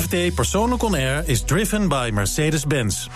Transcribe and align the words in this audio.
FD 0.00 0.34
Persoonlijk 0.34 0.82
On 0.82 0.94
Air 0.94 1.22
is 1.26 1.42
driven 1.42 1.88
by 1.88 2.10
Mercedes-Benz. 2.12 3.08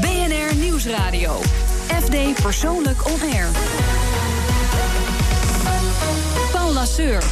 BNR 0.00 0.54
Nieuwsradio. 0.54 1.40
FD 2.02 2.42
Persoonlijk 2.42 3.06
On 3.06 3.20
Air. 3.20 3.46
Paul 6.52 6.72
Lasseur. 6.72 7.22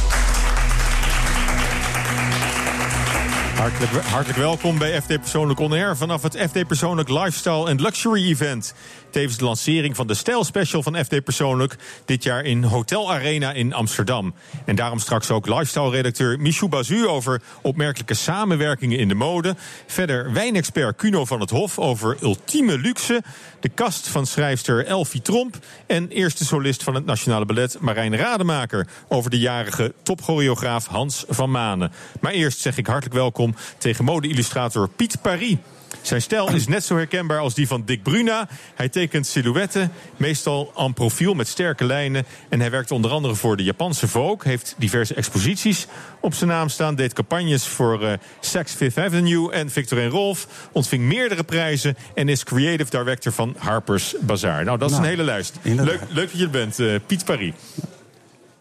Hartelijk, 3.65 4.37
welkom 4.37 4.77
bij 4.77 5.01
FD 5.01 5.07
Persoonlijk 5.07 5.59
On 5.59 5.71
Air 5.71 5.97
vanaf 5.97 6.21
het 6.21 6.37
FD 6.49 6.67
Persoonlijk 6.67 7.09
Lifestyle 7.09 7.69
and 7.69 7.79
Luxury 7.79 8.29
Event. 8.29 8.73
Tevens 9.09 9.37
de 9.37 9.45
lancering 9.45 9.95
van 9.95 10.07
de 10.07 10.13
stijlspecial 10.13 10.83
van 10.83 11.05
FD 11.05 11.23
Persoonlijk 11.23 11.75
dit 12.05 12.23
jaar 12.23 12.43
in 12.43 12.63
Hotel 12.63 13.11
Arena 13.11 13.51
in 13.53 13.73
Amsterdam. 13.73 14.33
En 14.65 14.75
daarom 14.75 14.99
straks 14.99 15.31
ook 15.31 15.47
lifestyle-redacteur 15.47 16.39
Michou 16.39 16.69
Bazu 16.69 17.07
over 17.07 17.41
opmerkelijke 17.61 18.13
samenwerkingen 18.13 18.99
in 18.99 19.07
de 19.07 19.15
mode. 19.15 19.55
Verder 19.87 20.33
wijnexpert 20.33 20.95
Cuno 20.95 21.25
van 21.25 21.39
het 21.39 21.49
Hof 21.49 21.79
over 21.79 22.17
ultieme 22.21 22.77
luxe. 22.77 23.23
De 23.59 23.69
kast 23.69 24.07
van 24.07 24.25
schrijfster 24.25 24.85
Elfie 24.85 25.21
Tromp. 25.21 25.57
En 25.87 26.09
eerste 26.09 26.45
solist 26.45 26.83
van 26.83 26.95
het 26.95 27.05
Nationale 27.05 27.45
Ballet 27.45 27.77
Marijn 27.79 28.17
Rademaker 28.17 28.87
over 29.07 29.29
de 29.29 29.39
jarige 29.39 29.93
topchoreograaf 30.03 30.87
Hans 30.87 31.25
van 31.29 31.51
Manen. 31.51 31.91
Maar 32.19 32.31
eerst 32.31 32.59
zeg 32.59 32.77
ik 32.77 32.87
hartelijk 32.87 33.15
welkom 33.15 33.54
tegen 33.77 34.05
mode-illustrator 34.05 34.89
Piet 34.89 35.21
Paris. 35.21 35.55
Zijn 36.01 36.21
stijl 36.21 36.53
is 36.53 36.67
net 36.67 36.83
zo 36.83 36.95
herkenbaar 36.95 37.39
als 37.39 37.53
die 37.53 37.67
van 37.67 37.83
Dick 37.85 38.03
Bruna. 38.03 38.47
Hij 38.75 38.89
tekent 38.89 39.27
silhouetten, 39.27 39.91
meestal 40.17 40.71
en 40.77 40.93
profiel 40.93 41.33
met 41.33 41.47
sterke 41.47 41.85
lijnen. 41.85 42.25
En 42.49 42.59
hij 42.59 42.71
werkt 42.71 42.91
onder 42.91 43.11
andere 43.11 43.35
voor 43.35 43.57
de 43.57 43.63
Japanse 43.63 44.07
Vogue. 44.07 44.49
Heeft 44.49 44.75
diverse 44.77 45.13
exposities 45.13 45.87
op 46.19 46.33
zijn 46.33 46.49
naam 46.49 46.69
staan. 46.69 46.95
Deed 46.95 47.13
campagnes 47.13 47.67
voor 47.67 48.03
uh, 48.03 48.13
Saks 48.39 48.73
Fifth 48.73 48.97
Avenue 48.97 49.51
en 49.51 49.69
Victor 49.69 49.99
en 49.99 50.09
Rolf. 50.09 50.47
Ontving 50.71 51.03
meerdere 51.03 51.43
prijzen 51.43 51.97
en 52.15 52.29
is 52.29 52.43
creative 52.43 52.89
director 52.89 53.31
van 53.31 53.55
Harper's 53.57 54.15
Bazaar. 54.21 54.63
Nou, 54.63 54.77
dat 54.77 54.89
is 54.89 54.95
nou, 54.95 55.07
een 55.07 55.11
hele 55.11 55.23
lijst. 55.23 55.57
Leuk, 55.61 55.85
leuk, 55.85 56.01
dat 56.15 56.31
je 56.31 56.43
er 56.43 56.49
bent, 56.49 56.79
uh, 56.79 56.95
Piet 57.05 57.25
Paris. 57.25 57.53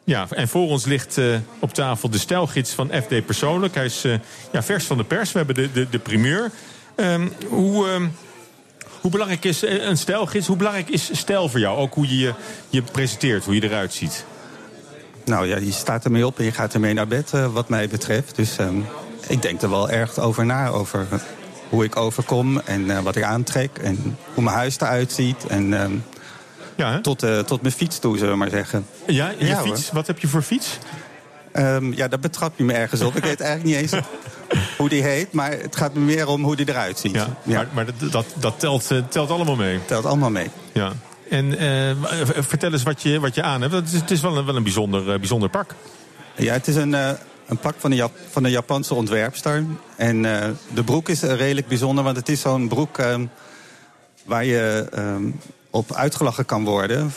Ja, 0.05 0.27
en 0.31 0.49
voor 0.49 0.69
ons 0.69 0.85
ligt 0.85 1.17
uh, 1.17 1.37
op 1.59 1.75
tafel 1.75 2.11
de 2.11 2.19
stijlgids 2.19 2.71
van 2.73 2.91
FD 2.93 3.27
Persoonlijk. 3.27 3.75
Hij 3.75 3.85
is 3.85 4.05
uh, 4.05 4.15
ja, 4.53 4.63
vers 4.63 4.85
van 4.85 4.97
de 4.97 5.05
pers. 5.05 5.33
We 5.33 5.39
hebben 5.39 5.55
de, 5.55 5.73
de, 5.73 5.89
de 5.91 5.99
primeur. 5.99 6.51
Um, 6.97 7.33
hoe, 7.49 7.89
um, 7.89 8.13
hoe 9.01 9.11
belangrijk 9.11 9.45
is 9.45 9.63
een 9.63 9.99
stijlgids? 9.99 10.47
Hoe 10.47 10.57
belangrijk 10.57 10.89
is 10.89 11.11
stijl 11.13 11.49
voor 11.49 11.61
jou? 11.61 11.79
Ook 11.79 11.95
hoe 11.95 12.09
je 12.09 12.19
je, 12.19 12.35
je 12.69 12.83
presenteert, 12.83 13.45
hoe 13.45 13.55
je 13.55 13.63
eruit 13.63 13.93
ziet. 13.93 14.25
Nou 15.25 15.47
ja, 15.47 15.57
je 15.57 15.73
staat 15.73 16.05
ermee 16.05 16.27
op 16.27 16.39
en 16.39 16.45
je 16.45 16.53
gaat 16.53 16.75
ermee 16.75 16.95
naar 16.95 17.07
bed, 17.07 17.31
wat 17.31 17.69
mij 17.69 17.89
betreft. 17.89 18.37
Dus 18.37 18.59
um, 18.59 18.87
ik 19.27 19.43
denk 19.43 19.63
er 19.63 19.71
wel 19.71 19.91
erg 19.91 20.19
over 20.19 20.47
na. 20.47 20.69
Over 20.69 21.07
hoe 21.69 21.85
ik 21.85 21.97
overkom 21.97 22.61
en 22.61 23.03
wat 23.03 23.17
ik 23.17 23.23
aantrek. 23.23 23.79
En 23.79 24.17
hoe 24.35 24.45
mijn 24.45 24.57
huis 24.57 24.81
eruit 24.81 25.13
ziet. 25.13 25.47
En 25.47 25.73
ja, 26.77 27.01
tot, 27.01 27.25
uh, 27.25 27.39
tot 27.39 27.63
mijn 27.63 27.75
fiets 27.75 27.99
toe, 27.99 28.17
zullen 28.17 28.33
we 28.33 28.39
maar 28.39 28.51
zeggen. 28.51 28.87
Ja, 29.07 29.33
je 29.39 29.47
ja, 29.47 29.61
fiets? 29.61 29.85
Hoor. 29.85 29.95
Wat 29.95 30.07
heb 30.07 30.19
je 30.19 30.29
voor 30.29 30.43
fiets? 30.43 30.79
Um, 31.53 31.93
ja, 31.93 32.09
daar 32.09 32.19
betrap 32.19 32.53
je 32.57 32.65
me 32.65 32.73
ergens 32.73 33.01
op. 33.01 33.17
Ik 33.17 33.25
weet 33.25 33.41
eigenlijk 33.41 33.81
niet 33.81 33.93
eens 33.93 34.03
hoe 34.79 34.89
die 34.89 35.03
heet, 35.03 35.33
maar 35.33 35.51
het 35.51 35.77
gaat 35.77 35.95
me 35.95 36.01
meer 36.01 36.29
om 36.29 36.43
hoe 36.43 36.57
die 36.57 36.69
eruit 36.69 36.99
ziet. 36.99 37.15
Ja, 37.15 37.27
ja. 37.43 37.57
Maar, 37.57 37.69
maar 37.73 37.85
dat, 37.85 38.13
dat, 38.13 38.27
dat 38.35 38.61
telt, 38.61 38.91
uh, 38.91 38.99
telt 39.09 39.31
allemaal 39.31 39.57
mee? 39.57 39.81
Telt 39.85 40.05
allemaal 40.05 40.31
mee. 40.31 40.51
Ja. 40.73 40.93
En 41.31 41.63
uh, 41.63 41.91
vertel 42.39 42.73
eens 42.73 42.83
wat 42.83 43.03
je, 43.03 43.21
wat 43.21 43.35
je 43.35 43.43
aan 43.43 43.61
hebt. 43.61 43.73
Het 43.73 43.87
is, 43.87 43.93
het 43.93 44.11
is 44.11 44.21
wel 44.21 44.37
een, 44.37 44.45
wel 44.45 44.57
een 44.57 44.63
bijzonder, 44.63 45.19
bijzonder 45.19 45.49
pak. 45.49 45.75
Ja, 46.37 46.53
het 46.53 46.69
is 46.69 46.77
een, 46.77 46.93
een 47.47 47.59
pak 47.61 47.75
van 47.79 47.91
de, 47.91 47.97
Jap 47.97 48.13
van 48.31 48.43
de 48.43 48.51
Japanse 48.51 48.95
ontwerpster. 48.95 49.65
En 49.97 50.23
de 50.75 50.85
broek 50.85 51.09
is 51.09 51.23
redelijk 51.23 51.69
bijzonder, 51.69 52.05
want 52.05 52.17
het 52.17 52.29
is 52.29 52.41
zo'n 52.41 52.69
broek 52.69 52.99
ehm, 52.99 53.27
waar 54.25 54.45
je 54.45 54.87
um, 54.99 55.41
op 55.75 55.95
uitgelachen 55.95 56.45
kan 56.45 56.65
worden. 56.65 57.13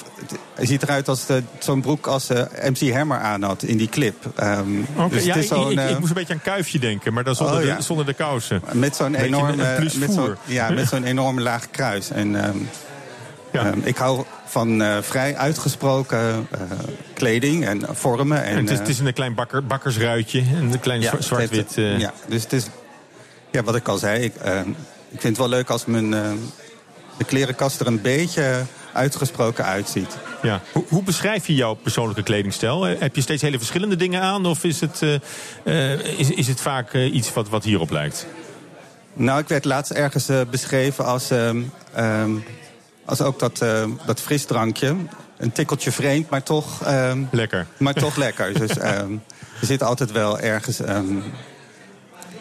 Het 0.54 0.68
ziet 0.68 0.84
eruit 0.84 1.08
als 1.08 1.26
zo'n 1.60 1.82
broek 1.82 2.08
als 2.08 2.32
uh, 2.32 2.42
MC 2.64 2.94
Hammer 2.94 3.18
aan 3.18 3.44
had 3.44 3.64
in 3.64 3.78
die 3.78 3.90
clip. 3.90 4.26
Um, 4.40 4.88
okay, 4.96 5.10
dus 5.10 5.24
ja, 5.24 5.36
ik, 5.36 5.44
ik, 5.44 5.80
ik, 5.80 5.90
ik, 5.90 6.00
moest 6.00 6.10
een 6.10 6.16
beetje 6.16 6.34
aan 6.34 6.42
Kuifje 6.42 6.80
denken, 6.80 7.14
maar 7.14 7.24
dan 7.24 7.36
zonder, 7.36 7.60
oh, 7.60 7.66
ja. 7.66 7.76
de, 7.76 7.82
zonder 7.84 8.06
de 8.06 8.14
kousen. 8.14 8.62
Met 8.74 8.96
zo'n 8.96 9.16
enorme, 9.16 9.90
met 10.00 10.12
zo, 10.14 10.36
ja, 10.46 10.70
met 10.70 10.88
zo'n 10.94 11.04
enorme 11.04 11.42
laag 11.42 11.70
kruis. 11.70 12.10
En 12.10 12.48
um, 12.48 12.70
ja. 13.52 13.68
um, 13.68 13.82
ik 13.84 13.98
hou 13.98 14.24
van 14.46 14.82
uh, 14.82 14.98
vrij 15.02 15.36
uitgesproken 15.36 16.48
uh, 16.56 16.62
kleding 17.14 17.66
en 17.66 17.82
vormen. 17.92 18.44
En, 18.44 18.56
en 18.56 18.58
het, 18.58 18.70
is, 18.70 18.80
het 18.80 18.88
is 18.88 19.00
een 19.00 19.14
klein 19.14 19.36
bakker, 19.36 19.66
bakkersruitje, 19.66 20.40
een 20.40 20.80
klein 20.80 21.02
ja, 21.02 21.22
zwart-wit. 21.22 21.74
ja, 21.76 22.14
dus 22.28 22.44
het 22.44 22.54
is, 22.54 22.66
ja, 23.52 23.64
wat 23.64 23.76
ik 23.76 23.88
al 23.88 23.98
zei, 23.98 24.24
ik, 24.24 24.34
ik 25.10 25.22
vind 25.22 25.24
het 25.24 25.38
wel 25.38 25.50
leuk 25.50 25.70
als 25.70 25.86
mijn 25.86 26.14
de 27.18 27.24
klerenkast 27.24 27.80
er 27.80 27.88
een 27.88 28.02
beetje 28.02 28.66
uitgesproken 28.94 29.66
uitziet. 29.66 30.18
Ja. 30.42 30.62
Hoe, 30.72 30.84
hoe, 30.88 31.04
beschrijf 31.04 31.48
je 31.48 31.56
jouw 31.56 31.74
persoonlijke 31.74 32.24
kledingstijl? 32.24 32.84
Heb 32.84 33.16
je 33.16 33.22
steeds 33.22 33.42
hele 33.42 33.58
verschillende 33.58 33.96
dingen 33.96 34.22
aan? 34.22 34.46
Of 34.46 34.64
is 34.64 34.80
het, 34.80 35.02
uh, 35.02 35.16
uh, 35.64 36.20
is, 36.20 36.30
is 36.30 36.48
het 36.48 36.62
vaak 36.62 36.94
uh, 36.94 37.14
iets 37.14 37.34
wat, 37.34 37.50
wat 37.50 37.64
hierop 37.64 37.90
lijkt? 37.90 38.26
Nou, 39.14 39.40
ik 39.40 39.48
werd 39.48 39.66
laatst 39.66 39.92
ergens 39.92 40.30
beschreven 40.52 41.06
als, 41.06 41.30
um, 41.30 41.72
als 43.06 43.22
ook 43.22 43.40
dat, 43.40 43.66
dat 44.06 44.22
frisdrankje. 44.22 44.96
Een 45.38 45.52
tikkeltje 45.52 45.92
vreemd, 45.92 46.30
maar 46.30 46.44
toch... 46.44 46.88
Um, 46.88 47.28
lekker. 47.32 47.68
Maar 47.78 47.94
toch 47.94 48.16
lekker. 48.16 48.54
Dus 48.54 48.70
er 48.80 49.08
zit 49.62 49.84
altijd 49.84 50.12
wel 50.12 50.40
ergens... 50.40 50.80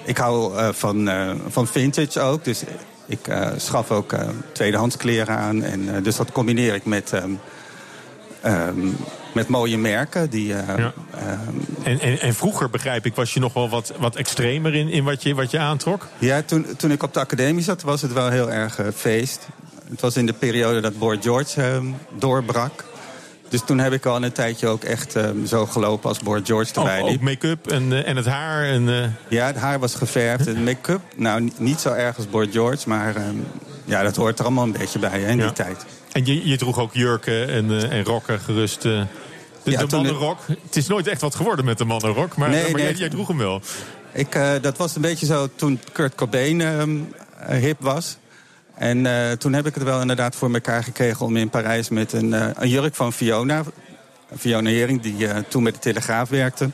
ik 0.04 0.16
hou 0.16 0.54
van, 0.74 1.10
van 1.48 1.66
vintage 1.66 2.20
ook, 2.20 2.44
dus 2.44 2.62
ik 3.06 3.28
uh, 3.28 3.48
schaf 3.56 3.90
ook 3.90 4.12
uh, 4.12 4.28
tweedehands 4.52 4.96
kleren 4.96 5.36
aan. 5.36 5.62
En, 5.62 5.82
uh, 5.82 6.02
dus 6.02 6.16
dat 6.16 6.32
combineer 6.32 6.74
ik 6.74 6.84
met, 6.84 7.12
um, 7.12 7.40
um, 8.46 8.96
met 9.34 9.48
mooie 9.48 9.78
merken. 9.78 10.30
Die, 10.30 10.46
ja. 10.46 10.78
um, 10.78 10.92
en, 11.82 12.00
en, 12.00 12.20
en, 12.20 12.34
vroeger, 12.34 12.70
begrijp 12.70 13.06
ik, 13.06 13.14
was 13.14 13.34
je 13.34 13.40
nog 13.40 13.52
wel 13.52 13.68
wat, 13.68 13.92
wat 13.98 14.16
extremer 14.16 14.74
in, 14.74 14.88
in 14.88 15.04
wat, 15.04 15.22
je, 15.22 15.34
wat 15.34 15.50
je 15.50 15.58
aantrok? 15.58 16.06
Ja, 16.18 16.42
toen, 16.42 16.66
toen 16.76 16.90
ik 16.90 17.02
op 17.02 17.14
de 17.14 17.20
academie 17.20 17.62
zat, 17.62 17.82
was 17.82 18.02
het 18.02 18.12
wel 18.12 18.30
heel 18.30 18.50
erg 18.50 18.80
feest. 18.94 19.48
Het 19.90 20.00
was 20.00 20.16
in 20.16 20.26
de 20.26 20.32
periode 20.32 20.80
dat 20.80 20.98
Boy 20.98 21.18
George 21.22 21.80
doorbrak. 22.18 22.84
Dus 23.48 23.62
toen 23.66 23.78
heb 23.78 23.92
ik 23.92 24.06
al 24.06 24.22
een 24.22 24.32
tijdje 24.32 24.68
ook 24.68 24.84
echt 24.84 25.14
um, 25.14 25.46
zo 25.46 25.66
gelopen 25.66 26.08
als 26.08 26.18
Boris 26.18 26.42
George 26.44 26.74
erbij 26.74 27.00
oh, 27.00 27.10
Ook 27.10 27.20
make-up 27.20 27.70
en, 27.70 27.92
uh, 27.92 28.08
en 28.08 28.16
het 28.16 28.26
haar? 28.26 28.64
En, 28.64 28.88
uh... 28.88 29.04
Ja, 29.28 29.46
het 29.46 29.56
haar 29.56 29.78
was 29.78 29.94
geverfd. 29.94 30.46
En 30.46 30.64
make-up, 30.64 31.00
nou 31.16 31.50
niet 31.58 31.80
zo 31.80 31.92
erg 31.92 32.16
als 32.16 32.30
Boris 32.30 32.52
George, 32.52 32.88
maar 32.88 33.16
um, 33.16 33.46
ja, 33.84 34.02
dat 34.02 34.16
hoort 34.16 34.38
er 34.38 34.44
allemaal 34.44 34.64
een 34.64 34.72
beetje 34.72 34.98
bij 34.98 35.20
hè, 35.20 35.28
in 35.28 35.36
ja. 35.36 35.42
die 35.42 35.52
tijd. 35.52 35.84
En 36.12 36.26
je, 36.26 36.48
je 36.48 36.56
droeg 36.56 36.78
ook 36.78 36.94
jurken 36.94 37.48
en, 37.48 37.70
uh, 37.70 37.92
en 37.92 38.04
rokken 38.04 38.40
gerust. 38.40 38.82
De, 38.82 39.06
ja, 39.62 39.84
de 39.84 39.96
mannenrok. 39.96 40.38
Het... 40.46 40.58
het 40.62 40.76
is 40.76 40.86
nooit 40.86 41.06
echt 41.06 41.20
wat 41.20 41.34
geworden 41.34 41.64
met 41.64 41.78
de 41.78 41.84
mannenrok, 41.84 42.36
maar, 42.36 42.48
nee, 42.48 42.62
maar 42.62 42.72
nee, 42.72 42.82
jij, 42.82 42.94
jij, 42.94 43.08
droeg 43.08 43.28
hem 43.28 43.38
wel. 43.38 43.60
Ik, 44.12 44.38
dat 44.60 44.76
was 44.76 44.96
een 44.96 45.02
beetje 45.02 45.26
zo 45.26 45.48
toen 45.54 45.80
Kurt 45.92 46.14
Cobain 46.14 46.60
um, 46.60 47.12
hip 47.48 47.76
was. 47.80 48.16
En 48.76 49.04
uh, 49.04 49.32
toen 49.32 49.52
heb 49.52 49.66
ik 49.66 49.74
het 49.74 49.82
wel 49.82 50.00
inderdaad 50.00 50.36
voor 50.36 50.52
elkaar 50.52 50.84
gekregen 50.84 51.26
om 51.26 51.36
in 51.36 51.50
Parijs 51.50 51.88
met 51.88 52.12
een, 52.12 52.28
uh, 52.28 52.48
een 52.54 52.68
jurk 52.68 52.94
van 52.94 53.12
Fiona. 53.12 53.62
Fiona 54.38 54.70
Hering, 54.70 55.00
die 55.00 55.16
uh, 55.16 55.36
toen 55.48 55.62
met 55.62 55.74
de 55.74 55.80
Telegraaf 55.80 56.28
werkte. 56.28 56.70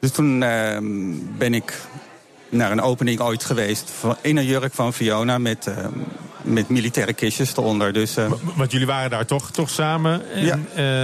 Dus 0.00 0.10
toen 0.10 0.42
ehm, 0.42 0.84
ben 1.38 1.54
ik 1.54 1.80
naar 2.48 2.72
een 2.72 2.80
opening 2.80 3.20
ooit 3.20 3.44
geweest 3.44 3.92
in 4.20 4.36
een 4.36 4.44
jurk 4.44 4.74
van 4.74 4.92
Fiona 4.92 5.38
met, 5.38 5.66
ehm, 5.66 5.92
met 6.52 6.68
militaire 6.68 7.12
kistjes 7.12 7.56
eronder. 7.56 7.92
Dus, 7.92 8.16
uh... 8.16 8.30
Want 8.54 8.72
jullie 8.72 8.86
waren 8.86 9.10
daar 9.10 9.26
toch, 9.26 9.50
toch 9.50 9.70
samen. 9.70 10.32
En, 10.32 10.44
ja. 10.44 10.58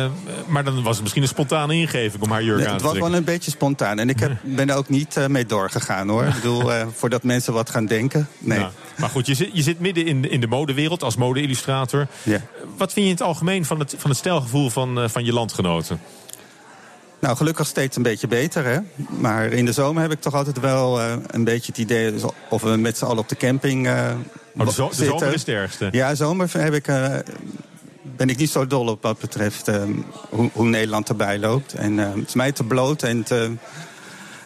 Uh, 0.05 0.11
maar 0.47 0.65
dan 0.65 0.83
was 0.83 0.93
het 0.93 1.01
misschien 1.01 1.23
een 1.23 1.29
spontane 1.29 1.75
ingeving 1.75 2.23
om 2.23 2.31
haar 2.31 2.43
jurk 2.43 2.59
nee, 2.59 2.69
aan 2.69 2.77
te 2.77 2.83
trekken. 2.83 2.89
Het 2.89 2.99
was 3.01 3.11
wel 3.11 3.19
een 3.19 3.25
beetje 3.25 3.51
spontaan. 3.51 3.99
En 3.99 4.09
ik 4.09 4.21
heb, 4.21 4.33
ben 4.43 4.71
er 4.71 4.77
ook 4.77 4.89
niet 4.89 5.17
uh, 5.17 5.27
mee 5.27 5.47
doorgegaan 5.47 6.09
hoor. 6.09 6.25
ik 6.25 6.35
bedoel, 6.35 6.71
voordat 6.95 7.23
mensen 7.23 7.53
wat 7.53 7.71
gaan 7.71 7.87
denken. 7.87 8.29
Nee. 8.39 8.59
Nou, 8.59 8.71
maar 8.97 9.11
goed, 9.11 9.27
je 9.27 9.35
zit, 9.35 9.51
je 9.53 9.63
zit 9.63 9.81
midden 9.81 10.07
in, 10.07 10.31
in 10.31 10.41
de 10.41 10.47
modewereld 10.47 11.03
als 11.03 11.17
mode-illustrator. 11.17 12.07
Ja. 12.23 12.41
Wat 12.77 12.93
vind 12.93 13.07
je 13.07 13.13
in 13.13 13.19
het 13.19 13.23
algemeen 13.23 13.65
van 13.65 13.79
het, 13.79 13.95
van 13.99 14.11
het 14.11 14.19
stijlgevoel 14.19 14.71
van, 14.71 15.11
van 15.11 15.25
je 15.25 15.33
landgenoten? 15.33 16.01
Nou, 17.25 17.37
gelukkig 17.37 17.67
steeds 17.67 17.97
een 17.97 18.03
beetje 18.03 18.27
beter. 18.27 18.65
Hè? 18.65 18.79
Maar 19.19 19.45
in 19.47 19.65
de 19.65 19.73
zomer 19.73 20.03
heb 20.03 20.13
ik 20.13 20.21
toch 20.21 20.35
altijd 20.35 20.61
wel 20.61 21.01
uh, 21.01 21.13
een 21.27 21.45
beetje 21.45 21.67
het 21.67 21.79
idee... 21.79 22.15
of 22.49 22.63
we 22.63 22.77
met 22.77 22.99
z'n 22.99 23.05
allen 23.05 23.19
op 23.19 23.29
de 23.29 23.37
camping 23.37 23.87
uh, 23.87 24.11
oh, 24.57 24.67
de, 24.67 24.73
zo 24.73 24.89
de 24.89 24.95
zomer 24.95 25.33
is 25.35 25.41
het 25.41 25.49
ergste? 25.49 25.89
Ja, 25.91 26.15
zomer 26.15 26.49
heb 26.53 26.75
ik, 26.75 26.89
uh, 26.89 27.15
ben 28.03 28.29
ik 28.29 28.37
niet 28.37 28.51
zo 28.51 28.67
dol 28.67 28.87
op 28.87 29.03
wat 29.03 29.19
betreft 29.19 29.71
hoe, 30.29 30.51
hoe, 30.53 30.67
Nederland 30.67 31.09
erbij 31.09 31.39
loopt. 31.39 31.73
En 31.73 31.99
het 31.99 32.29
is 32.29 32.35
mij 32.35 32.53
te 32.53 32.65
bloot 32.65 33.03
en 33.03 33.23
te, 33.23 33.53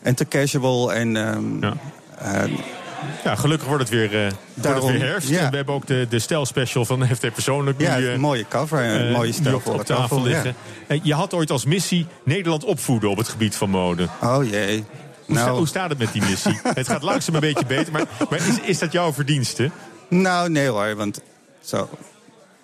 en 0.03 0.15
te 0.15 0.29
casual. 0.29 0.93
En, 0.93 1.11
ja. 1.61 1.77
Ja, 3.25 3.35
gelukkig 3.35 3.69
wordt 3.69 3.83
het 3.83 3.93
weer, 3.93 4.27
uh, 4.27 4.31
Daarom, 4.55 4.81
wordt 4.81 4.93
het 4.93 5.03
weer 5.03 5.11
herfst. 5.11 5.29
Ja. 5.29 5.51
We 5.51 5.57
hebben 5.57 5.75
ook 5.75 5.87
de, 5.87 6.07
de 6.09 6.19
stijlspecial 6.19 6.85
van 6.85 7.07
FT 7.17 7.33
Persoonlijk. 7.33 7.81
Ja, 7.81 7.97
die, 7.97 8.11
een 8.11 8.21
mooie 8.21 8.45
cover 8.49 8.79
en 8.79 9.01
een 9.01 9.13
mooie 9.13 9.33
stijl 9.33 9.57
op, 9.57 9.67
op 9.67 9.85
tafel 9.85 10.23
liggen. 10.23 10.55
Ja. 10.89 10.99
Je 11.03 11.15
had 11.15 11.35
ooit 11.35 11.51
als 11.51 11.65
missie 11.65 12.07
Nederland 12.23 12.65
opvoeden 12.65 13.11
op 13.11 13.17
het 13.17 13.29
gebied 13.29 13.57
van 13.57 13.71
mode. 13.71 14.09
Oh 14.23 14.45
jee. 14.45 14.85
Hoe, 15.27 15.37
sta- 15.37 15.45
Nou. 15.45 15.57
hoe 15.59 15.67
staat 15.67 15.89
het 15.89 15.99
met 15.99 16.13
die 16.13 16.23
missie? 16.23 16.61
het 16.75 16.89
gaat 16.89 17.03
langzaam 17.03 17.35
een 17.35 17.41
beetje 17.41 17.67
beter, 17.67 17.93
maar, 17.93 18.05
maar 18.31 18.39
is, 18.39 18.61
is 18.61 18.79
dat 18.79 18.93
jouw 18.93 19.13
verdienste? 19.13 19.71
Nou, 20.09 20.51
nee 20.51 20.69
hoor, 20.69 20.95
want 20.97 21.21
zo, 21.61 21.89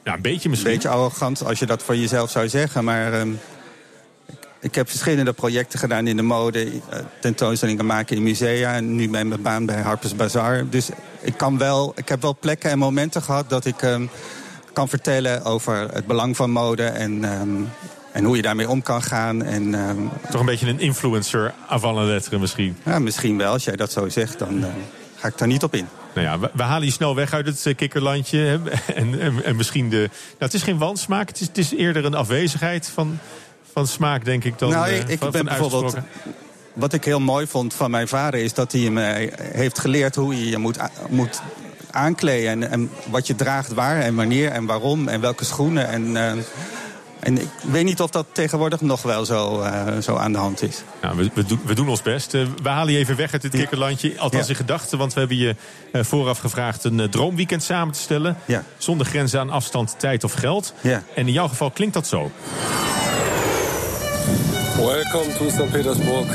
Ja, 0.04 0.14
een 0.14 0.22
beetje 0.22 0.44
een 0.44 0.50
misschien. 0.50 0.70
beetje 0.72 0.88
arrogant 0.88 1.44
als 1.44 1.58
je 1.58 1.66
dat 1.66 1.82
voor 1.82 1.96
jezelf 1.96 2.30
zou 2.30 2.48
zeggen. 2.48 2.84
Maar 2.84 3.12
ehm, 3.12 3.32
ik, 4.60 4.74
heb 4.74 4.88
verschillende 4.88 5.32
projecten 5.32 5.78
gedaan 5.78 6.06
in 6.06 6.16
de 6.16 6.22
mode. 6.22 6.64
eh, 6.64 6.98
tentoonstellingen 7.20 7.86
maken 7.86 8.16
in 8.16 8.22
musea. 8.22 8.74
En 8.74 8.94
nu 8.94 9.08
bij 9.10 9.24
mijn 9.24 9.42
baan 9.42 9.66
bij 9.66 9.80
Harper's 9.80 10.16
Bazaar. 10.16 10.68
Dus 10.68 10.88
ik, 11.20 11.36
kan 11.36 11.58
wel, 11.58 11.92
ik 11.96 12.08
heb 12.08 12.22
wel 12.22 12.36
plekken 12.40 12.70
en 12.70 12.78
momenten 12.78 13.22
gehad 13.22 13.50
dat 13.50 13.64
ik 13.64 13.82
ehm, 13.82 14.06
kan 14.72 14.88
vertellen 14.88 15.44
over 15.44 15.88
het 15.92 16.06
belang 16.06 16.36
van 16.36 16.50
mode. 16.50 16.84
En, 16.84 17.24
ehm, 17.24 17.62
en 18.12 18.24
hoe 18.24 18.36
je 18.36 18.42
daarmee 18.42 18.68
om 18.68 18.82
kan 18.82 19.02
gaan. 19.02 19.42
En 19.42 19.70
Toch 20.30 20.40
een 20.40 20.46
beetje 20.46 20.68
een 20.68 20.80
influencer 20.80 21.54
avant 21.68 21.96
la 21.96 22.02
lettre 22.04 22.38
misschien. 22.38 22.76
ja, 22.84 22.98
misschien 22.98 23.38
wel, 23.38 23.52
als 23.52 23.64
jij 23.64 23.76
dat 23.76 23.92
zo 23.92 24.08
zegt, 24.08 24.38
dan 24.38 24.64
eh, 24.64 24.68
ga 25.16 25.28
ik 25.28 25.38
daar 25.38 25.48
niet 25.48 25.62
op 25.62 25.74
in. 25.74 25.86
Nou 26.14 26.26
ja, 26.26 26.38
we, 26.38 26.50
we 26.52 26.62
halen 26.62 26.86
je 26.86 26.92
snel 26.92 27.14
weg 27.14 27.32
uit 27.32 27.46
het 27.46 27.66
eh, 27.66 27.74
kikkerlandje. 27.74 28.38
hè. 28.38 28.70
En, 28.94 29.20
en, 29.20 29.44
en 29.44 29.56
misschien 29.56 29.90
de... 29.90 29.96
Nou, 29.96 30.10
het 30.38 30.54
is 30.54 30.62
geen 30.62 30.78
wansmaak. 30.78 31.28
Het 31.28 31.40
is, 31.40 31.46
het 31.46 31.58
is 31.58 31.74
eerder 31.74 32.04
een 32.04 32.14
afwezigheid 32.14 32.90
van, 32.94 33.18
van 33.72 33.86
smaak, 33.86 34.24
denk 34.24 34.44
ik. 34.44 34.58
Dan, 34.58 34.70
nou, 34.70 34.86
eh, 34.86 34.98
ik, 34.98 35.08
ik 35.08 35.18
van, 35.18 35.30
ben 35.30 35.46
van 35.46 35.58
bijvoorbeeld. 35.58 35.96
Wat 36.72 36.92
ik 36.92 37.04
heel 37.04 37.20
mooi 37.20 37.46
vond 37.46 37.74
van 37.74 37.90
mijn 37.90 38.08
vader 38.08 38.40
is 38.40 38.54
dat 38.54 38.72
hij 38.72 38.90
me 38.90 39.30
heeft 39.38 39.78
geleerd 39.78 40.14
hoe 40.14 40.38
je 40.38 40.48
je 40.48 40.58
moet, 40.58 40.78
moet 41.08 41.42
aankleden. 41.90 42.50
En, 42.50 42.70
en 42.70 42.90
wat 43.10 43.26
je 43.26 43.34
draagt 43.34 43.72
waar 43.72 44.00
en 44.00 44.14
wanneer 44.14 44.50
en 44.50 44.66
waarom 44.66 45.08
en 45.08 45.20
welke 45.20 45.44
schoenen. 45.44 45.88
En, 45.88 46.16
eh, 46.16 46.32
en 47.24 47.38
ik 47.40 47.48
weet 47.70 47.84
niet 47.84 48.00
of 48.00 48.10
dat 48.10 48.26
tegenwoordig 48.32 48.80
nog 48.80 49.02
wel 49.02 49.24
zo, 49.24 49.60
eh, 49.60 49.98
zo 49.98 50.16
aan 50.16 50.32
de 50.32 50.38
hand 50.38 50.62
is. 50.62 50.82
Nou, 51.02 51.16
we, 51.16 51.30
we, 51.34 51.44
doen, 51.44 51.60
we 51.64 51.74
doen 51.74 51.88
ons 51.88 52.02
best. 52.02 52.34
Eh, 52.34 52.42
we 52.62 52.68
halen 52.68 52.92
je 52.92 52.98
even 52.98 53.16
weg 53.16 53.32
uit 53.32 53.42
dit 53.42 53.50
kikkerlandje. 53.50 54.18
Althans 54.18 54.44
Ja. 54.44 54.50
in 54.50 54.56
gedachten, 54.56 54.98
want 54.98 55.12
we 55.14 55.18
hebben 55.18 55.36
je 55.38 55.56
eh, 55.92 56.02
vooraf 56.04 56.38
gevraagd... 56.38 56.84
een 56.84 57.10
droomweekend 57.10 57.62
samen 57.62 57.94
te 57.94 58.00
stellen. 58.00 58.36
Ja. 58.44 58.64
Zonder 58.78 59.06
grenzen 59.06 59.40
aan 59.40 59.50
afstand, 59.50 59.94
tijd 59.98 60.24
of 60.24 60.32
geld. 60.32 60.74
Ja. 60.80 61.02
En 61.14 61.26
in 61.26 61.32
jouw 61.32 61.48
geval 61.48 61.70
klinkt 61.70 61.94
dat 61.94 62.06
zo. 62.06 62.30
Welcome 64.76 65.36
to 65.38 65.48
St. 65.48 65.70
Petersburg. 65.70 66.26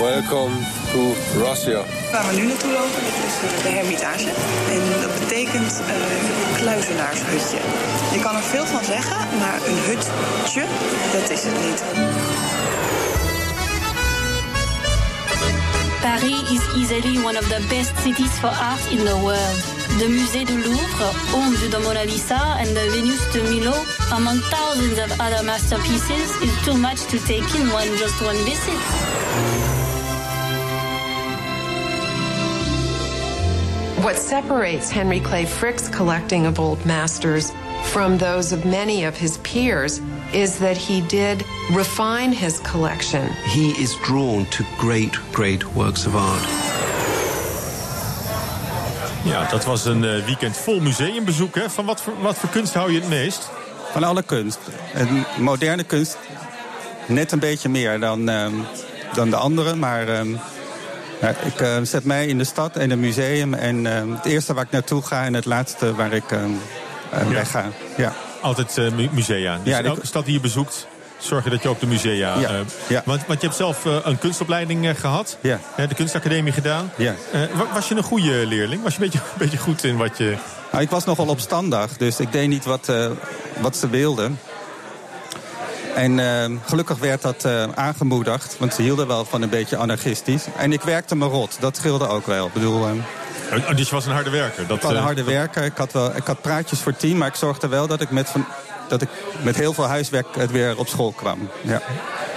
Welcome 0.00 0.54
to 0.92 1.14
Russia. 1.38 1.84
Waar 2.12 2.26
we 2.28 2.34
nu 2.40 2.46
naartoe 2.46 2.72
lopen, 2.72 3.00
dat 3.06 3.16
is 3.28 3.36
eh, 3.44 3.62
de 3.62 3.68
Hermitage. 3.68 4.30
En 4.74 5.00
dat 5.02 5.18
betekent 5.18 5.80
eh 5.80 6.60
kluizenaarshutje. 6.60 7.58
Je 8.12 8.20
kan 8.20 8.36
er 8.36 8.42
veel 8.42 8.66
van 8.66 8.84
zeggen, 8.84 9.16
maar 9.38 9.58
een 9.66 9.78
hutje, 9.88 10.64
dat 11.12 11.30
is 11.30 11.42
het 11.44 11.56
niet. 11.66 11.82
Paris 16.00 16.50
is 16.56 16.64
easily 16.80 17.24
one 17.24 17.38
of 17.38 17.46
the 17.48 17.60
best 17.68 17.92
cities 18.02 18.34
for 18.40 18.52
art 18.70 18.84
in 18.90 19.04
the 19.04 19.16
world. 19.26 19.58
The 19.98 20.08
Musée 20.08 20.44
du 20.44 20.56
Louvre, 20.64 21.08
home 21.32 21.54
to 21.60 21.68
the 21.68 21.78
Mona 21.78 22.04
Lisa 22.04 22.40
and 22.60 22.70
the 22.76 22.90
Venus 22.90 23.32
de 23.32 23.42
Milo, 23.50 23.74
among 24.12 24.38
thousands 24.54 24.98
of 24.98 25.10
other 25.20 25.42
masterpieces, 25.42 26.28
is 26.46 26.54
too 26.64 26.76
much 26.76 27.00
to 27.10 27.18
take 27.18 27.48
in 27.58 27.70
one 27.72 27.90
just 27.98 28.22
one 28.22 28.38
visit. 28.44 29.79
What 34.02 34.16
separates 34.16 34.90
Henry 34.90 35.20
Clay 35.20 35.44
Frick's 35.44 35.86
collecting 35.88 36.46
of 36.46 36.58
old 36.58 36.86
masters 36.86 37.52
from 37.92 38.16
those 38.16 38.50
of 38.50 38.64
many 38.64 39.04
of 39.04 39.14
his 39.14 39.36
peers 39.38 40.00
is 40.32 40.58
that 40.58 40.78
he 40.78 41.02
did 41.02 41.44
refine 41.70 42.32
his 42.32 42.60
collection. 42.60 43.28
he 43.52 43.72
is 43.72 43.94
drawn 44.02 44.46
to 44.46 44.64
great, 44.78 45.14
great 45.32 45.74
works 45.74 46.06
of 46.06 46.14
art. 46.14 46.48
Ja, 49.24 49.48
dat 49.50 49.64
was 49.64 49.84
een 49.84 50.04
eh, 50.04 50.24
weekend 50.24 50.56
vol 50.56 50.80
museumbezoek. 50.80 51.54
Hè? 51.54 51.70
Van 51.70 51.84
wat 51.84 52.00
voor, 52.00 52.14
wat 52.20 52.36
voor 52.38 52.48
kunst 52.48 52.74
hou 52.74 52.92
je 52.92 53.00
het 53.00 53.08
meest? 53.08 53.50
Van 53.92 54.04
alle 54.04 54.22
kunst. 54.22 54.58
En 54.94 55.26
moderne 55.38 55.84
kunst 55.84 56.18
net 57.06 57.32
een 57.32 57.38
beetje 57.38 57.68
meer 57.68 58.00
dan, 58.00 58.28
ehm, 58.28 58.54
dan 59.14 59.30
de 59.30 59.36
andere. 59.36 59.74
Maar 59.74 60.08
ehm, 60.08 60.28
ja, 61.20 61.28
ik 61.28 61.60
eh, 61.60 61.76
zet 61.82 62.04
mij 62.04 62.26
in 62.26 62.38
de 62.38 62.44
stad 62.44 62.76
en 62.76 62.90
een 62.90 63.00
museum. 63.00 63.54
En 63.54 63.86
ehm, 63.96 64.10
het 64.12 64.24
eerste 64.24 64.54
waar 64.54 64.64
ik 64.64 64.70
naartoe 64.70 65.02
ga 65.02 65.24
en 65.24 65.34
het 65.34 65.44
laatste 65.44 65.94
waar 65.94 66.12
ik 66.12 66.30
ehm, 66.30 66.50
eh, 67.10 67.20
Ja. 67.22 67.28
weg 67.28 67.50
ga. 67.50 67.64
Ja. 67.96 68.12
Altijd 68.40 68.78
eh, 68.78 68.90
mu- 68.90 69.08
musea. 69.12 69.56
Dus 69.62 69.72
Ja, 69.72 69.78
in 69.78 69.84
ik- 69.84 69.90
elke 69.90 70.06
stad 70.06 70.24
die 70.24 70.34
je 70.34 70.40
bezoekt, 70.40 70.86
zorg 71.18 71.44
je 71.44 71.50
dat 71.50 71.62
je 71.62 71.68
ook 71.68 71.80
de 71.80 71.86
musea... 71.86 72.38
Ja, 72.38 72.48
eh, 72.48 72.54
ja. 72.88 73.02
Want, 73.04 73.26
want 73.26 73.40
je 73.40 73.46
hebt 73.46 73.58
zelf 73.58 73.86
eh, 73.86 73.96
een 74.02 74.18
kunstopleiding 74.18 74.86
eh, 74.88 74.94
gehad. 74.94 75.36
Ja. 75.40 75.58
Eh, 75.76 75.88
de 75.88 75.94
kunstacademie 75.94 76.52
gedaan. 76.52 76.90
Ja. 76.96 77.14
Eh, 77.32 77.40
wa- 77.54 77.66
was 77.74 77.88
je 77.88 77.94
een 77.96 78.02
goede 78.02 78.46
leerling? 78.46 78.82
Was 78.82 78.94
je 78.96 79.02
een 79.02 79.10
beetje, 79.10 79.24
een 79.32 79.38
beetje 79.38 79.58
goed 79.58 79.84
in 79.84 79.96
wat 79.96 80.18
je... 80.18 80.36
Nou, 80.72 80.82
ik 80.82 80.90
was 80.90 81.04
nogal 81.04 81.26
opstandig, 81.26 81.96
dus 81.96 82.20
ik 82.20 82.32
deed 82.32 82.48
niet 82.48 82.64
wat, 82.64 82.88
eh, 82.88 83.10
wat 83.60 83.76
ze 83.76 83.88
wilden. 83.88 84.38
En 85.94 86.18
ehm, 86.18 86.56
gelukkig 86.66 86.98
werd 86.98 87.22
dat 87.22 87.44
eh, 87.44 87.62
aangemoedigd, 87.74 88.56
want 88.58 88.74
ze 88.74 88.82
hielden 88.82 89.06
wel 89.06 89.24
van 89.24 89.42
een 89.42 89.48
beetje 89.48 89.76
anarchistisch. 89.76 90.44
En 90.56 90.72
ik 90.72 90.82
werkte 90.82 91.16
me 91.16 91.26
rot, 91.26 91.56
dat 91.60 91.76
scheelde 91.76 92.08
ook 92.08 92.26
wel. 92.26 92.46
Ik 92.46 92.52
bedoel, 92.52 92.86
ehm, 92.86 92.96
Oh, 93.70 93.76
dus 93.76 93.88
je 93.88 93.94
was 93.94 94.06
een 94.06 94.12
harde 94.12 94.30
werker. 94.30 94.66
Dat, 94.66 94.76
ik 94.76 94.82
was 94.82 94.90
een 94.92 94.96
eh, 94.96 95.04
harde 95.04 95.24
werker, 95.24 95.64
ik 95.64 95.76
had, 95.76 95.92
wel, 95.92 96.16
ik 96.16 96.26
had 96.26 96.40
praatjes 96.40 96.80
voor 96.80 96.96
tien, 96.96 97.18
maar 97.18 97.28
ik 97.28 97.34
zorgde 97.34 97.68
wel 97.68 97.86
dat 97.86 98.00
ik 98.00 98.10
met, 98.10 98.28
van, 98.28 98.44
dat 98.88 99.02
ik 99.02 99.08
met 99.42 99.56
heel 99.56 99.72
veel 99.72 99.84
huiswerk 99.86 100.26
het 100.36 100.50
weer 100.50 100.78
op 100.78 100.88
school 100.88 101.12
kwam. 101.12 101.48
Ja. 101.60 101.80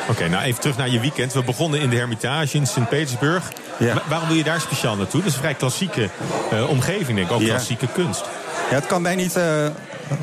Oké, 0.10 0.28
nou 0.30 0.44
even 0.44 0.62
terug 0.62 0.78
naar 0.78 0.90
je 0.90 1.00
weekend. 1.00 1.34
We 1.34 1.44
begonnen 1.44 1.80
in 1.80 1.90
de 1.90 1.96
Hermitage 1.96 2.58
in 2.58 2.68
Sint-Petersburg. 2.68 3.52
Ja. 3.80 4.02
Waarom 4.10 4.28
wil 4.28 4.38
je 4.38 4.44
daar 4.44 4.62
speciaal 4.62 4.96
naartoe? 4.96 5.20
Dat 5.20 5.30
is 5.30 5.36
een 5.36 5.42
vrij 5.42 5.54
klassieke 5.54 6.10
eh, 6.52 6.70
omgeving, 6.70 7.18
denk 7.18 7.30
ik. 7.30 7.36
Ook 7.36 7.42
Ja. 7.42 7.48
klassieke 7.48 7.88
kunst. 7.88 8.26
Het 8.74 8.86
kan 8.86 9.02
mij 9.02 9.16
niet 9.16 9.36
eh, 9.36 9.66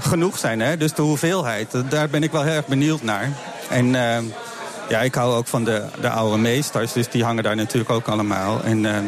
genoeg 0.01 0.39
zijn, 0.39 0.61
hè? 0.61 0.77
dus 0.77 0.93
de 0.93 1.03
hoeveelheid, 1.03 1.75
eh, 1.75 1.81
daar 1.89 2.09
ben 2.09 2.23
ik 2.23 2.33
wel 2.33 2.43
heel 2.43 2.53
erg 2.53 2.67
benieuwd 2.67 3.03
naar. 3.03 3.29
En 3.69 3.95
ehm, 3.95 4.25
ja, 4.89 5.01
ik 5.01 5.15
hou 5.15 5.35
ook 5.35 5.47
van 5.47 5.65
de, 5.65 5.85
de 6.01 6.09
oude 6.09 6.39
meesters, 6.39 6.93
dus 6.93 7.09
die 7.09 7.25
hangen 7.25 7.43
daar 7.43 7.57
natuurlijk 7.57 7.91
ook 7.91 8.09
allemaal. 8.09 8.63
En 8.63 8.87
ehm, 8.87 9.05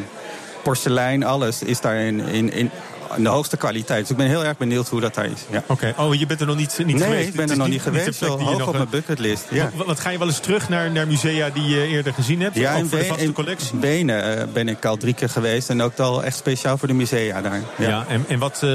porselein, 0.62 1.24
alles 1.24 1.62
is 1.62 1.80
daar 1.80 1.96
in, 1.96 2.20
in, 2.20 2.52
in, 2.52 2.70
in 3.16 3.22
de 3.22 3.28
hoogste 3.28 3.56
kwaliteit. 3.56 4.00
Dus 4.00 4.10
ik 4.10 4.16
ben 4.16 4.26
heel 4.26 4.44
erg 4.44 4.56
benieuwd 4.56 4.88
hoe 4.88 5.00
dat 5.00 5.14
daar 5.14 5.24
is. 5.24 5.40
Ja. 5.50 5.62
Oké, 5.66 5.94
oh, 5.96 6.14
je 6.14 6.26
bent 6.26 6.40
er 6.40 6.46
nog 6.46 6.56
niet, 6.56 6.78
niet 6.78 6.86
nee, 6.96 6.98
geweest? 7.08 7.28
ik 7.28 7.34
ben 7.34 7.50
er 7.50 7.56
nog 7.56 7.68
niet 7.68 7.82
geweest, 7.82 8.14
zo 8.18 8.26
hoog 8.26 8.58
nog, 8.58 8.60
op 8.62 8.72
eh, 8.72 8.78
mijn 8.78 8.88
bucketlist. 8.90 9.44
Ja. 9.50 9.70
Wat, 9.74 9.86
wat 9.86 10.00
ga 10.00 10.10
je 10.10 10.18
wel 10.18 10.26
eens 10.26 10.38
terug 10.40 10.68
naar, 10.68 10.90
naar 10.90 11.06
musea 11.06 11.50
die 11.50 11.64
je 11.64 11.86
eerder 11.86 12.12
gezien 12.14 12.40
hebt? 12.40 12.56
Ja, 12.56 12.72
in, 12.72 12.80
voor 12.88 12.90
de 12.98 13.04
Be- 13.04 13.08
vaste 13.08 13.24
in 13.24 13.32
collectie? 13.32 13.76
Benen 13.76 14.38
eh, 14.38 14.46
ben 14.52 14.68
ik 14.68 14.84
al 14.84 14.96
drie 14.96 15.14
keer 15.14 15.28
geweest. 15.28 15.70
En 15.70 15.82
ook 15.82 15.98
al 15.98 16.24
echt 16.24 16.36
speciaal 16.36 16.78
voor 16.78 16.88
de 16.88 16.94
musea 16.94 17.40
daar. 17.40 17.60
Ja, 17.78 18.04
en, 18.08 18.24
en 18.28 18.38
wat, 18.38 18.60
eh, 18.62 18.74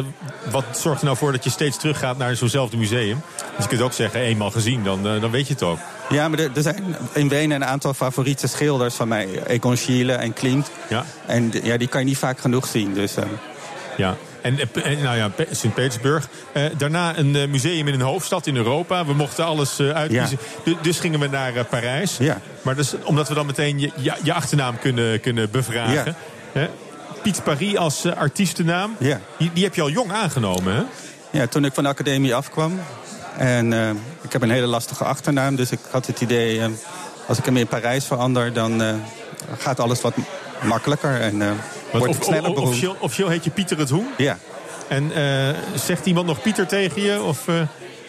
wat 0.51 0.65
zorgt 0.71 0.99
er 0.99 1.05
nou 1.05 1.17
voor 1.17 1.31
dat 1.31 1.43
je 1.43 1.49
steeds 1.49 1.77
teruggaat 1.77 2.17
naar 2.17 2.35
zo'nzelfde 2.35 2.77
museum? 2.77 3.21
Dus 3.55 3.63
je 3.63 3.69
kunt 3.69 3.81
ook 3.81 3.93
zeggen, 3.93 4.19
eenmaal 4.19 4.51
gezien, 4.51 4.83
dan, 4.83 5.07
eh, 5.07 5.21
dan 5.21 5.31
weet 5.31 5.47
je 5.47 5.53
het 5.53 5.63
ook. 5.63 5.77
Ja, 6.09 6.27
maar 6.29 6.39
er, 6.39 6.49
er 6.55 6.61
zijn 6.61 6.95
in 7.13 7.29
Wenen 7.29 7.55
een 7.61 7.67
aantal 7.67 7.93
favoriete 7.93 8.47
schilders 8.47 8.95
van 8.95 9.07
mij. 9.07 9.27
Egon 9.47 9.77
Schiele 9.77 10.13
en 10.13 10.33
Klimt. 10.33 10.69
Ja. 10.89 11.05
En 11.25 11.51
ja, 11.63 11.77
die 11.77 11.87
kan 11.87 11.99
je 11.99 12.05
niet 12.05 12.17
vaak 12.17 12.39
genoeg 12.39 12.67
zien. 12.67 12.93
Dus, 12.93 13.15
eh, 13.15 13.23
Ja. 13.97 14.15
En, 14.41 14.59
eh, 14.59 14.85
en, 14.91 15.01
nou 15.03 15.17
ja, 15.17 15.27
Pe- 15.29 15.47
Sint-Petersburg. 15.51 16.27
Eh, 16.51 16.63
daarna 16.77 17.17
een 17.17 17.35
eh, 17.35 17.47
museum 17.47 17.87
in 17.87 17.93
een 17.93 18.01
hoofdstad 18.01 18.47
in 18.47 18.55
Europa. 18.55 19.05
We 19.05 19.13
mochten 19.13 19.45
alles 19.45 19.79
eh, 19.79 19.89
uitkiezen. 19.89 20.37
Du- 20.63 20.77
Dus 20.81 20.99
gingen 20.99 21.19
we 21.19 21.27
naar 21.27 21.55
eh, 21.55 21.63
Parijs. 21.69 22.17
Ja. 22.17 22.39
Maar 22.61 22.75
dus, 22.75 22.93
omdat 23.03 23.27
we 23.27 23.33
dan 23.33 23.45
meteen 23.45 23.79
je, 23.79 23.91
je, 23.95 24.13
je 24.23 24.33
achternaam 24.33 24.79
kunnen, 24.79 25.19
kunnen 25.21 25.51
bevragen. 25.51 26.15
Hè? 26.51 26.67
Piet 27.21 27.43
Paris 27.43 27.77
als 27.77 28.05
eh, 28.05 28.13
artiestennaam. 28.17 28.95
Ja. 28.99 29.19
Die, 29.37 29.51
die 29.53 29.63
heb 29.63 29.75
je 29.75 29.81
al 29.81 29.89
jong 29.89 30.11
aangenomen, 30.11 30.75
hè? 30.75 30.81
ja, 31.39 31.47
toen 31.47 31.65
ik 31.65 31.73
van 31.73 31.83
de 31.83 31.89
academie 31.89 32.35
afkwam. 32.35 32.79
En 33.37 33.73
eh, 33.73 33.89
ik 34.21 34.31
heb 34.33 34.41
een 34.41 34.49
hele 34.51 34.65
lastige 34.67 35.03
achternaam. 35.03 35.55
Dus 35.55 35.71
ik 35.71 35.79
had 35.91 36.07
het 36.07 36.21
idee, 36.21 36.59
eh, 36.61 36.65
als 37.27 37.37
ik 37.37 37.45
hem 37.45 37.57
in 37.57 37.67
Parijs 37.67 38.05
verander... 38.05 38.53
dan 38.53 38.81
eh, 38.81 38.93
gaat 39.57 39.79
alles 39.79 40.01
wat 40.01 40.13
makkelijker 40.63 41.21
en 41.21 41.41
eh 41.41 41.47
wordt 41.91 42.07
of- 42.17 42.23
sneller 42.23 42.41
of- 42.49 42.53
beroemd. 42.53 42.67
officieel, 42.69 42.95
officieel 42.99 43.29
heet 43.29 43.43
je 43.43 43.49
Pieter 43.49 43.77
het 43.79 43.89
Hoen. 43.89 44.07
Ja. 44.17 44.37
En 44.87 45.11
eh, 45.15 45.55
zegt 45.75 46.05
iemand 46.05 46.27
nog 46.27 46.41
Pieter 46.41 46.67
tegen 46.67 47.01
je? 47.01 47.21
Of, 47.21 47.47
eh, 47.47 47.55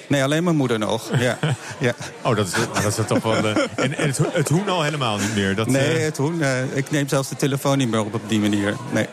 Nee, 0.06 0.22
alleen 0.22 0.44
mijn 0.44 0.56
moeder 0.56 0.78
nog. 0.78 1.10
Ja. 1.18 1.38
ja. 1.78 1.92
Oh, 2.22 2.36
dat 2.36 2.46
is, 2.46 2.52
dat 2.82 2.98
is 2.98 3.06
toch 3.06 3.22
wel... 3.22 3.34
eh, 3.36 3.56
en 3.74 3.96
en 3.96 4.06
het, 4.06 4.18
het 4.32 4.48
Hoen 4.48 4.68
al 4.68 4.82
helemaal 4.82 5.16
niet 5.18 5.34
meer. 5.34 5.54
Dat, 5.54 5.66
Nee, 5.66 5.98
het 5.98 6.16
hoen. 6.16 6.42
ik 6.74 6.90
neem 6.90 7.08
zelfs 7.08 7.28
de 7.28 7.36
telefoon 7.36 7.78
niet 7.78 7.90
meer 7.90 8.00
op 8.00 8.14
op 8.14 8.28
die 8.28 8.40
manier. 8.40 8.74
Nee. 8.92 9.06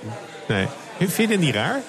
nee. 0.48 0.68
Vind 1.00 1.16
je 1.16 1.28
het 1.28 1.40
niet 1.40 1.56
raar? 1.56 1.82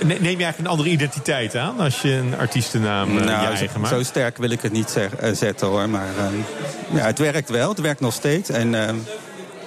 Ne- 0.00 0.06
Neem 0.06 0.18
je 0.20 0.26
eigenlijk 0.26 0.58
een 0.58 0.66
andere 0.66 0.88
identiteit 0.88 1.56
aan 1.56 1.80
als 1.80 2.02
je 2.02 2.12
een 2.12 2.34
artiestennaam 2.38 3.12
je 3.12 3.20
Nou, 3.20 3.46
eigen 3.46 3.70
zo, 3.72 3.78
maakt? 3.78 3.94
zo 3.94 4.02
sterk 4.02 4.36
wil 4.36 4.50
ik 4.50 4.62
het 4.62 4.72
niet 4.72 4.90
zeg- 4.90 5.12
zetten 5.32 5.66
hoor. 5.66 5.88
Maar 5.88 6.06
ja, 6.94 7.04
het 7.06 7.18
werkt 7.18 7.48
wel. 7.50 7.68
Het 7.68 7.80
werkt 7.80 8.00
nog 8.00 8.12
steeds. 8.12 8.50
En 8.50 8.88
eh, 8.88 8.94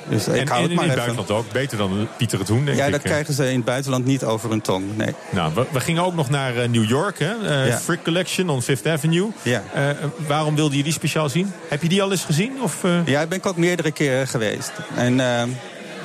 Dus 0.09 0.27
ik 0.27 0.35
en, 0.35 0.47
hou 0.47 0.57
en 0.57 0.61
het 0.61 0.69
in 0.71 0.75
maar 0.75 0.85
het 0.85 0.97
even. 0.97 1.13
buitenland 1.15 1.45
ook. 1.45 1.51
Beter 1.53 1.77
dan 1.77 2.07
Pieter 2.17 2.39
het 2.39 2.47
Hoen, 2.47 2.65
denk 2.65 2.77
Ja, 2.77 2.85
ik. 2.85 2.91
dat 2.91 3.03
hè. 3.03 3.09
krijgen 3.09 3.33
ze 3.33 3.49
in 3.49 3.55
het 3.55 3.65
buitenland 3.65 4.05
niet 4.05 4.23
over 4.23 4.49
hun 4.49 4.61
tong. 4.61 4.97
Nee. 4.97 5.15
Nou, 5.29 5.53
we, 5.55 5.65
we 5.71 5.79
gingen 5.79 6.03
ook 6.03 6.13
nog 6.15 6.29
naar 6.29 6.57
eh, 6.57 6.69
New 6.69 6.89
York, 6.89 7.19
hè? 7.19 7.31
Ja. 7.65 7.77
Frick 7.77 8.03
Collection 8.03 8.49
on 8.49 8.61
Fifth 8.61 8.87
Avenue. 8.87 9.27
Ja. 9.41 9.63
Eh, 9.73 9.83
waarom 10.27 10.55
wilde 10.55 10.77
je 10.77 10.83
die 10.83 10.93
speciaal 10.93 11.29
zien? 11.29 11.53
Heb 11.67 11.81
je 11.81 11.89
die 11.89 12.01
al 12.01 12.11
eens 12.11 12.23
gezien? 12.23 12.61
Of? 12.61 12.77
Ja, 13.05 13.21
ik 13.21 13.29
ben 13.29 13.43
ook 13.43 13.57
meerdere 13.57 13.91
keren 13.91 14.27
geweest. 14.27 14.71
En 14.95 15.19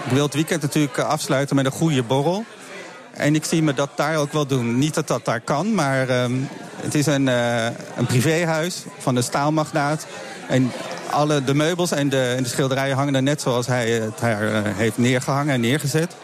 ik 0.05 0.13
wil 0.13 0.23
het 0.25 0.35
weekend 0.35 0.63
natuurlijk 0.63 0.99
afsluiten 0.99 1.57
met 1.57 1.65
een 1.67 1.73
goede 1.73 2.03
borrel. 2.03 2.45
En 3.13 3.35
ik 3.35 3.45
zie 3.45 3.63
me 3.63 3.75
dat 3.75 3.91
daar 3.95 4.17
ook 4.17 4.33
wel 4.33 4.47
doen. 4.47 4.79
Niet 4.79 4.95
dat 4.95 5.07
dat 5.09 5.25
daar 5.25 5.41
kan, 5.41 5.75
maar 5.75 6.09
ehm, 6.09 6.33
het 6.83 6.95
is 6.95 7.07
een, 7.07 7.27
een 7.97 8.07
privéhuis 8.07 8.83
van 8.99 9.15
de 9.15 9.23
staalmagnaat. 9.23 10.07
En 10.49 10.73
alle 11.11 11.45
de 11.45 11.55
meubels 11.55 11.91
en 11.91 12.09
de, 12.09 12.35
en 12.37 12.43
de 12.43 12.49
schilderijen 12.49 12.97
hangen 12.97 13.15
er 13.15 13.23
net 13.23 13.41
zoals 13.41 13.67
hij 13.67 13.91
het 13.91 14.19
daar 14.19 14.53
eh, 14.53 14.61
heeft 14.65 14.99
neergehangen 14.99 15.55
en 15.55 15.61
neergezet. 15.61 16.17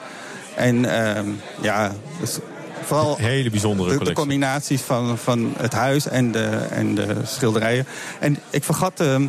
En 0.55 0.85
ehm, 0.85 1.27
ja, 1.61 1.93
dus 2.21 2.39
vooral 2.83 3.17
Hele 3.17 3.51
bijzondere 3.51 4.05
de, 4.05 4.12
combinaties 4.12 4.81
van, 4.81 5.19
van 5.19 5.55
het 5.59 5.73
huis 5.73 6.09
en 6.09 6.33
de, 6.33 6.49
en 6.71 6.95
de 6.95 7.17
schilderijen. 7.25 7.87
En 8.21 8.39
ik 8.51 8.65
vergat 8.65 9.01
ehm, 9.01 9.27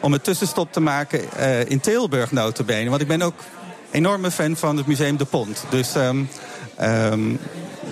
om 0.00 0.12
een 0.12 0.20
tussenstop 0.20 0.72
te 0.72 0.80
maken 0.80 1.32
eh, 1.32 1.70
in 1.70 1.80
Tilburg 1.80 2.32
notabene. 2.32 2.90
Want 2.90 3.02
ik 3.02 3.08
ben 3.08 3.22
ook 3.22 3.34
enorme 3.90 4.30
fan 4.30 4.56
van 4.56 4.76
het 4.76 4.86
Museum 4.86 5.16
de 5.16 5.24
Pont. 5.24 5.64
Dus 5.70 5.94
ehm, 5.94 6.24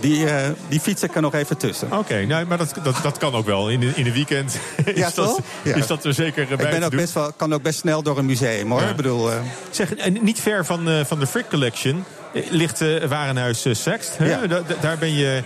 die, 0.02 0.26
eh, 0.26 0.48
die 0.68 0.80
fiets 0.80 1.02
ik 1.02 1.14
er 1.14 1.20
nog 1.22 1.34
even 1.34 1.56
tussen. 1.56 1.92
Oké, 1.98 2.24
nou, 2.26 2.46
maar 2.46 2.58
dat, 2.58 2.74
dat, 2.82 2.96
dat 3.02 3.18
kan 3.18 3.32
ook 3.34 3.46
wel. 3.46 3.70
In, 3.70 3.80
de- 3.80 3.92
in 3.94 4.06
een 4.06 4.12
weekend 4.12 4.58
is, 4.84 4.94
Ja, 4.96 5.10
dat? 5.14 5.40
Ja. 5.62 5.74
is 5.74 5.86
dat 5.86 6.04
er 6.04 6.14
zeker 6.14 6.42
eh, 6.50 6.56
bij 6.56 6.66
Ik 6.66 6.70
ben 6.72 6.82
ook 6.82 6.90
doen. 6.90 7.00
best 7.00 7.12
wel, 7.14 7.32
kan 7.32 7.52
ook 7.54 7.62
best 7.62 7.78
snel 7.78 8.02
door 8.02 8.18
een 8.18 8.26
museum 8.26 8.70
hoor. 8.70 8.80
Ja. 8.80 8.88
Ik 8.88 8.96
bedoel, 8.96 9.30
eh, 9.32 9.36
Zeg, 9.70 9.94
en 9.94 10.18
niet 10.22 10.40
ver 10.40 10.64
van, 10.64 10.88
van 11.06 11.18
de 11.18 11.26
Frick 11.26 11.48
Collection 11.48 12.04
ligt 12.50 12.78
Warenhuis 13.08 13.66
Sext. 13.70 14.18
Hè? 14.18 14.28
Ja. 14.28 14.46
Da- 14.46 14.60
da- 14.60 14.74
daar, 14.80 14.98
ben 14.98 15.14
je, 15.14 15.42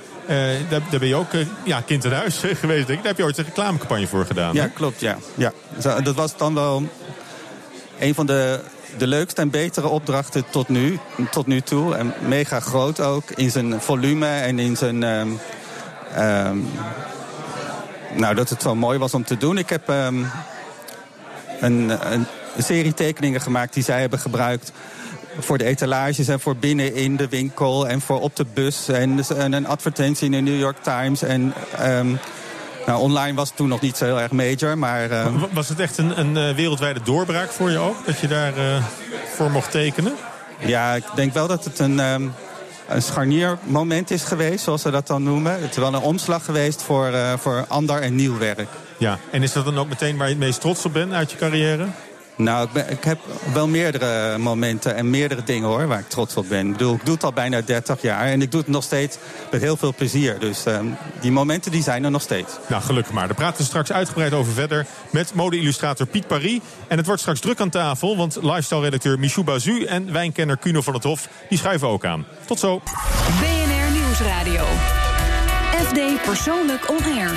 daar, 0.69 0.81
daar 0.91 1.01
ben 1.01 1.09
je 1.09 1.15
ook 1.15 1.31
ja, 1.65 1.81
kind 1.81 2.05
in 2.05 2.13
huis 2.13 2.37
geweest. 2.61 2.87
Denk 2.87 2.89
ik. 2.89 2.97
Daar 2.97 3.07
heb 3.07 3.17
je 3.17 3.25
ooit 3.25 3.39
een 3.39 3.45
reclamecampagne 3.45 4.07
voor 4.07 4.25
gedaan. 4.27 4.55
Ja, 4.55 4.63
hè? 4.63 4.69
klopt, 4.69 5.01
ja. 5.01 5.19
ja. 5.35 5.53
Zo, 5.81 6.03
Dat 6.03 6.15
was 6.15 6.37
dan 6.37 6.55
wel 6.55 6.89
een 7.99 8.15
van 8.15 8.27
de, 8.27 8.61
de 8.99 9.07
leukste 9.07 9.41
en 9.41 9.51
betere 9.51 9.89
opdrachten 9.89 10.45
tot 10.51 10.69
nu, 10.69 10.99
tot 11.31 11.47
nu 11.47 11.61
toe. 11.61 11.95
En 11.95 12.15
mega 12.21 12.61
groot 12.61 13.01
ook 13.01 13.31
in 13.31 13.51
zijn 13.51 13.81
volume 13.81 14.29
en 14.29 14.59
in 14.59 14.77
zijn... 14.77 15.03
ehm, 15.03 15.29
ehm, 16.15 16.59
nou, 18.15 18.35
dat 18.35 18.49
het 18.49 18.63
zo 18.63 18.75
mooi 18.75 18.99
was 18.99 19.15
om 19.15 19.25
te 19.25 19.37
doen. 19.37 19.59
Ik 19.59 19.69
heb 19.69 19.89
ehm, 19.89 20.25
een, 21.61 22.13
een 22.13 22.27
serie 22.59 22.95
tekeningen 22.95 23.41
gemaakt 23.41 23.75
die 23.75 23.83
zij 23.83 24.01
hebben 24.01 24.19
gebruikt 24.19 24.73
voor 25.39 25.59
de 25.59 25.65
etalages 25.65 26.29
en 26.29 26.41
voor 26.41 26.57
binnen 26.57 26.95
in 26.95 27.17
de 27.17 27.29
winkel 27.29 27.89
en 27.89 28.01
voor 28.01 28.21
op 28.21 28.37
de 28.37 28.47
bus. 28.55 28.89
En, 28.89 29.21
en 29.37 29.53
een 29.53 29.67
advertentie 29.67 30.25
in 30.25 30.33
de 30.33 30.51
New 30.51 30.59
York 30.59 30.83
Times. 30.83 31.23
En 31.23 31.55
nou, 32.87 33.01
online 33.01 33.37
was 33.37 33.49
het 33.49 33.57
toen 33.57 33.69
nog 33.69 33.81
niet 33.81 33.97
zo 33.97 34.05
heel 34.05 34.21
erg 34.21 34.31
major, 34.33 34.79
maar 34.79 35.09
Wa- 35.09 35.49
Was 35.53 35.69
het 35.69 35.81
echt 35.81 35.99
een, 35.99 36.21
een 36.21 36.37
eh, 36.37 36.55
wereldwijde 36.55 37.01
doorbraak 37.05 37.51
voor 37.51 37.71
je 37.71 37.79
ook? 37.79 38.07
Dat 38.07 38.19
je 38.19 38.29
daar 38.29 38.57
eh, 38.57 38.85
voor 39.35 39.51
mocht 39.51 39.71
tekenen? 39.71 40.13
ja, 40.59 40.95
ik 40.95 41.05
denk 41.15 41.33
wel 41.33 41.47
dat 41.47 41.65
het 41.65 41.79
een, 41.79 42.01
ehm, 42.01 42.29
een 42.89 43.03
scharniermoment 43.03 44.11
is 44.11 44.23
geweest, 44.25 44.65
zoals 44.65 44.83
ze 44.83 44.91
dat 44.91 45.07
dan 45.07 45.23
noemen. 45.23 45.53
Het 45.61 45.71
is 45.71 45.77
wel 45.77 45.95
een 45.95 46.01
omslag 46.01 46.45
geweest 46.45 46.83
voor, 46.83 47.07
eh, 47.07 47.33
voor 47.39 47.65
ander 47.69 48.01
en 48.03 48.15
nieuw 48.15 48.39
werk. 48.39 48.69
Ja, 48.99 49.19
en 49.31 49.43
is 49.43 49.53
dat 49.53 49.65
dan 49.65 49.79
ook 49.79 49.89
meteen 49.89 50.17
waar 50.17 50.27
je 50.27 50.33
het 50.35 50.43
meest 50.43 50.61
trots 50.61 50.85
op 50.85 50.93
bent 50.93 51.13
uit 51.13 51.31
je 51.31 51.37
carrière? 51.37 51.87
Nou, 52.37 52.67
ik, 52.67 52.73
ben- 52.73 52.91
ik 52.91 53.05
heb 53.05 53.19
wel 53.53 53.69
meerdere 53.69 54.39
momenten 54.39 54.95
en 54.95 55.11
meerdere 55.11 55.43
dingen 55.45 55.69
hoor, 55.69 55.87
waar 55.87 55.99
ik 55.99 56.09
trots 56.09 56.37
op 56.37 56.49
ben. 56.49 56.67
Ik 56.67 56.73
bedoel, 56.73 56.95
ik 56.95 57.05
doe 57.05 57.15
het 57.15 57.25
al 57.25 57.33
bijna 57.33 57.61
30 57.61 58.03
jaar 58.03 58.25
en 58.27 58.43
ik 58.43 58.51
doe 58.51 58.61
het 58.61 58.69
nog 58.71 58.83
steeds 58.85 59.17
met 59.51 59.61
heel 59.61 59.77
veel 59.77 59.95
plezier. 59.95 60.39
Dus 60.39 60.65
ehm, 60.65 60.87
die 61.21 61.33
momenten 61.33 61.71
die 61.71 61.83
zijn 61.83 62.05
er 62.05 62.11
nog 62.11 62.23
steeds. 62.23 62.53
Nou, 62.67 62.83
gelukkig 62.83 63.13
maar. 63.13 63.27
Daar 63.27 63.37
praten 63.37 63.59
we 63.59 63.65
straks 63.65 63.93
uitgebreid 63.93 64.33
over 64.33 64.53
verder 64.53 64.87
met 65.11 65.35
mode-illustrator 65.35 66.07
Piet 66.07 66.27
Paris. 66.27 66.59
En 66.89 66.97
het 66.97 67.07
wordt 67.07 67.21
straks 67.21 67.41
druk 67.41 67.61
aan 67.61 67.71
tafel, 67.71 68.17
want 68.17 68.39
lifestyle-redacteur 68.43 69.19
Michou 69.19 69.47
Bazu 69.47 69.85
en 69.85 70.13
wijnkenner 70.13 70.59
Cuno 70.59 70.81
van 70.81 70.95
het 70.95 71.03
Hof 71.05 71.29
die 71.49 71.59
schuiven 71.59 71.89
ook 71.89 72.05
aan. 72.05 72.27
Tot 72.45 72.59
zo. 72.59 72.83
BNR 73.41 73.91
Nieuwsradio. 73.93 74.65
FD 75.85 76.23
Persoonlijk 76.25 76.91
On 76.91 76.99
Air. 77.19 77.31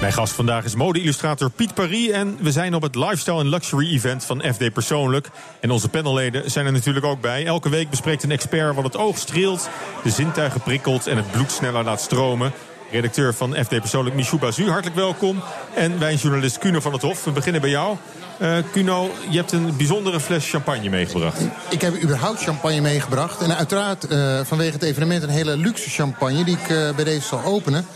Mijn 0.00 0.12
gast 0.12 0.32
vandaag 0.32 0.64
is 0.64 0.74
mode-illustrator 0.74 1.50
Piet 1.50 1.74
Paris. 1.74 2.10
En 2.10 2.36
we 2.40 2.52
zijn 2.52 2.74
op 2.74 2.82
het 2.82 2.94
Lifestyle 2.94 3.40
en 3.40 3.48
Luxury 3.48 3.94
Event 3.94 4.24
van 4.24 4.42
FD 4.54 4.72
Persoonlijk. 4.72 5.30
En 5.60 5.70
onze 5.70 5.88
panelleden 5.88 6.50
zijn 6.50 6.66
er 6.66 6.72
natuurlijk 6.72 7.04
ook 7.04 7.20
bij. 7.20 7.46
Elke 7.46 7.68
week 7.68 7.90
bespreekt 7.90 8.22
een 8.22 8.30
expert 8.30 8.74
wat 8.74 8.84
het 8.84 8.96
oog 8.96 9.18
streelt, 9.18 9.68
de 10.02 10.10
zintuigen 10.10 10.60
prikkelt 10.60 11.06
en 11.06 11.16
het 11.16 11.30
bloed 11.30 11.52
sneller 11.52 11.84
laat 11.84 12.00
stromen. 12.00 12.52
Redacteur 12.90 13.34
van 13.34 13.54
FD 13.54 13.68
Persoonlijk, 13.68 14.16
Michou 14.16 14.40
Bazu, 14.40 14.68
hartelijk 14.68 14.96
welkom. 14.96 15.42
En 15.74 15.98
wijnjournalist 15.98 16.58
Cuno 16.58 16.80
van 16.80 16.92
het 16.92 17.02
Hof. 17.02 17.24
We 17.24 17.30
beginnen 17.30 17.60
bij 17.60 17.70
jou. 17.70 17.96
Eh 18.38 18.56
Cuno, 18.72 19.10
je 19.30 19.36
hebt 19.36 19.52
een 19.52 19.76
bijzondere 19.76 20.20
fles 20.20 20.50
champagne 20.50 20.88
meegebracht. 20.88 21.40
Ik 21.70 21.80
heb 21.80 22.02
überhaupt 22.02 22.42
champagne 22.42 22.80
meegebracht. 22.80 23.42
En 23.42 23.56
uiteraard 23.56 24.06
eh, 24.06 24.40
vanwege 24.44 24.72
het 24.72 24.82
evenement 24.82 25.22
een 25.22 25.28
hele 25.28 25.56
luxe 25.56 25.90
champagne... 25.90 26.44
die 26.44 26.56
ik 26.56 26.68
eh, 26.68 26.94
bij 26.94 27.04
deze 27.04 27.26
zal 27.26 27.44
openen. 27.44 27.86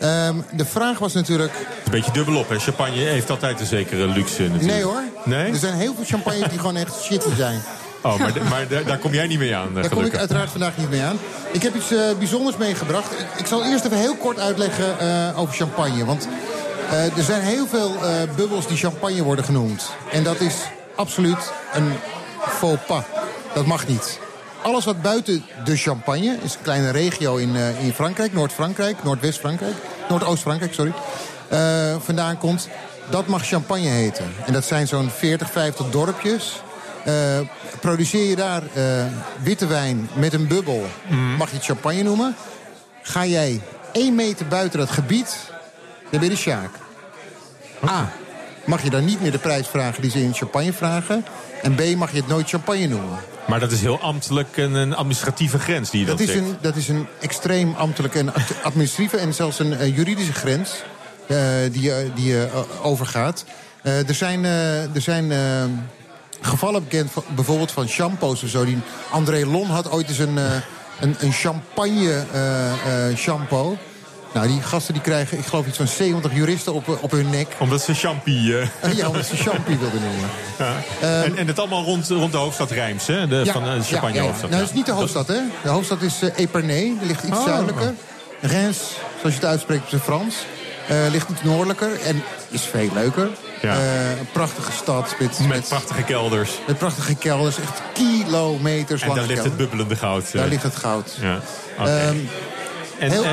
Ehm, 0.00 0.36
de 0.52 0.64
vraag 0.64 0.98
was 0.98 1.12
natuurlijk... 1.12 1.52
Een 1.84 1.90
beetje 1.90 2.12
dubbelop, 2.12 2.48
hè? 2.48 2.58
Champagne 2.58 2.96
heeft 3.00 3.30
altijd 3.30 3.60
een 3.60 3.66
zekere 3.66 4.06
luxe 4.06 4.42
natuurlijk. 4.42 4.72
Nee 4.72 4.82
hoor. 4.82 5.02
Nee? 5.24 5.52
Er 5.52 5.58
zijn 5.58 5.74
heel 5.74 5.94
veel 5.94 6.04
champagnes 6.04 6.48
die 6.48 6.58
gewoon 6.58 6.76
echt 6.76 7.02
shitty 7.02 7.34
zijn. 7.36 7.60
Oh, 8.02 8.18
maar, 8.18 8.32
maar 8.50 8.84
daar- 8.84 8.98
kom 8.98 9.12
jij 9.12 9.26
niet 9.26 9.38
mee 9.38 9.56
aan, 9.56 9.74
Daar 9.74 9.88
kom 9.88 10.04
ik 10.04 10.16
uiteraard 10.16 10.50
vandaag 10.50 10.76
niet 10.76 10.90
mee 10.90 11.02
aan. 11.02 11.18
Ik 11.52 11.62
heb 11.62 11.74
iets 11.74 11.92
eh, 11.92 11.98
bijzonders 12.18 12.56
meegebracht. 12.56 13.12
Ik, 13.12 13.26
ik 13.36 13.46
zal 13.46 13.64
eerst 13.64 13.84
even 13.84 13.98
heel 13.98 14.16
kort 14.16 14.38
uitleggen 14.38 14.98
eh, 14.98 15.38
over 15.38 15.54
champagne. 15.54 16.04
Want 16.04 16.28
eh, 16.90 17.16
er 17.16 17.22
zijn 17.24 17.42
heel 17.42 17.66
veel 17.66 17.96
bubbels 18.36 18.66
die 18.66 18.76
champagne 18.76 19.22
worden 19.22 19.44
genoemd. 19.44 19.90
En 20.12 20.22
dat 20.22 20.40
is 20.40 20.54
absoluut 20.94 21.52
een 21.74 21.92
faux 22.48 22.82
pas. 22.86 23.02
Dat 23.54 23.66
mag 23.66 23.86
niet. 23.86 24.18
Alles 24.66 24.84
wat 24.84 25.02
buiten 25.02 25.44
de 25.64 25.76
champagne, 25.76 26.38
is 26.42 26.54
een 26.54 26.62
kleine 26.62 26.90
regio 26.90 27.36
in, 27.36 27.56
eh, 27.56 27.84
in 27.84 27.92
Frankrijk, 27.92 28.32
Noord-Frankrijk, 28.32 29.02
Noordwest-Frankrijk, 29.02 29.74
Noordoost-Frankrijk, 30.08 30.74
sorry, 30.74 30.92
eh, 31.48 31.96
vandaan 31.98 32.38
komt, 32.38 32.68
dat 33.10 33.26
mag 33.26 33.46
champagne 33.46 33.88
heten. 33.88 34.24
En 34.46 34.52
dat 34.52 34.64
zijn 34.64 34.86
zo'n 34.88 35.10
40, 35.10 35.50
50 35.50 35.90
dorpjes. 35.90 36.60
Eh, 37.04 37.14
produceer 37.80 38.28
je 38.28 38.36
daar 38.36 38.62
witte 39.42 39.66
wijn 39.66 40.08
met 40.14 40.32
een 40.32 40.46
bubbel, 40.46 40.86
mag 41.38 41.50
je 41.50 41.56
het 41.56 41.64
champagne 41.64 42.02
noemen. 42.02 42.36
Ga 43.02 43.26
jij 43.26 43.60
één 43.92 44.14
meter 44.14 44.46
buiten 44.46 44.78
dat 44.78 44.90
gebied, 44.90 45.36
dan 46.10 46.20
ben 46.20 46.22
je 46.22 46.34
de 46.34 46.36
Sjaak. 46.36 46.70
A. 47.88 48.12
Mag 48.64 48.82
je 48.82 48.90
dan 48.90 49.04
niet 49.04 49.20
meer 49.20 49.32
de 49.32 49.38
prijs 49.38 49.66
vragen 49.66 50.02
die 50.02 50.10
ze 50.10 50.22
in 50.22 50.34
champagne 50.34 50.72
vragen. 50.72 51.24
En 51.62 51.74
B. 51.74 51.96
Mag 51.96 52.10
je 52.10 52.16
het 52.16 52.28
nooit 52.28 52.48
champagne 52.48 52.86
noemen. 52.86 53.18
Maar 53.48 53.60
dat 53.60 53.72
is 53.72 53.80
heel 53.80 54.00
ambtelijk 54.00 54.56
en 54.56 54.74
een 54.74 54.94
administratieve 54.94 55.58
grens 55.58 55.90
die 55.90 56.00
je 56.00 56.06
Dat 56.06 56.18
dan 56.18 56.26
is, 56.26 56.32
zegt. 56.32 56.44
een, 56.46 56.56
dat 56.60 56.76
is 56.76 56.88
een 56.88 57.06
extreem 57.20 57.74
ambtelijke 57.76 58.18
en 58.18 58.34
ad- 58.34 58.62
administratieve 58.62 59.16
en 59.16 59.34
zelfs 59.34 59.58
een 59.58 59.72
eh, 59.72 59.96
juridische 59.96 60.32
grens 60.32 60.82
eh, 61.26 61.38
die, 61.72 61.82
je- 61.82 62.10
die 62.14 62.42
eh, 62.44 62.60
overgaat. 62.82 63.44
Eh, 63.82 64.08
er 64.08 64.14
zijn, 64.14 64.44
eh, 64.44 64.94
er 64.94 65.00
zijn 65.00 65.32
eh, 65.32 65.38
gevallen 66.40 66.82
bekend, 66.82 67.10
van, 67.10 67.22
bijvoorbeeld 67.34 67.72
van 67.72 67.88
shampoos 67.88 68.42
of 68.42 68.48
zo. 68.48 68.64
Die 68.64 68.78
André 69.10 69.46
Lon 69.46 69.66
had 69.66 69.90
ooit 69.90 70.08
eens 70.08 70.18
een, 70.18 70.38
eh, 70.38 70.44
een, 71.00 71.16
een 71.18 71.32
champagne 71.32 72.24
eh, 72.32 73.08
eh, 73.10 73.16
shampoo. 73.16 73.76
Nou, 74.36 74.48
die 74.48 74.62
gasten 74.62 74.94
die 74.94 75.02
krijgen, 75.02 75.38
ik 75.38 75.46
geloof 75.46 75.66
iets 75.66 75.76
van 75.76 75.86
70 75.86 76.34
juristen 76.34 76.74
op, 76.74 76.88
eh, 76.88 77.02
op 77.02 77.10
hun 77.10 77.30
nek. 77.30 77.46
Omdat 77.58 77.82
ze 77.82 77.94
champie... 77.94 78.58
eh, 78.58 78.92
ja, 78.96 79.06
omdat 79.08 79.26
ze 79.26 79.36
champie 79.36 79.76
wilden 79.78 80.00
noemen. 80.02 80.30
ja. 81.00 81.22
en, 81.24 81.36
en 81.36 81.46
het 81.46 81.58
allemaal 81.58 81.84
rond, 81.84 82.08
rond 82.08 82.32
de 82.32 82.38
hoofdstad 82.38 82.70
Reims, 82.70 83.06
hè? 83.06 83.26
De, 83.28 83.46
van 83.46 83.62
de 83.62 83.82
champagne 83.82 84.14
ja, 84.14 84.20
ja. 84.20 84.26
hoofdstad. 84.26 84.50
Nou, 84.50 84.60
dat 84.62 84.70
is 84.70 84.76
niet 84.76 84.86
de 84.86 84.92
hoofdstad, 84.92 85.26
hè? 85.28 85.38
De 85.62 85.68
hoofdstad 85.68 86.02
is 86.02 86.22
eh, 86.22 86.38
Épernay. 86.38 86.80
Die 86.98 87.06
ligt 87.06 87.22
iets 87.24 87.36
Oh. 87.36 87.44
zuidelijker. 87.44 87.94
Reims, 88.40 88.78
zoals 89.20 89.34
je 89.34 89.40
het 89.40 89.44
uitspreekt 89.44 89.82
op 89.82 89.88
zijn 89.88 90.00
Frans, 90.00 90.34
eh, 90.88 90.96
ligt 91.10 91.28
iets 91.30 91.42
noordelijker 91.42 92.00
en 92.04 92.22
is 92.50 92.62
veel 92.62 92.88
leuker. 92.94 93.28
Ja. 93.62 93.74
Eh, 93.74 94.10
een 94.10 94.28
prachtige 94.32 94.72
stad 94.72 95.14
met, 95.18 95.38
Met 95.48 95.68
prachtige 95.68 96.02
kelders. 96.02 96.50
met 96.66 96.78
prachtige 96.78 97.14
kelders. 97.14 97.56
Echt 97.60 97.80
kilometers 97.92 99.02
En 99.02 99.08
lange 99.08 99.20
daar 99.20 99.28
ligt 99.28 99.44
het 99.44 99.56
bubbelende 99.56 99.96
goud. 99.96 100.24
eh. 100.26 100.32
Daar 100.32 100.48
ligt 100.48 100.62
het 100.62 100.76
goud. 100.76 101.16
Ja. 101.20 101.40
Oké. 101.80 101.90
Ehm, 101.90 102.16
en, 102.98 103.10
heel- 103.10 103.24
eh, 103.24 103.30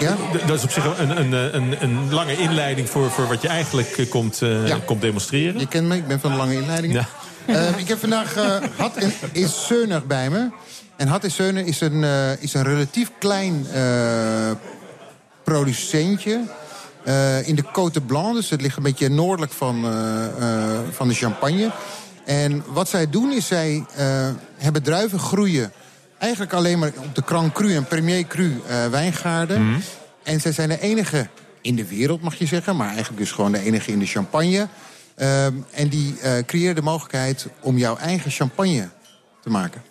ja? 0.00 0.16
dat 0.46 0.56
is 0.58 0.64
op 0.64 0.70
zich 0.70 0.98
een, 0.98 1.18
een, 1.20 1.32
een, 1.56 1.82
een 1.82 2.12
lange 2.12 2.36
inleiding 2.36 2.88
voor, 2.90 3.10
voor 3.10 3.28
wat 3.28 3.42
je 3.42 3.48
eigenlijk 3.48 3.98
eh, 3.98 4.08
komt, 4.10 4.42
eh, 4.42 4.66
Ja. 4.66 4.78
komt 4.84 5.00
demonstreren. 5.00 5.60
Je 5.60 5.66
kent 5.68 5.86
me, 5.86 5.96
ik 5.96 6.06
ben 6.06 6.20
van 6.20 6.30
de 6.30 6.36
lange 6.36 6.54
inleidingen. 6.54 6.96
Ja. 6.96 7.54
Ehm, 7.54 7.78
ik 7.78 7.88
heb 7.88 7.98
vandaag 7.98 8.36
uh, 8.36 8.56
Had 8.76 8.96
en 8.96 9.12
is 9.32 9.72
bij 10.06 10.30
me. 10.30 10.48
En 10.96 11.08
Had 11.08 11.24
is 11.24 11.34
Seuner 11.34 11.66
is 11.66 11.80
een, 11.80 12.04
eh, 12.04 12.42
is 12.42 12.54
een 12.54 12.62
relatief 12.62 13.10
klein 13.18 13.66
eh, 13.72 14.50
producentje. 15.44 16.40
eh, 17.04 17.48
in 17.48 17.54
de 17.54 17.64
Côte 17.64 18.00
Blanc, 18.06 18.34
dus 18.34 18.50
het 18.50 18.60
ligt 18.60 18.76
een 18.76 18.82
beetje 18.82 19.08
noordelijk 19.08 19.52
van, 19.52 19.84
eh, 19.84 20.24
eh, 20.26 20.78
van 20.90 21.08
de 21.08 21.14
Champagne. 21.14 21.70
En 22.24 22.62
wat 22.66 22.88
zij 22.88 23.10
doen 23.10 23.32
is 23.32 23.46
zij 23.46 23.84
eh, 23.96 24.28
hebben 24.56 24.82
druiven 24.82 25.18
groeien... 25.18 25.72
eigenlijk 26.20 26.52
alleen 26.52 26.78
maar 26.78 26.92
op 26.96 27.14
de 27.14 27.22
Grand 27.24 27.52
Cru 27.52 27.74
en 27.74 27.84
Premier 27.84 28.26
Cru 28.26 28.60
eh, 28.66 28.86
wijngaarden. 28.86 29.70
Mhm. 29.70 29.80
En 30.22 30.40
zij 30.40 30.52
zijn 30.52 30.68
de 30.68 30.80
enige 30.80 31.28
in 31.60 31.76
de 31.76 31.86
wereld, 31.86 32.22
mag 32.22 32.34
je 32.34 32.46
zeggen... 32.46 32.76
maar 32.76 32.88
eigenlijk 32.88 33.18
dus 33.18 33.32
gewoon 33.32 33.52
de 33.52 33.58
enige 33.58 33.92
in 33.92 33.98
de 33.98 34.06
champagne. 34.06 34.68
Ehm, 35.14 35.54
en 35.70 35.88
die 35.88 36.20
eh 36.20 36.44
creëren 36.46 36.74
de 36.74 36.82
mogelijkheid 36.82 37.46
om 37.60 37.78
jouw 37.78 37.96
eigen 37.96 38.30
champagne 38.30 38.88
te 39.42 39.50
maken. 39.50 39.82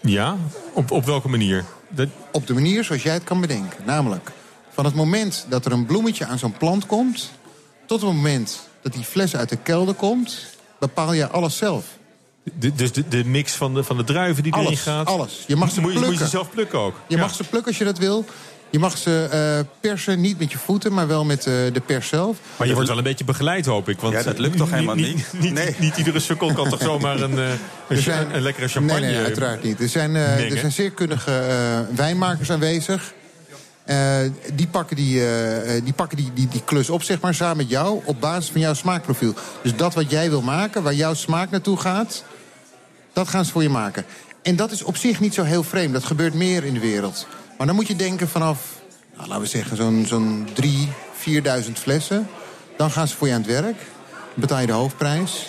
Ja? 0.00 0.36
Op, 0.72 0.90
op 0.90 1.04
welke 1.04 1.28
manier? 1.28 1.64
Dat... 1.88 2.08
Op 2.32 2.46
de 2.46 2.54
manier 2.54 2.84
zoals 2.84 3.02
jij 3.02 3.14
het 3.14 3.24
kan 3.24 3.40
bedenken. 3.40 3.84
Namelijk, 3.84 4.30
van 4.70 4.84
het 4.84 4.94
moment 4.94 5.46
dat 5.48 5.66
er 5.66 5.72
een 5.72 5.86
bloemetje 5.86 6.26
aan 6.26 6.38
zo'n 6.38 6.56
plant 6.58 6.86
komt... 6.86 7.30
tot 7.86 8.00
het 8.00 8.10
moment 8.12 8.68
dat 8.82 8.92
die 8.92 9.04
fles 9.04 9.36
uit 9.36 9.48
de 9.48 9.56
kelder 9.56 9.94
komt... 9.94 10.46
bepaal 10.78 11.12
je 11.12 11.28
alles 11.28 11.56
zelf. 11.56 11.84
De, 12.54 12.74
dus 12.74 12.92
de, 12.92 13.08
de 13.08 13.24
mix 13.24 13.52
van 13.52 13.74
de, 13.74 13.84
van 13.84 13.96
de 13.96 14.04
druiven 14.04 14.42
die 14.42 14.56
erin 14.56 14.76
gaat? 14.76 15.06
alles. 15.06 15.44
Je 15.46 15.56
mag 15.56 15.70
ze 15.70 15.80
moet, 15.80 15.92
je- 15.92 15.98
moet 15.98 16.18
je 16.18 16.26
zelf 16.26 16.50
plukken 16.50 16.78
ook? 16.78 16.94
Je 17.08 17.16
mag 17.16 17.34
ze 17.34 17.42
plukken 17.44 17.68
als 17.70 17.78
je 17.78 17.84
dat 17.84 17.98
wil. 17.98 18.24
Je 18.70 18.78
mag 18.78 18.96
ze 18.98 19.28
eh, 19.30 19.66
persen, 19.80 20.20
niet 20.20 20.38
met 20.38 20.52
je 20.52 20.58
voeten, 20.58 20.92
maar 20.94 21.06
wel 21.06 21.24
met 21.24 21.38
eh, 21.38 21.52
de 21.72 21.82
pers 21.86 22.08
zelf. 22.08 22.36
Maar 22.56 22.66
je 22.66 22.74
wordt 22.74 22.88
wel 22.88 22.98
een 22.98 23.04
beetje 23.04 23.24
begeleid, 23.24 23.66
hoop 23.66 23.88
ik. 23.88 24.00
Want 24.00 24.14
Ja, 24.14 24.22
dat 24.22 24.38
lukt 24.38 24.56
toch 24.56 24.70
helemaal 24.70 24.94
niet? 24.94 25.26
Niet, 25.38 25.78
niet, 25.78 25.96
iedere 25.96 26.18
seconde 26.20 26.54
kan 26.54 26.68
toch 26.68 26.80
zomaar 26.82 27.20
een, 27.20 27.38
eh, 27.38 27.48
een, 27.88 28.02
zijn- 28.02 28.34
een 28.34 28.40
lekkere 28.42 28.68
champagne... 28.68 29.00
Nee, 29.00 29.14
nee, 29.14 29.24
uiteraard 29.24 29.62
niet. 29.62 29.80
Er 29.80 29.88
zijn, 29.88 30.16
eh, 30.16 30.50
er 30.52 30.58
zijn 30.58 30.72
zeer 30.72 30.90
kundige 30.90 31.30
eh, 31.38 31.96
wijnmakers 31.96 32.50
aanwezig. 32.50 33.12
Eh, 33.84 34.16
die 34.54 34.66
pakken, 34.66 34.96
die, 34.96 35.22
die, 35.84 35.92
pakken 35.92 36.16
die, 36.16 36.30
die, 36.34 36.48
die 36.48 36.62
klus 36.64 36.90
op, 36.90 37.02
zeg 37.02 37.20
maar, 37.20 37.34
samen 37.34 37.56
met 37.56 37.68
jou... 37.68 38.00
op 38.04 38.20
basis 38.20 38.50
van 38.50 38.60
jouw 38.60 38.74
smaakprofiel. 38.74 39.34
Dus 39.62 39.76
dat 39.76 39.94
wat 39.94 40.10
jij 40.10 40.30
wil 40.30 40.42
maken, 40.42 40.82
waar 40.82 40.94
jouw 40.94 41.14
smaak 41.14 41.50
naartoe 41.50 41.76
gaat... 41.80 42.24
dat 43.16 43.28
gaan 43.28 43.44
ze 43.44 43.52
voor 43.52 43.62
je 43.62 43.68
maken. 43.68 44.04
En 44.42 44.56
dat 44.56 44.70
is 44.70 44.82
op 44.82 44.96
zich 44.96 45.20
niet 45.20 45.34
zo 45.34 45.42
heel 45.42 45.62
vreemd. 45.62 45.92
Dat 45.92 46.04
gebeurt 46.04 46.34
meer 46.34 46.64
in 46.64 46.74
de 46.74 46.80
wereld. 46.80 47.26
Maar 47.58 47.66
dan 47.66 47.76
moet 47.76 47.86
je 47.86 47.96
denken 47.96 48.28
vanaf, 48.28 48.58
nou, 49.16 49.28
laten 49.28 49.42
we 49.42 49.48
zeggen, 49.48 49.76
zo'n 49.76 50.04
zo'n 50.06 50.48
3.000, 50.62 50.68
4.000 51.64 51.72
flessen. 51.72 52.28
Dan 52.76 52.90
gaan 52.90 53.08
ze 53.08 53.16
voor 53.16 53.26
je 53.26 53.34
aan 53.34 53.40
het 53.40 53.50
werk. 53.50 53.76
Betaal 54.34 54.60
je 54.60 54.66
de 54.66 54.72
hoofdprijs. 54.72 55.46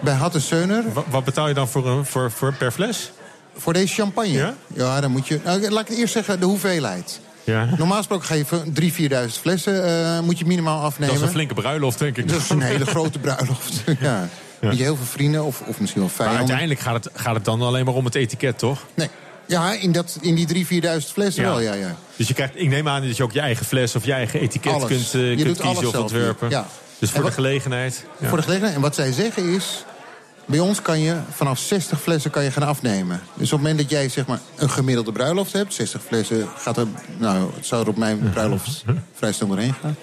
Bij 0.00 0.14
Hatte 0.14 0.40
Seuner 0.40 0.92
Wat, 0.92 1.04
wat 1.10 1.24
betaal 1.24 1.48
je 1.48 1.54
dan 1.54 1.68
voor, 1.68 2.06
voor, 2.06 2.30
voor 2.30 2.54
per 2.54 2.72
fles? 2.72 3.12
voor 3.56 3.72
deze 3.72 3.94
champagne? 3.94 4.54
Ja? 4.74 5.00
dan 5.00 5.10
moet 5.10 5.28
je. 5.28 5.40
Nou, 5.44 5.70
laat 5.70 5.90
ik 5.90 5.96
eerst 5.96 6.12
zeggen, 6.12 6.40
de 6.40 6.46
hoeveelheid. 6.46 7.20
Ja. 7.44 7.68
Normaal 7.78 7.96
gesproken 7.96 8.26
ga 8.26 8.34
je 8.34 8.44
voor 8.44 8.64
3.000, 8.64 8.72
4.000 8.82 9.40
flessen 9.40 9.84
eh, 9.84 10.20
moet 10.20 10.38
je 10.38 10.46
minimaal 10.46 10.82
afnemen. 10.82 11.14
Dat 11.14 11.22
is 11.22 11.28
een 11.28 11.34
flinke 11.34 11.54
bruiloft, 11.54 11.98
denk 11.98 12.16
ik. 12.16 12.28
Dat 12.28 12.40
is 12.40 12.50
een 12.50 12.62
hele 12.62 12.86
grote 12.86 13.18
bruiloft. 13.18 13.82
ja. 14.00 14.28
Met 14.60 14.76
je 14.76 14.82
heel 14.82 14.96
veel 14.96 15.06
vrienden 15.06 15.44
of, 15.44 15.60
of 15.66 15.80
misschien 15.80 16.00
wel 16.02 16.10
Maar 16.16 16.26
vijanden. 16.26 16.38
uiteindelijk 16.38 16.80
gaat 16.80 17.04
het, 17.04 17.12
gaat 17.14 17.34
het 17.34 17.44
dan 17.44 17.62
alleen 17.62 17.84
maar 17.84 17.94
om 17.94 18.04
het 18.04 18.14
etiket, 18.14 18.58
toch? 18.58 18.86
Nee. 18.94 19.08
Ja, 19.46 19.72
in, 19.72 19.92
dat, 19.92 20.18
in 20.20 20.34
die 20.34 20.64
3.000, 20.66 20.72
4.000 21.02 21.12
flessen 21.12 21.42
Ja. 21.42 21.48
wel, 21.48 21.60
ja, 21.60 21.72
ja. 21.74 21.96
Dus 22.16 22.28
je 22.28 22.34
krijgt, 22.34 22.52
ik 22.56 22.68
neem 22.68 22.88
aan 22.88 23.06
dat 23.06 23.16
je 23.16 23.22
ook 23.22 23.32
je 23.32 23.40
eigen 23.40 23.66
fles 23.66 23.94
of 23.96 24.04
je 24.04 24.12
eigen 24.12 24.40
etiket 24.40 24.72
Alles. 24.72 24.86
kunt, 24.88 25.10
Je 25.10 25.18
kunt 25.36 25.46
doet 25.46 25.60
alles 25.60 25.78
kiezen 25.78 25.98
of 25.98 26.02
ontwerpen. 26.02 26.50
Ja. 26.50 26.66
Dus 26.98 27.10
voor 27.10 27.24
de 27.24 27.30
gelegenheid. 27.32 28.04
ja. 28.20 28.28
Voor 28.28 28.36
de 28.36 28.42
gelegenheid. 28.42 28.76
En 28.76 28.82
wat 28.82 28.94
zij 28.94 29.12
zeggen 29.12 29.54
is... 29.54 29.84
Bij 30.48 30.58
ons 30.58 30.82
kan 30.82 31.00
je 31.00 31.16
vanaf 31.30 31.58
60 31.58 32.00
flessen 32.00 32.30
kan 32.30 32.44
je 32.44 32.50
gaan 32.50 32.62
afnemen. 32.62 33.20
Dus 33.34 33.52
op 33.52 33.58
het 33.58 33.68
moment 33.68 33.78
dat 33.78 33.90
jij 33.98 34.08
zeg 34.08 34.26
maar, 34.26 34.38
een 34.56 34.70
gemiddelde 34.70 35.12
bruiloft 35.12 35.52
hebt... 35.52 35.74
60 35.74 36.00
flessen 36.06 36.48
gaat 36.56 36.76
er... 36.76 36.86
Nou, 37.18 37.50
het 37.54 37.66
zou 37.66 37.82
er 37.82 37.88
op 37.88 37.96
mijn 37.96 38.30
bruiloft 38.30 38.84
vrij 39.18 39.32
snel 39.32 39.48
doorheen 39.48 39.74
gaan. 39.82 39.96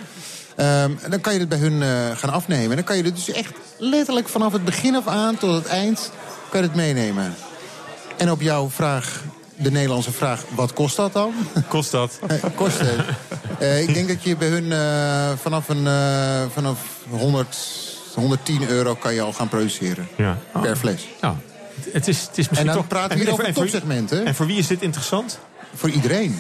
Ehm, 0.56 0.92
dan 1.10 1.22
kan 1.22 1.34
je 1.34 1.40
het 1.40 1.50
bij 1.50 1.58
hun 1.58 1.82
eh, 1.82 1.90
gaan 2.18 2.30
afnemen. 2.30 2.70
En 2.70 2.76
dan 2.76 2.86
kan 2.86 2.98
je 2.98 3.04
het 3.04 3.16
dus 3.16 3.32
echt 3.32 3.54
letterlijk 3.78 4.30
vanaf 4.30 4.54
het 4.54 4.66
begin 4.66 4.96
af 4.96 5.08
aan 5.08 5.38
tot 5.38 5.54
het 5.56 5.66
eind... 5.66 6.12
kan 6.50 6.62
je 6.62 6.68
het 6.68 6.76
meenemen. 6.76 7.34
En 8.18 8.32
op 8.32 8.42
jouw 8.42 8.70
vraag, 8.70 9.22
de 9.56 9.72
Nederlandse 9.72 10.12
vraag, 10.12 10.44
wat 10.56 10.74
kost 10.74 10.96
dat 10.96 11.14
dan? 11.14 11.34
Kost 11.68 11.92
dat? 11.92 12.20
Eh, 12.28 12.36
kost 12.56 12.80
het. 12.80 13.00
Eh, 13.60 13.82
ik 13.82 13.94
denk 13.94 14.08
dat 14.08 14.24
je 14.24 14.38
bij 14.38 14.48
hun 14.48 14.72
vanaf, 15.42 15.70
een, 15.70 15.88
vanaf 16.54 16.80
100, 17.10 17.58
110 18.16 18.68
euro 18.70 18.96
kan 18.96 19.14
je 19.14 19.22
al 19.22 19.34
gaan 19.34 19.50
produceren. 19.50 20.08
Ja. 20.18 20.38
Per 20.62 20.76
fles. 20.76 21.08
Nou, 21.22 21.36
het 21.92 22.08
is, 22.08 22.22
het 22.22 22.38
is 22.38 22.50
misschien 22.50 22.58
En 22.58 22.66
dan 22.66 22.76
toch... 22.76 22.88
praten 22.88 23.18
we 23.18 23.24
hier 23.24 23.32
over 23.32 23.44
en 23.44 23.50
een 23.50 23.56
voor- 23.56 23.64
topsegment, 23.64 24.10
hè? 24.10 24.24
En 24.24 24.36
voor 24.36 24.46
wie 24.46 24.58
is 24.58 24.68
dit 24.68 24.82
interessant? 24.82 25.40
Voor 25.76 25.89
iedereen. 25.89 26.39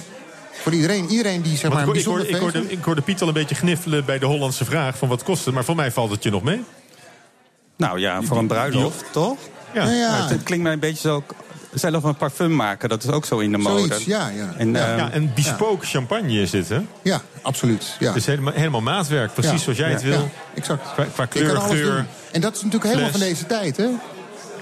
Voor 0.61 0.73
iedereen. 0.73 1.09
Iedereen 1.09 1.41
die 1.41 1.57
zeg 1.57 1.71
maar 1.71 1.81
een 1.81 1.87
ik, 1.87 1.87
ik, 1.87 1.93
bijzonder 1.93 2.39
hoorde, 2.39 2.59
feest... 2.59 2.71
ik 2.71 2.83
hoorde 2.83 3.01
Piet 3.01 3.21
al 3.21 3.27
een 3.27 3.33
beetje 3.33 3.55
gniffelen 3.55 4.05
bij 4.05 4.19
de 4.19 4.25
Hollandse 4.25 4.65
vraag... 4.65 4.97
van 4.97 5.07
wat 5.07 5.23
kost 5.23 5.45
het, 5.45 5.53
maar 5.53 5.63
voor 5.63 5.75
mij 5.75 5.91
valt 5.91 6.11
het 6.11 6.23
je 6.23 6.29
nog 6.29 6.43
mee. 6.43 6.63
Nou 7.77 7.99
ja, 7.99 8.21
voor 8.21 8.37
een 8.37 8.47
bruiloft, 8.47 9.03
toch? 9.11 9.37
Ja. 9.73 9.83
Nou 9.83 9.95
ja. 9.95 10.09
Maar 10.19 10.29
Het 10.29 10.43
klinkt 10.43 10.63
mij 10.63 10.73
een 10.73 10.79
beetje 10.79 11.07
zo... 11.09 11.23
Zelf 11.73 12.03
een 12.03 12.15
parfum 12.15 12.55
maken, 12.55 12.89
dat 12.89 13.03
is 13.03 13.09
ook 13.09 13.25
zo 13.25 13.39
in 13.39 13.51
de 13.51 13.57
mode. 13.57 13.87
Zoiets, 13.87 14.05
ja, 14.05 14.27
ja. 14.29 14.53
En, 14.57 14.71
Ja. 14.73 14.87
ehm, 14.87 14.97
Ja, 14.97 15.11
en 15.11 15.31
bespoke 15.35 15.85
champagne 15.85 16.41
is 16.41 16.49
dit, 16.49 16.69
hè? 16.69 16.79
Ja, 17.01 17.21
absoluut. 17.41 17.95
Ja. 17.99 18.13
Dus 18.13 18.25
helemaal, 18.25 18.53
helemaal 18.53 18.81
maatwerk, 18.81 19.33
precies 19.33 19.51
Ja. 19.51 19.57
zoals 19.57 19.77
jij 19.77 19.91
het 19.91 20.01
wil. 20.01 20.11
ja, 20.19 20.29
exact. 20.55 20.93
Qua, 20.93 21.03
qua 21.13 21.25
kleur, 21.25 21.61
geur. 21.61 22.05
En 22.31 22.41
dat 22.41 22.55
is 22.55 22.61
natuurlijk 22.61 22.83
helemaal 22.91 23.09
fles. 23.09 23.21
van 23.21 23.29
deze 23.29 23.45
tijd, 23.45 23.77
hè? 23.77 23.87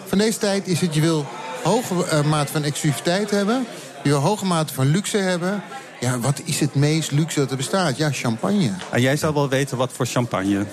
Van 0.06 0.18
deze 0.18 0.38
tijd 0.38 0.68
is 0.68 0.82
het, 0.82 0.94
je 0.94 1.02
wil 1.02 1.26
hoge 1.64 2.06
eh, 2.06 2.24
mate 2.24 2.52
van 2.52 2.64
exclusiviteit 2.64 3.32
hebben. 3.32 3.66
Je 4.04 4.10
wil 4.10 4.20
hoge 4.20 4.46
mate 4.46 4.74
van 4.74 4.86
luxe 4.88 5.18
hebben. 5.18 5.64
Ja, 6.02 6.20
wat 6.20 6.42
is 6.46 6.60
het 6.60 6.76
meest 6.76 7.12
luxe 7.12 7.40
dat 7.40 7.52
er 7.52 7.58
bestaat? 7.58 7.98
Ja, 7.98 8.12
champagne. 8.12 8.72
en 8.92 9.02
jij 9.02 9.18
zou 9.18 9.34
wel 9.34 9.50
weten 9.50 9.78
wat 9.78 9.92
voor 9.94 10.06
champagne 10.06 10.66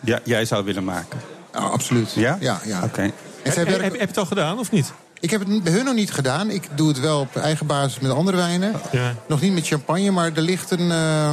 ja, 0.00 0.20
jij 0.24 0.44
zou 0.44 0.64
willen 0.64 0.84
maken. 0.84 1.20
Oh, 1.54 1.70
absoluut. 1.70 2.12
Ja? 2.12 2.36
Ja, 2.40 2.60
ja. 2.64 2.80
Oké. 2.84 3.00
Heb, 3.02 3.54
heb, 3.54 3.54
werken- 3.68 3.82
heb 3.82 3.92
je 4.00 4.06
het 4.06 4.18
al 4.18 4.26
gedaan, 4.26 4.58
of 4.58 4.70
niet? 4.70 4.92
Ik 5.20 5.30
heb 5.30 5.40
het 5.48 5.62
bij 5.62 5.72
hun 5.72 5.84
nog 5.84 5.94
niet 5.94 6.12
gedaan. 6.12 6.50
Ik 6.50 6.68
doe 6.74 6.88
het 6.88 7.00
wel 7.00 7.20
op 7.20 7.36
eigen 7.36 7.66
basis 7.66 7.98
met 7.98 8.10
andere 8.12 8.36
wijnen. 8.36 8.72
Ja. 8.92 9.14
Nog 9.28 9.40
niet 9.40 9.52
met 9.52 9.66
champagne, 9.66 10.10
maar 10.10 10.30
er 10.34 10.42
ligt 10.42 10.70
een, 10.70 10.90
eh, 10.90 11.30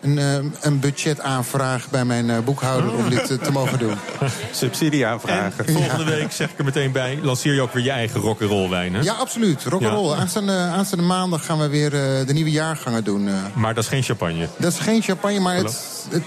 een, 0.00 0.18
eh, 0.18 0.34
een 0.60 0.80
budgetaanvraag 0.80 1.90
bij 1.90 2.04
mijn 2.04 2.30
eh, 2.30 2.38
boekhouder 2.38 2.94
om 2.94 3.10
dit 3.10 3.30
eh, 3.30 3.38
te 3.38 3.52
mogen 3.52 3.78
doen. 3.78 3.94
Subsidie 4.52 5.04
En 5.04 5.10
aanvragen. 5.10 5.64
volgende 5.72 6.04
week, 6.04 6.32
zeg 6.32 6.50
ik 6.50 6.58
er 6.58 6.64
meteen 6.64 6.92
bij, 6.92 7.18
lanceer 7.22 7.54
je 7.54 7.60
ook 7.60 7.72
weer 7.72 7.84
je 7.84 7.90
eigen 7.90 8.20
rock'n'roll 8.20 8.68
wijn, 8.68 8.94
hè? 8.94 9.00
Ja, 9.00 9.12
absoluut. 9.12 9.64
Rock'n'roll. 9.64 10.14
Aanstaande, 10.14 10.52
aanstaande 10.52 11.04
maandag 11.04 11.44
gaan 11.44 11.58
we 11.58 11.68
weer 11.68 11.94
eh, 11.94 12.26
de 12.26 12.32
nieuwe 12.32 12.50
jaargangen 12.50 13.04
doen. 13.04 13.28
eh. 13.28 13.34
Maar 13.54 13.74
dat 13.74 13.82
is 13.84 13.90
geen 13.90 14.02
champagne. 14.02 14.48
dat 14.56 14.72
is 14.72 14.78
geen 14.78 15.02
champagne, 15.02 15.40
maar 15.40 15.56
het, 15.56 16.06
het, 16.10 16.22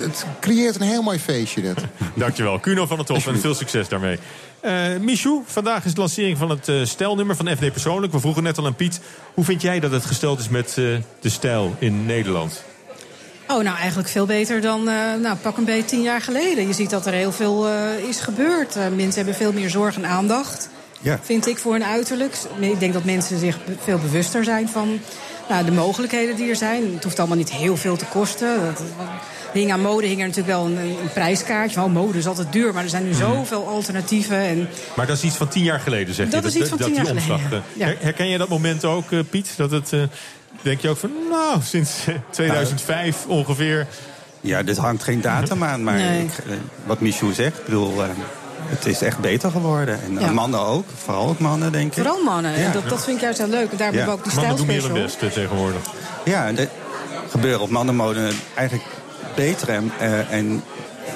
het 0.00 0.26
creëert 0.40 0.74
een 0.74 0.86
heel 0.86 1.02
mooi 1.02 1.18
feestje. 1.18 1.62
Dat. 1.62 1.84
Dankjewel. 2.14 2.58
Kuno 2.58 2.86
van 2.86 2.98
het 2.98 3.08
Hof 3.08 3.26
en 3.26 3.40
veel 3.40 3.54
succes 3.54 3.88
daarmee. 3.88 4.18
Eh 4.60 4.72
Michou, 5.00 5.42
vandaag 5.46 5.84
is 5.84 5.94
de 5.94 6.00
lancering 6.00 6.38
van 6.38 6.50
het 6.50 6.68
eh, 6.68 6.84
stijlnummer 6.84 7.36
van 7.36 7.48
FD 7.48 7.72
Persoonlijk. 7.72 8.12
We 8.12 8.20
vroegen 8.20 8.42
net 8.42 8.58
al 8.58 8.66
aan 8.66 8.74
Piet. 8.74 9.00
Hoe 9.34 9.44
vind 9.44 9.62
jij 9.62 9.80
dat 9.80 9.90
het 9.90 10.04
gesteld 10.04 10.38
is 10.40 10.48
met 10.48 10.68
eh, 10.68 10.84
de 11.20 11.28
stijl 11.28 11.76
in 11.78 12.06
Nederland? 12.06 12.62
Oh, 13.48 13.62
nou 13.62 13.76
eigenlijk 13.76 14.08
veel 14.08 14.26
beter 14.26 14.60
dan 14.60 14.88
eh, 14.88 14.94
nou, 15.22 15.36
pak 15.36 15.56
een 15.56 15.64
beetje 15.64 15.84
tien 15.84 16.02
jaar 16.02 16.20
geleden. 16.20 16.66
Je 16.66 16.72
ziet 16.72 16.90
dat 16.90 17.06
er 17.06 17.12
heel 17.12 17.32
veel 17.32 17.68
eh, 17.68 18.08
is 18.08 18.20
gebeurd. 18.20 18.76
Eh, 18.76 18.82
mensen 18.88 19.14
hebben 19.14 19.34
veel 19.34 19.52
meer 19.52 19.70
zorg 19.70 19.96
en 19.96 20.06
aandacht, 20.06 20.68
Ja. 21.00 21.18
vind 21.22 21.46
ik, 21.46 21.58
voor 21.58 21.72
hun 21.72 21.84
uiterlijk. 21.84 22.34
Ik 22.60 22.80
denk 22.80 22.92
dat 22.92 23.04
mensen 23.04 23.38
zich 23.38 23.58
veel 23.84 23.98
bewuster 23.98 24.44
zijn 24.44 24.68
van 24.68 24.98
nou, 25.48 25.64
de 25.64 25.72
mogelijkheden 25.72 26.36
die 26.36 26.48
er 26.50 26.56
zijn. 26.56 26.92
Het 26.94 27.04
hoeft 27.04 27.18
allemaal 27.18 27.36
niet 27.36 27.50
heel 27.52 27.76
veel 27.76 27.96
te 27.96 28.04
kosten. 28.04 28.60
Dat, 28.64 28.82
hing 29.52 29.72
aan 29.72 29.80
mode 29.80 30.06
hing 30.06 30.20
er 30.20 30.26
natuurlijk 30.26 30.56
wel 30.56 30.66
een, 30.66 30.76
een 30.78 31.12
prijskaartje. 31.14 31.80
Oh, 31.82 31.92
mode 31.92 32.18
is 32.18 32.26
altijd 32.26 32.52
duur, 32.52 32.72
maar 32.74 32.82
er 32.82 32.88
zijn 32.88 33.04
nu 33.04 33.10
Mhm. 33.10 33.18
zoveel 33.18 33.68
alternatieven. 33.68 34.36
En 34.36 34.68
Maar 34.96 35.06
dat 35.06 35.16
is 35.16 35.22
iets 35.22 35.36
van 35.36 35.48
tien 35.48 35.62
jaar 35.64 35.80
geleden, 35.80 36.14
zeg 36.14 36.28
Dat 36.28 36.42
je. 36.42 36.48
is 36.48 36.54
iets 36.56 36.68
van 36.68 36.78
tien 36.78 36.86
die 36.86 36.94
jaar 37.04 37.20
geleden, 37.20 37.62
ja. 37.72 37.92
Herken 37.98 38.28
je 38.28 38.38
dat 38.38 38.48
moment 38.48 38.84
ook, 38.84 39.04
Piet? 39.30 39.48
Dat 39.56 39.70
het, 39.70 39.92
denk 40.62 40.80
je 40.80 40.88
ook 40.88 40.96
van, 40.96 41.10
nou, 41.30 41.58
sinds 41.62 41.90
eh, 42.06 42.14
2005 42.30 43.26
ongeveer... 43.26 43.86
Ja, 44.40 44.62
dit 44.62 44.76
hangt 44.76 45.02
geen 45.02 45.20
datum 45.20 45.64
aan, 45.64 45.82
maar 45.84 45.94
Nee. 45.94 46.24
ik, 46.24 46.30
eh, 46.46 46.52
wat 46.86 47.00
Michou 47.00 47.32
zegt, 47.32 47.58
ik 47.58 47.64
bedoel, 47.64 48.02
eh, 48.02 48.08
het 48.62 48.86
is 48.86 49.02
echt 49.02 49.18
beter 49.18 49.50
geworden. 49.50 50.02
En 50.02 50.18
eh, 50.18 50.24
Ja. 50.24 50.30
mannen 50.32 50.60
ook, 50.60 50.84
vooral 51.04 51.28
ook 51.28 51.38
mannen, 51.38 51.72
denk 51.72 51.86
ik. 51.86 51.92
vooral 52.02 52.22
mannen. 52.24 52.60
Ja. 52.60 52.70
dat, 52.72 52.88
dat 52.88 53.04
vind 53.04 53.16
ik 53.16 53.22
juist 53.22 53.38
heel 53.38 53.48
leuk. 53.48 53.70
En 53.70 53.76
daarom 53.76 53.96
Ja. 53.96 54.02
hebben 54.04 54.22
we 54.22 54.28
ook 54.28 54.34
die 54.34 54.34
Mannen 54.40 54.56
doen 54.56 54.66
meer 54.66 54.82
hun 54.82 54.92
best 54.92 55.22
eh, 55.22 55.30
tegenwoordig. 55.30 55.80
Ja, 56.24 56.46
en 56.46 56.58
er 56.58 56.68
gebeuren 57.30 57.60
op 57.60 57.70
mannenmode 57.70 58.30
eigenlijk 58.54 58.88
betere 59.34 59.72
en, 59.72 59.92
eh, 59.98 60.32
en 60.32 60.62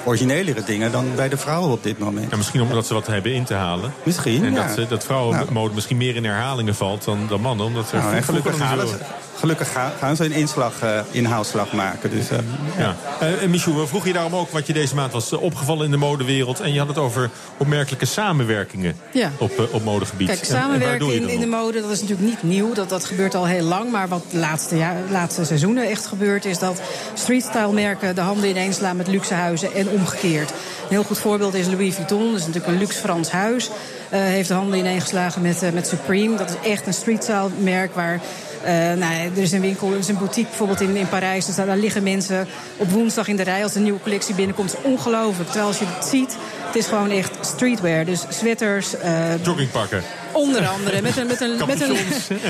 originelere 0.05 0.63
dingen 0.63 0.91
dan 0.91 1.05
bij 1.15 1.29
de 1.29 1.37
vrouwen 1.37 1.71
op 1.71 1.83
dit 1.83 1.99
moment. 1.99 2.31
Ja, 2.31 2.37
misschien 2.37 2.61
omdat 2.61 2.85
ze 2.87 2.93
wat 2.93 3.07
hebben 3.07 3.33
in 3.33 3.43
te 3.43 3.53
halen. 3.53 3.93
Misschien, 4.03 4.45
En 4.45 4.53
ja. 4.53 4.73
dat, 4.75 4.89
dat 4.89 5.03
vrouwenmode 5.03 5.73
misschien 5.73 5.97
meer 5.97 6.15
in 6.15 6.25
herhalingen 6.25 6.75
valt 6.75 7.03
dan, 7.05 7.19
dan 7.29 7.41
mannen. 7.41 7.65
Omdat 7.65 7.87
ze 7.87 7.95
Nou, 7.95 8.15
en 8.15 8.23
gelukkig, 8.23 8.57
nog 8.57 8.67
gaan, 8.67 8.79
zo- 8.79 8.85
ze, 8.87 8.95
gelukkig 9.37 9.71
gaan, 9.71 9.91
gaan 9.99 10.15
ze 10.15 10.25
een 10.25 10.31
inslag, 10.31 10.73
eh, 10.81 10.99
inhaalslag 11.11 11.71
maken. 11.73 12.09
Dus, 12.09 12.29
eh, 12.29 12.37
Ja. 12.77 12.95
Eh, 13.19 13.41
en 13.41 13.49
Michou, 13.49 13.75
we 13.75 13.87
vroegen 13.87 14.09
je 14.09 14.15
daarom 14.15 14.35
ook 14.35 14.49
wat 14.51 14.67
je 14.67 14.73
deze 14.73 14.95
maand 14.95 15.11
was 15.11 15.33
opgevallen 15.33 15.85
in 15.85 15.91
de 15.91 15.97
modewereld. 15.97 16.59
En 16.59 16.73
je 16.73 16.79
had 16.79 16.87
het 16.87 16.97
over 16.97 17.29
opmerkelijke 17.57 18.05
samenwerkingen 18.05 18.95
Ja. 19.11 19.31
op, 19.37 19.67
op 19.71 19.83
modegebied. 19.83 20.27
Kijk, 20.27 20.43
je 20.43 21.15
in, 21.15 21.29
in 21.29 21.39
de 21.39 21.45
mode, 21.45 21.81
dat 21.81 21.91
is 21.91 22.01
natuurlijk 22.01 22.27
niet 22.29 22.43
nieuw. 22.43 22.73
Dat, 22.73 22.89
dat 22.89 23.05
gebeurt 23.05 23.35
al 23.35 23.45
heel 23.45 23.63
lang. 23.63 23.91
Maar 23.91 24.07
wat 24.07 24.23
de 24.31 24.37
laatste, 24.37 24.77
ja, 24.77 24.95
laatste 25.09 25.45
seizoenen 25.45 25.89
echt 25.89 26.05
gebeurt... 26.05 26.45
is 26.45 26.59
dat 26.59 26.81
streetstyle 27.13 27.71
merken 27.73 28.15
de 28.15 28.21
handen 28.21 28.49
ineens 28.49 28.75
slaan 28.75 28.95
met 28.97 29.07
luxe 29.07 29.33
huizen... 29.33 29.73
en 29.87 29.89
omgekeerd. 29.89 30.49
Een 30.49 30.89
heel 30.89 31.03
goed 31.03 31.19
voorbeeld 31.19 31.53
is 31.53 31.67
Louis 31.67 31.95
Vuitton. 31.95 32.31
Dat 32.31 32.39
is 32.39 32.45
natuurlijk 32.45 32.73
een 32.73 32.79
luxe 32.79 32.99
Frans 32.99 33.31
huis. 33.31 33.67
Uh, 33.67 34.19
heeft 34.19 34.47
de 34.47 34.53
handen 34.53 34.79
ineengeslagen 34.79 35.41
met, 35.41 35.63
uh, 35.63 35.69
met 35.69 35.87
Supreme. 35.87 36.37
Dat 36.37 36.49
is 36.49 36.69
echt 36.69 36.87
een 36.87 36.93
streetstyle 36.93 37.49
merk 37.57 37.95
waar 37.95 38.13
uh, 38.13 38.69
nou, 38.69 39.13
er 39.35 39.41
is 39.41 39.51
een 39.51 39.61
winkel, 39.61 39.91
er 39.91 39.97
is 39.97 40.07
een 40.07 40.17
boutique 40.17 40.49
bijvoorbeeld 40.49 40.81
in, 40.81 40.95
in 40.95 41.09
Parijs. 41.09 41.45
Dus 41.45 41.55
daar, 41.55 41.65
daar 41.65 41.77
liggen 41.77 42.03
mensen 42.03 42.47
op 42.77 42.91
woensdag 42.91 43.27
in 43.27 43.35
de 43.35 43.43
rij 43.43 43.63
als 43.63 43.73
de 43.73 43.79
nieuwe 43.79 43.99
collectie 43.99 44.35
binnenkomt. 44.35 44.75
Ongelooflijk. 44.81 45.49
Terwijl 45.49 45.67
als 45.67 45.79
je 45.79 45.85
het 45.87 46.05
ziet, 46.05 46.35
het 46.65 46.75
is 46.75 46.85
gewoon 46.85 47.09
echt 47.09 47.31
streetwear. 47.41 48.05
Dus 48.05 48.25
sweaters. 48.29 48.95
Joggingpakken. 49.43 50.03
Onder 50.33 50.67
andere, 50.67 51.01
met 51.01 51.17
een, 51.17 51.27
met 51.27 51.41
een, 51.41 51.57
met 51.67 51.81
een, 51.81 51.97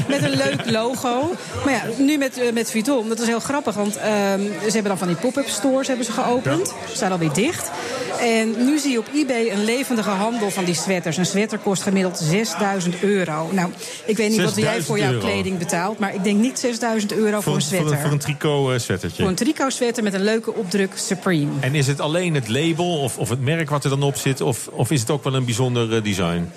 met 0.07 0.23
een 0.23 0.35
leuk 0.35 0.69
logo. 0.69 1.35
Maar 1.65 1.73
ja, 1.73 1.83
nu 1.97 2.17
met, 2.17 2.37
uh, 2.37 2.51
met 2.51 2.71
Vuitton, 2.71 3.09
dat 3.09 3.19
is 3.19 3.27
heel 3.27 3.39
grappig. 3.39 3.75
Want 3.75 3.97
uh, 3.97 4.03
ze 4.03 4.71
hebben 4.71 4.83
dan 4.83 4.97
van 4.97 5.07
die 5.07 5.17
pop-up 5.17 5.47
stores 5.47 5.87
hebben 5.87 6.05
ze 6.05 6.11
geopend. 6.11 6.67
Ja. 6.67 6.89
Ze 6.89 6.97
zijn 6.97 7.11
alweer 7.11 7.33
dicht. 7.33 7.71
En 8.23 8.65
nu 8.65 8.79
zie 8.79 8.91
je 8.91 8.99
op 8.99 9.07
eBay 9.13 9.51
een 9.51 9.63
levendige 9.63 10.09
handel 10.09 10.49
van 10.51 10.63
die 10.63 10.73
sweaters. 10.73 11.17
Een 11.17 11.25
sweater 11.25 11.57
kost 11.57 11.81
gemiddeld 11.81 12.17
6000 12.17 12.95
euro. 13.01 13.49
Nou, 13.51 13.71
ik 14.05 14.17
weet 14.17 14.29
niet 14.29 14.43
wat 14.43 14.55
jij 14.55 14.81
voor 14.81 14.99
jouw 14.99 15.11
euro. 15.11 15.27
kleding 15.27 15.57
betaalt. 15.57 15.99
Maar 15.99 16.13
ik 16.13 16.23
denk 16.23 16.39
niet 16.39 16.59
6000 16.59 17.13
euro 17.13 17.31
voor, 17.31 17.43
voor 17.43 17.55
een 17.55 17.61
sweater. 17.61 17.87
Voor 17.87 17.95
een, 17.95 18.01
voor 18.01 18.11
een 18.11 18.19
tricot 18.19 18.81
sweatertje. 18.81 19.21
Voor 19.21 19.31
een 19.31 19.35
tricot 19.35 19.73
sweater 19.73 20.03
met 20.03 20.13
een 20.13 20.23
leuke 20.23 20.53
opdruk 20.53 20.91
Supreme. 20.95 21.51
En 21.59 21.75
is 21.75 21.87
het 21.87 21.99
alleen 21.99 22.33
het 22.33 22.49
label 22.49 22.99
of, 22.99 23.17
of 23.17 23.29
het 23.29 23.41
merk 23.41 23.69
wat 23.69 23.83
er 23.83 23.89
dan 23.89 24.03
op 24.03 24.15
zit? 24.15 24.41
Of, 24.41 24.67
of 24.71 24.91
is 24.91 24.99
het 24.99 25.09
ook 25.09 25.23
wel 25.23 25.33
een 25.33 25.45
bijzonder 25.45 25.93
uh, 25.93 26.03
design? 26.03 26.51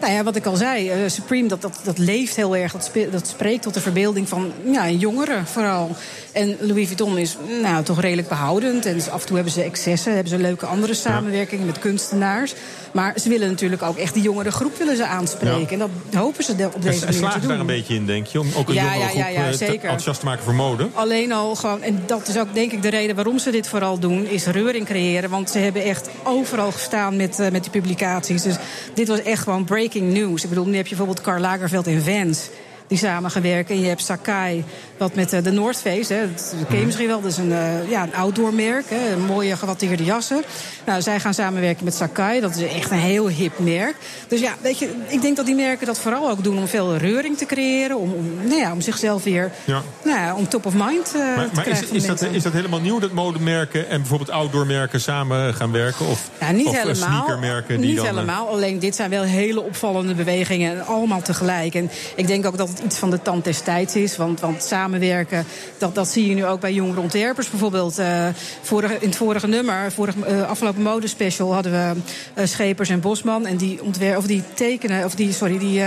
Nou 0.00 0.12
ja, 0.12 0.22
wat 0.22 0.36
ik 0.36 0.46
al 0.46 0.56
zei, 0.56 1.02
uh, 1.02 1.08
Supreme 1.08 1.48
dat, 1.48 1.62
dat, 1.62 1.80
dat 1.84 1.98
leeft 1.98 2.36
heel 2.36 2.56
erg. 2.56 2.72
Dat 3.10 3.26
spreekt 3.26 3.62
tot 3.62 3.74
de 3.74 3.80
verbeelding 3.80 4.28
van 4.28 4.52
ja, 4.72 4.90
jongeren 4.90 5.46
vooral. 5.46 5.96
En 6.36 6.56
Louis 6.60 6.86
Vuitton 6.86 7.18
is 7.18 7.36
nou, 7.62 7.84
toch 7.84 8.00
redelijk 8.00 8.28
behoudend. 8.28 8.86
En 8.86 8.96
af 9.10 9.20
en 9.20 9.26
toe 9.26 9.36
hebben 9.36 9.54
ze 9.54 9.62
excessen, 9.62 10.12
hebben 10.12 10.30
ze 10.30 10.38
leuke 10.38 10.66
andere 10.66 10.94
samenwerkingen 10.94 11.66
met 11.66 11.78
kunstenaars. 11.78 12.54
Maar 12.92 13.18
ze 13.20 13.28
willen 13.28 13.48
natuurlijk 13.48 13.82
ook 13.82 13.96
echt 13.96 14.14
die 14.14 14.22
jongere 14.22 14.50
groep 14.50 14.76
willen 14.78 14.96
ze 14.96 15.06
aanspreken. 15.06 15.60
Ja. 15.60 15.68
En 15.68 15.78
dat 15.78 16.20
hopen 16.20 16.44
ze 16.44 16.52
op 16.52 16.82
deze 16.82 17.04
manier 17.04 17.30
te 17.30 17.38
doen. 17.40 17.48
daar 17.48 17.58
een 17.58 17.66
beetje 17.66 17.94
in, 17.94 18.06
denk 18.06 18.26
je? 18.26 18.40
Om 18.40 18.48
ook 18.56 18.68
een 18.68 18.74
ja, 18.74 18.82
jongere 18.82 19.00
ja, 19.00 19.08
groep 19.08 19.18
ja, 19.20 19.28
ja, 19.28 19.52
zeker. 19.52 19.74
enthousiast 19.74 20.20
te 20.20 20.26
maken 20.26 20.44
voor 20.44 20.54
mode? 20.54 20.88
Alleen 20.92 21.32
al 21.32 21.54
gewoon, 21.54 21.82
en 21.82 22.02
dat 22.06 22.28
is 22.28 22.38
ook 22.38 22.54
denk 22.54 22.72
ik 22.72 22.82
de 22.82 22.90
reden 22.90 23.14
waarom 23.14 23.38
ze 23.38 23.50
dit 23.50 23.68
vooral 23.68 23.98
doen, 23.98 24.26
is 24.26 24.46
reuring 24.46 24.86
creëren. 24.86 25.30
Want 25.30 25.50
ze 25.50 25.58
hebben 25.58 25.84
echt 25.84 26.08
overal 26.22 26.72
gestaan 26.72 27.16
met, 27.16 27.38
uh, 27.40 27.48
met 27.48 27.62
die 27.62 27.72
publicaties. 27.80 28.42
Dus 28.42 28.56
dit 28.94 29.08
was 29.08 29.22
echt 29.22 29.42
gewoon 29.42 29.64
breaking 29.64 30.12
news. 30.12 30.42
Ik 30.42 30.48
bedoel, 30.48 30.66
nu 30.66 30.76
heb 30.76 30.86
je 30.86 30.96
bijvoorbeeld 30.96 31.26
Karl 31.26 31.40
Lagerfeld 31.40 31.86
in 31.86 32.00
Vans 32.00 32.48
die 32.86 32.98
samengewerkt. 32.98 33.70
En 33.70 33.80
je 33.80 33.86
hebt 33.86 34.02
Sakai, 34.02 34.64
wat 34.96 35.14
met 35.14 35.32
uh, 35.32 35.42
de 35.42 35.50
North 35.50 35.76
Face, 35.76 36.14
hè, 36.14 36.32
dat 36.32 36.54
ken 36.68 36.78
je 36.78 36.84
misschien 36.84 37.06
wel, 37.06 37.20
dat 37.20 37.30
is 37.30 37.36
een, 37.36 37.50
uh, 37.50 37.90
ja, 37.90 38.02
een 38.02 38.14
outdoor 38.14 38.54
merk, 38.54 38.84
hè, 38.88 39.12
een 39.12 39.24
mooie 39.24 39.56
gewatteerde 39.56 40.04
jassen. 40.04 40.44
Nou, 40.86 41.02
zij 41.02 41.20
gaan 41.20 41.34
samenwerken 41.34 41.84
met 41.84 41.94
Sakai, 41.94 42.40
dat 42.40 42.56
is 42.56 42.62
echt 42.62 42.90
een 42.90 42.98
heel 42.98 43.28
hip 43.28 43.58
merk. 43.58 43.96
Dus 44.28 44.40
ja, 44.40 44.54
weet 44.62 44.78
je, 44.78 44.90
ik 45.06 45.22
denk 45.22 45.36
dat 45.36 45.46
die 45.46 45.54
merken 45.54 45.86
dat 45.86 45.98
vooral 45.98 46.30
ook 46.30 46.44
doen 46.44 46.58
om 46.58 46.68
veel 46.68 46.96
reuring 46.96 47.38
te 47.38 47.46
creëren, 47.46 47.98
om, 47.98 48.12
om, 48.12 48.48
nou 48.48 48.60
ja, 48.60 48.72
om 48.72 48.80
zichzelf 48.80 49.24
weer 49.24 49.52
ja. 49.64 49.82
Nou 50.04 50.18
ja, 50.18 50.34
om 50.34 50.48
top 50.48 50.66
of 50.66 50.74
mind 50.74 51.12
uh, 51.16 51.36
maar, 51.36 51.48
te 51.48 51.54
maar 51.54 51.64
krijgen. 51.64 51.86
is, 51.86 51.90
is, 51.90 52.06
dat, 52.06 52.22
is 52.22 52.42
dat 52.42 52.52
helemaal 52.52 52.80
nieuw 52.80 52.98
dat 52.98 53.12
modemerken 53.12 53.88
en 53.88 53.98
bijvoorbeeld 53.98 54.30
outdoormerken 54.30 55.00
samen 55.00 55.54
gaan 55.54 55.72
werken? 55.72 56.06
Of, 56.06 56.30
ja, 56.40 56.50
niet 56.50 56.66
of 56.66 56.76
helemaal. 56.76 56.94
sneakermerken 56.94 57.80
die 57.80 57.86
niet 57.86 57.96
dan, 57.96 58.06
helemaal. 58.06 58.48
Alleen 58.48 58.78
dit 58.78 58.94
zijn 58.94 59.10
wel 59.10 59.22
hele 59.22 59.62
opvallende 59.62 60.14
bewegingen. 60.14 60.76
En 60.76 60.86
allemaal 60.86 61.22
tegelijk. 61.22 61.74
En 61.74 61.90
ik 62.14 62.26
denk 62.26 62.46
ook 62.46 62.56
dat 62.56 62.75
het 62.76 62.84
iets 62.84 62.98
van 62.98 63.10
de 63.10 63.22
tand 63.22 63.44
des 63.44 63.60
tijds 63.60 63.94
is. 63.96 64.16
Want, 64.16 64.40
want 64.40 64.62
samenwerken, 64.62 65.44
dat, 65.78 65.94
dat 65.94 66.08
zie 66.08 66.28
je 66.28 66.34
nu 66.34 66.46
ook 66.46 66.60
bij 66.60 66.72
jongere 66.72 67.00
ontwerpers. 67.00 67.50
Bijvoorbeeld 67.50 67.98
uh, 67.98 68.26
vorige, 68.62 68.94
in 69.00 69.08
het 69.08 69.16
vorige 69.16 69.46
nummer, 69.46 69.92
vorig, 69.92 70.14
uh, 70.14 70.48
afgelopen 70.48 70.82
modespecial, 70.82 71.54
hadden 71.54 71.72
we 71.72 72.00
uh, 72.40 72.46
Schepers 72.46 72.88
en 72.88 73.00
Bosman. 73.00 73.46
En 73.46 73.56
die, 73.56 73.82
ontwer 73.82 74.16
of 74.16 74.26
die 74.26 74.42
tekenen, 74.54 75.04
of 75.04 75.14
die, 75.14 75.32
sorry, 75.32 75.58
die 75.58 75.82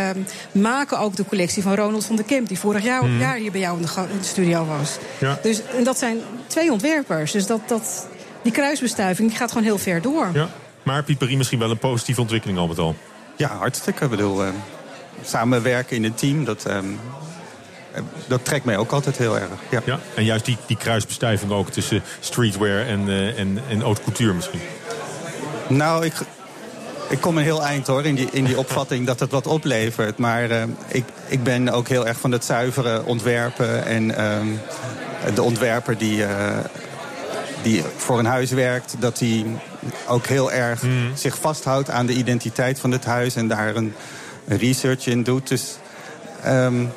maken 0.52 0.99
ook 0.99 1.15
de 1.15 1.25
collectie 1.25 1.63
van 1.63 1.75
Ronald 1.75 2.06
van 2.06 2.15
der 2.15 2.25
Kemp. 2.25 2.47
Die 2.47 2.60
vorig 2.60 2.84
jaar, 2.84 3.04
Mhm. 3.04 3.13
mm. 3.13 3.19
jaar 3.19 3.36
hier 3.36 3.52
bij 3.52 3.60
jou 3.62 3.80
in 3.80 3.86
de, 3.86 4.02
in 4.12 4.17
de 4.17 4.23
studio 4.25 4.65
was. 4.65 4.97
Ja. 5.19 5.39
Dus 5.41 5.62
en 5.78 5.84
dat 5.84 5.97
zijn 5.97 6.17
twee 6.47 6.71
ontwerpers. 6.71 7.32
Dus 7.32 7.45
dat, 7.45 7.60
dat, 7.67 8.08
die 8.41 8.52
kruisbestuiving 8.52 9.30
die 9.30 9.38
gaat 9.38 9.49
gewoon 9.49 9.63
heel 9.63 9.78
ver 9.78 10.02
door. 10.02 10.30
Ja. 10.34 10.49
Maar 10.84 11.04
Piet 11.04 11.17
Paris 11.17 11.36
misschien 11.36 11.60
wel 11.60 11.71
een 11.71 11.78
positieve 11.78 12.21
ontwikkeling 12.21 12.60
al 12.60 12.67
met 12.67 12.80
al. 12.80 12.95
Ja, 13.36 13.47
hartstikke. 13.47 14.04
Ik 14.04 14.10
bedoel, 14.10 14.43
samenwerken 15.23 15.95
in 15.95 16.03
een 16.03 16.13
team, 16.13 16.45
dat, 16.45 16.65
uh, 16.67 16.77
dat 18.27 18.45
trekt 18.45 18.65
mij 18.65 18.77
ook 18.77 18.91
altijd 18.91 19.17
heel 19.17 19.38
erg. 19.38 19.49
Ja, 19.69 19.82
ja 19.86 19.99
en 20.15 20.23
juist 20.23 20.45
die, 20.45 20.58
die 20.65 20.77
kruisbestuiving 20.77 21.51
ook 21.51 21.69
tussen 21.69 22.03
streetwear 22.19 22.86
en, 22.86 23.08
uh, 23.08 23.39
en, 23.39 23.60
en 23.69 23.82
haute 23.82 24.01
couture 24.01 24.34
misschien. 24.34 24.62
Nou, 25.67 26.05
ik, 26.05 26.13
ik 27.10 27.21
kom 27.21 27.38
een 27.38 27.43
heel 27.43 27.63
eind 27.63 27.88
hoor 27.88 28.05
in 28.05 28.15
die, 28.15 28.29
in 28.32 28.43
die 28.43 28.58
opvatting 28.58 29.05
dat 29.05 29.19
het 29.19 29.32
wat 29.32 29.47
oplevert. 29.47 30.17
Maar 30.17 30.51
uh, 30.51 30.63
ik, 30.88 31.03
ik 31.27 31.43
ben 31.43 31.69
ook 31.69 31.88
heel 31.88 32.08
erg 32.08 32.19
van 32.19 32.32
het 32.32 32.45
zuivere 32.45 33.05
ontwerpen. 33.05 33.86
En 33.86 34.10
uh, 34.10 35.36
de 35.36 35.41
ontwerper 35.41 35.97
die, 35.97 36.17
uh, 36.17 36.58
die 37.62 37.84
voor 37.97 38.19
een 38.19 38.25
huis 38.25 38.51
werkt, 38.51 38.95
dat 38.99 39.19
hij 39.19 39.45
ook 40.08 40.25
heel 40.25 40.51
erg 40.51 40.82
mm. 40.82 41.12
zich 41.15 41.38
vasthoudt 41.38 41.89
aan 41.89 42.05
de 42.05 42.13
identiteit 42.13 42.79
van 42.79 42.91
het 42.91 43.05
huis 43.05 43.36
en 43.36 43.47
daar 43.47 43.75
een 43.75 43.93
research 44.58 45.08
in 45.08 45.24
doet. 45.24 45.48
Dus 45.48 45.76
um, 46.48 46.90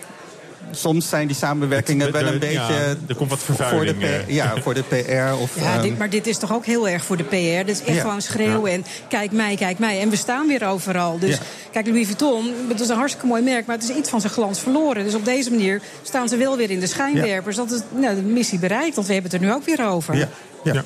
soms 0.71 1.09
zijn 1.09 1.27
die 1.27 1.37
samenwerkingen 1.37 2.07
Het- 2.07 2.15
de- 2.15 2.19
wel 2.25 2.33
een 2.33 2.41
de- 2.41 2.47
beetje. 2.47 2.73
ja, 2.73 2.95
er 3.09 3.15
komt 3.17 3.31
wat 3.31 3.39
voor 3.39 3.85
de, 3.85 3.95
P- 3.95 4.31
ja, 4.31 4.55
voor 4.63 4.75
de 4.75 4.83
PR. 4.83 5.43
Of, 5.43 5.61
Ja, 5.61 5.81
dit, 5.83 5.99
maar 5.99 6.11
dit 6.11 6.27
is 6.27 6.39
toch 6.39 6.53
ook 6.55 6.67
heel 6.67 6.89
erg 6.89 7.05
voor 7.05 7.17
de 7.17 7.25
PR. 7.25 7.67
Dit 7.67 7.69
is 7.69 7.83
echt 7.85 7.97
Ja. 7.97 8.01
gewoon 8.03 8.23
schreeuwen 8.23 8.73
en 8.73 8.85
kijk 9.09 9.33
mij, 9.33 9.57
kijk 9.57 9.79
mij. 9.79 10.01
En 10.01 10.11
we 10.11 10.17
staan 10.17 10.47
weer 10.47 10.67
overal. 10.67 11.19
Dus 11.19 11.31
Ja. 11.31 11.39
kijk, 11.73 11.87
Louis 11.87 12.07
Vuitton, 12.07 12.55
dat 12.69 12.81
is 12.81 12.89
een 12.89 12.97
hartstikke 12.97 13.27
mooi 13.29 13.43
merk... 13.43 13.67
maar 13.67 13.77
het 13.79 13.91
is 13.91 13.97
iets 13.97 14.09
van 14.11 14.21
zijn 14.21 14.33
glans 14.33 14.61
verloren. 14.61 15.05
Dus 15.05 15.15
op 15.15 15.25
deze 15.25 15.51
manier 15.51 15.81
staan 16.03 16.29
ze 16.29 16.37
wel 16.37 16.57
weer 16.57 16.71
in 16.71 16.81
de 16.81 16.87
schijnwerpers. 16.87 17.57
Dat 17.57 17.71
is 17.71 17.81
nou, 17.95 18.15
de 18.15 18.23
missie 18.23 18.59
bereikt, 18.59 18.95
want 18.95 19.07
we 19.07 19.13
hebben 19.13 19.31
het 19.33 19.41
er 19.41 19.47
nu 19.47 19.55
ook 19.55 19.65
weer 19.65 19.87
over. 19.87 20.29
Ja. 20.63 20.85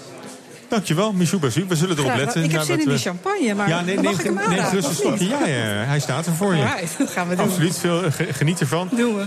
Dankjewel, 0.68 1.12
Michou 1.12 1.40
Basu. 1.40 1.64
We 1.68 1.76
zullen 1.76 1.96
erop 1.96 2.10
Graag. 2.10 2.24
letten. 2.24 2.42
Ik 2.44 2.50
heb 2.52 2.62
zin 2.62 2.80
in 2.80 2.88
die 2.88 2.98
champagne, 2.98 3.54
maar 3.54 3.68
ja, 3.68 3.80
nee, 3.80 3.94
mag 3.94 4.04
neem, 4.04 4.12
ik 4.14 4.20
hem 4.24 4.34
neem 4.34 4.42
aanraken, 4.44 4.64
gerust 4.68 4.86
een 5.00 5.12
of 5.12 5.18
niet? 5.20 5.28
slokje. 5.28 5.46
Ja, 5.46 5.56
ja, 5.56 5.84
hij 5.84 6.00
staat 6.00 6.26
er 6.26 6.32
voor 6.32 6.54
je. 6.54 6.86
Dat 6.98 7.10
gaan 7.10 7.28
we 7.28 7.34
doen. 7.36 7.44
Absoluut, 7.44 7.78
veel, 7.78 8.02
eh, 8.04 8.12
ge- 8.12 8.32
geniet 8.32 8.60
ervan. 8.60 8.88
Doen 8.96 9.16
we. 9.16 9.26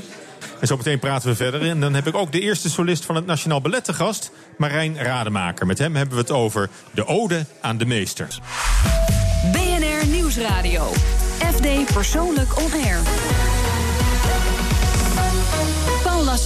En 0.60 0.68
zo 0.68 0.78
meteen 0.78 1.00
praten 1.00 1.30
we 1.30 1.36
verder. 1.36 1.62
En 1.70 1.80
dan 1.80 1.94
heb 1.94 2.08
ik 2.08 2.16
ook 2.16 2.32
de 2.32 2.40
eerste 2.40 2.70
solist 2.70 3.06
van 3.06 3.16
het 3.16 3.26
Nationaal 3.26 3.62
Ballet 3.62 3.84
te 3.84 3.94
gast, 3.94 4.32
Marijn 4.58 4.98
Rademaker. 5.04 5.66
Met 5.66 5.78
hem 5.78 5.96
hebben 5.96 6.16
we 6.16 6.22
het 6.22 6.32
over 6.32 6.70
de 6.92 7.06
ode 7.08 7.46
aan 7.62 7.78
de 7.78 7.86
meester. 7.86 8.28
BNR 9.52 10.08
Nieuwsradio. 10.08 10.92
FD 11.56 11.94
Persoonlijk 11.94 12.58
On 12.58 12.72
Air. 12.84 12.98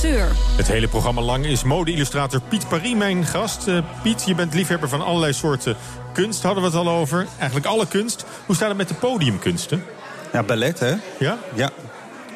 Het 0.01 0.67
hele 0.67 0.87
programma 0.87 1.21
lang 1.21 1.45
is 1.45 1.63
mode-illustrator 1.63 2.41
Piet 2.41 2.67
Paris 2.67 2.95
mijn 2.95 3.25
gast. 3.25 3.67
Eh, 3.67 3.77
Piet, 4.01 4.23
je 4.25 4.35
bent 4.35 4.53
liefhebber 4.53 4.89
van 4.89 5.01
allerlei 5.01 5.33
soorten 5.33 5.75
kunst, 6.13 6.43
hadden 6.43 6.63
we 6.63 6.69
het 6.69 6.77
al 6.77 6.89
over. 6.89 7.27
Eigenlijk 7.37 7.65
alle 7.65 7.87
kunst. 7.87 8.25
Hoe 8.45 8.55
staat 8.55 8.67
het 8.67 8.77
met 8.77 8.87
de 8.87 8.93
podiumkunsten? 8.93 9.83
ja, 10.31 10.43
ballet, 10.43 10.79
hè? 10.79 10.93
Ja? 11.19 11.37
Ja. 11.53 11.69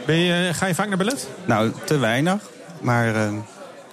Ben 0.06 0.16
je, 0.16 0.54
ga 0.54 0.66
je 0.66 0.76
vaak 0.76 0.88
naar 0.88 0.98
ballet? 0.98 1.28
Nou, 1.46 1.72
te 1.86 1.98
weinig. 1.98 2.42
Maar 2.82 3.16
uh, 3.16 3.30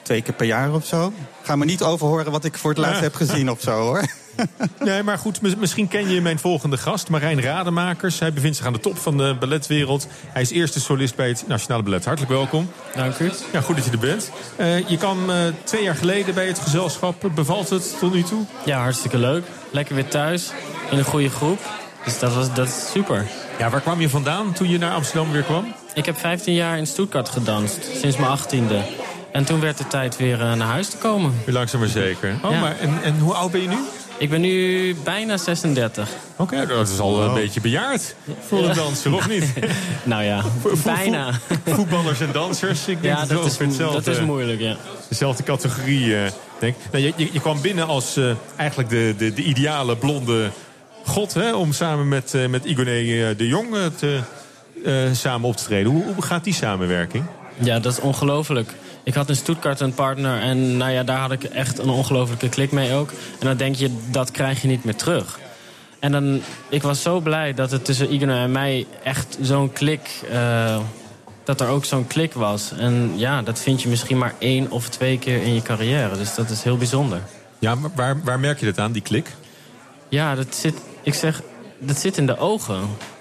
twee 0.03 0.23
keer 0.23 0.35
per 0.35 0.47
jaar 0.47 0.73
of 0.73 0.87
zo. 0.87 1.13
Ga 1.43 1.57
me 1.57 1.65
niet 1.65 1.83
overhoren 1.83 2.33
wat 2.33 2.45
ik 2.45 2.59
voor 2.59 2.71
het 2.71 2.79
laatst 2.79 2.97
Ja. 2.97 3.03
heb 3.03 3.15
gezien 3.15 3.51
of 3.51 3.61
zo, 3.61 3.71
hoor. 3.81 4.03
Nee, 4.85 5.03
maar 5.03 5.19
goed, 5.19 5.41
mis- 5.41 5.57
misschien 5.57 5.89
ken 5.89 6.09
je 6.09 6.21
mijn 6.21 6.39
volgende 6.39 6.77
gast, 6.77 7.09
Marijn 7.09 7.41
Rademakers. 7.43 8.19
Hij 8.19 8.33
bevindt 8.33 8.57
zich 8.57 8.67
aan 8.67 8.73
de 8.73 8.81
top 8.81 8.99
van 8.99 9.17
de 9.17 9.37
balletwereld. 9.41 10.07
Hij 10.27 10.43
is 10.43 10.51
eerste 10.51 10.81
solist 10.81 11.17
bij 11.17 11.29
het 11.29 11.45
Nationale 11.47 11.83
Ballet. 11.83 12.05
Hartelijk 12.05 12.33
welkom. 12.33 12.71
Dank 12.95 13.19
u. 13.19 13.31
Ja, 13.53 13.61
goed 13.61 13.77
dat 13.77 13.85
je 13.85 13.91
er 13.91 13.99
bent. 13.99 14.31
Eh, 14.57 14.89
je 14.89 14.97
kwam 14.97 15.31
eh, 15.31 15.37
twee 15.65 15.83
jaar 15.83 15.95
geleden 15.95 16.35
bij 16.35 16.47
het 16.47 16.59
gezelschap. 16.59 17.31
Bevalt 17.35 17.71
het 17.71 17.97
tot 17.99 18.15
nu 18.15 18.23
toe? 18.23 18.43
Ja, 18.65 18.79
hartstikke 18.81 19.19
leuk. 19.19 19.45
Lekker 19.71 19.95
weer 19.95 20.09
thuis. 20.09 20.51
In 20.91 20.99
een 20.99 21.05
goede 21.05 21.31
groep. 21.31 21.59
Dus 22.05 22.19
dat, 22.19 22.35
was, 22.35 22.55
dat 22.55 22.67
is 22.69 22.91
super. 22.91 23.27
Ja, 23.59 23.71
waar 23.71 23.81
kwam 23.81 24.01
je 24.01 24.09
vandaan 24.09 24.53
toen 24.53 24.69
je 24.69 24.79
naar 24.79 24.93
Amsterdam 24.95 25.33
weer 25.33 25.43
kwam? 25.43 25.75
Ik 25.95 26.07
heb 26.07 26.19
15 26.19 26.55
jaar 26.55 26.79
in 26.79 26.87
Stuttgart 26.87 27.29
gedanst. 27.29 27.79
Sinds 28.01 28.17
mijn 28.17 28.39
18e. 28.39 28.75
En 29.33 29.45
toen 29.45 29.61
werd 29.61 29.79
het 29.79 29.91
tijd 29.91 30.17
weer 30.17 30.41
eh, 30.41 30.53
naar 30.53 30.69
huis 30.69 30.89
te 30.89 30.97
komen. 30.97 31.35
Langzaam 31.47 31.81
maar 31.81 31.89
zeker. 31.89 32.35
Oh, 32.43 32.51
Ja. 32.51 32.61
maar 32.61 32.79
en, 32.79 33.03
en 33.03 33.19
hoe 33.19 33.35
oud 33.35 33.51
ben 33.51 33.61
je 33.63 33.69
nu? 33.69 33.79
Ik 34.25 34.31
ben 34.31 34.41
nu 34.41 34.97
bijna 35.05 35.37
36. 35.37 36.09
Oké, 36.37 36.67
dat 36.67 36.89
is 36.89 36.99
al 36.99 37.23
een 37.23 37.35
beetje 37.35 37.61
bejaard 37.61 38.15
voor 38.49 38.69
een 38.69 38.75
danser, 38.75 39.15
of 39.15 39.29
niet? 39.29 39.53
nou 40.05 40.23
ja, 40.23 40.43
Vo- 40.61 40.77
vo- 40.77 40.91
bijna. 40.93 41.31
Voetballers 41.65 42.21
en 42.21 42.33
dansers, 42.33 42.89
ik 42.89 43.03
denk 43.03 43.17
Ja, 43.17 43.27
dat 43.27 43.45
is, 43.47 43.59
hetzelfde, 43.59 44.03
dat 44.03 44.17
is 44.17 44.21
moeilijk, 44.25 44.61
ja. 44.61 44.77
dezelfde 45.09 45.43
categorie. 45.43 46.17
eh, 46.17 46.31
denk. 46.59 46.77
Nou, 46.93 47.05
je, 47.05 47.13
je, 47.17 47.29
je 47.33 47.41
kwam 47.41 47.61
binnen 47.61 47.87
als 47.87 48.17
eh, 48.17 48.31
eigenlijk 48.57 48.91
de, 48.91 49.15
de, 49.19 49.33
de 49.33 49.43
ideale 49.43 49.97
blonde 49.97 50.51
god, 51.05 51.35
hè, 51.35 51.55
om 51.55 51.73
samen 51.73 52.09
met, 52.09 52.35
eh, 52.35 52.47
met 52.47 52.65
Igoné 52.65 53.35
de 53.37 53.47
Jong 53.47 53.77
te, 53.97 54.21
eh, 54.85 54.95
samen 55.13 55.49
op 55.49 55.57
te 55.57 55.65
treden. 55.65 55.93
Hoe, 55.93 56.05
hoe 56.15 56.23
gaat 56.23 56.45
die 56.45 56.55
samenwerking? 56.55 57.25
Ja, 57.59 57.79
dat 57.79 57.93
is 57.93 58.01
ongelooflijk. 58.01 58.71
Ik 59.05 59.15
had 59.15 59.29
in 59.29 59.37
Stuttgart 59.37 59.81
een 59.81 59.95
partner 59.95 60.41
en 60.41 60.77
nou 60.77 60.93
ja, 60.93 61.03
daar 61.03 61.19
had 61.19 61.33
ik 61.33 61.45
echt 61.45 61.79
een 61.79 61.89
ongelofelijke 61.89 62.49
klik 62.49 62.73
mee 62.73 62.93
ook. 62.93 63.11
En 63.11 63.47
dan 63.47 63.57
denk 63.57 63.75
je, 63.75 63.91
dat 64.11 64.31
krijg 64.31 64.63
je 64.63 64.69
niet 64.69 64.85
meer 64.85 64.97
terug. 64.97 65.39
En 65.99 66.13
dan, 66.13 66.41
ik 66.69 66.83
was 66.83 67.03
zo 67.03 67.21
blij 67.21 67.55
dat 67.55 67.71
het 67.71 67.85
tussen 67.85 68.13
Igor 68.15 68.29
en 68.29 68.53
mij 68.53 68.87
echt 69.03 69.39
zo'n 69.41 69.73
klik... 69.73 70.21
Uh, 70.33 70.79
dat 71.45 71.61
er 71.61 71.69
ook 71.69 71.85
zo'n 71.85 72.07
klik 72.07 72.33
was. 72.33 72.73
En 72.73 73.13
ja, 73.17 73.43
dat 73.43 73.59
vind 73.59 73.83
je 73.83 73.89
misschien 73.89 74.19
maar 74.19 74.35
één 74.39 74.71
of 74.71 74.89
twee 74.89 75.19
keer 75.19 75.43
in 75.43 75.55
je 75.55 75.63
carrière. 75.63 76.17
Dus 76.17 76.35
dat 76.35 76.51
is 76.51 76.63
heel 76.63 76.77
bijzonder. 76.77 77.21
Ja, 77.59 77.75
maar 77.75 77.91
waar, 77.95 78.23
waar 78.23 78.41
merk 78.41 78.61
je 78.61 78.67
dat 78.67 78.79
aan, 78.79 78.93
die 78.93 79.03
klik? 79.03 79.31
Ja, 80.09 80.35
dat 80.35 80.55
zit, 80.55 80.75
ik 81.03 81.15
zeg, 81.15 81.43
dat 81.79 81.99
zit 81.99 82.17
in 82.17 82.27
de 82.27 82.39
ogen. 82.39 82.81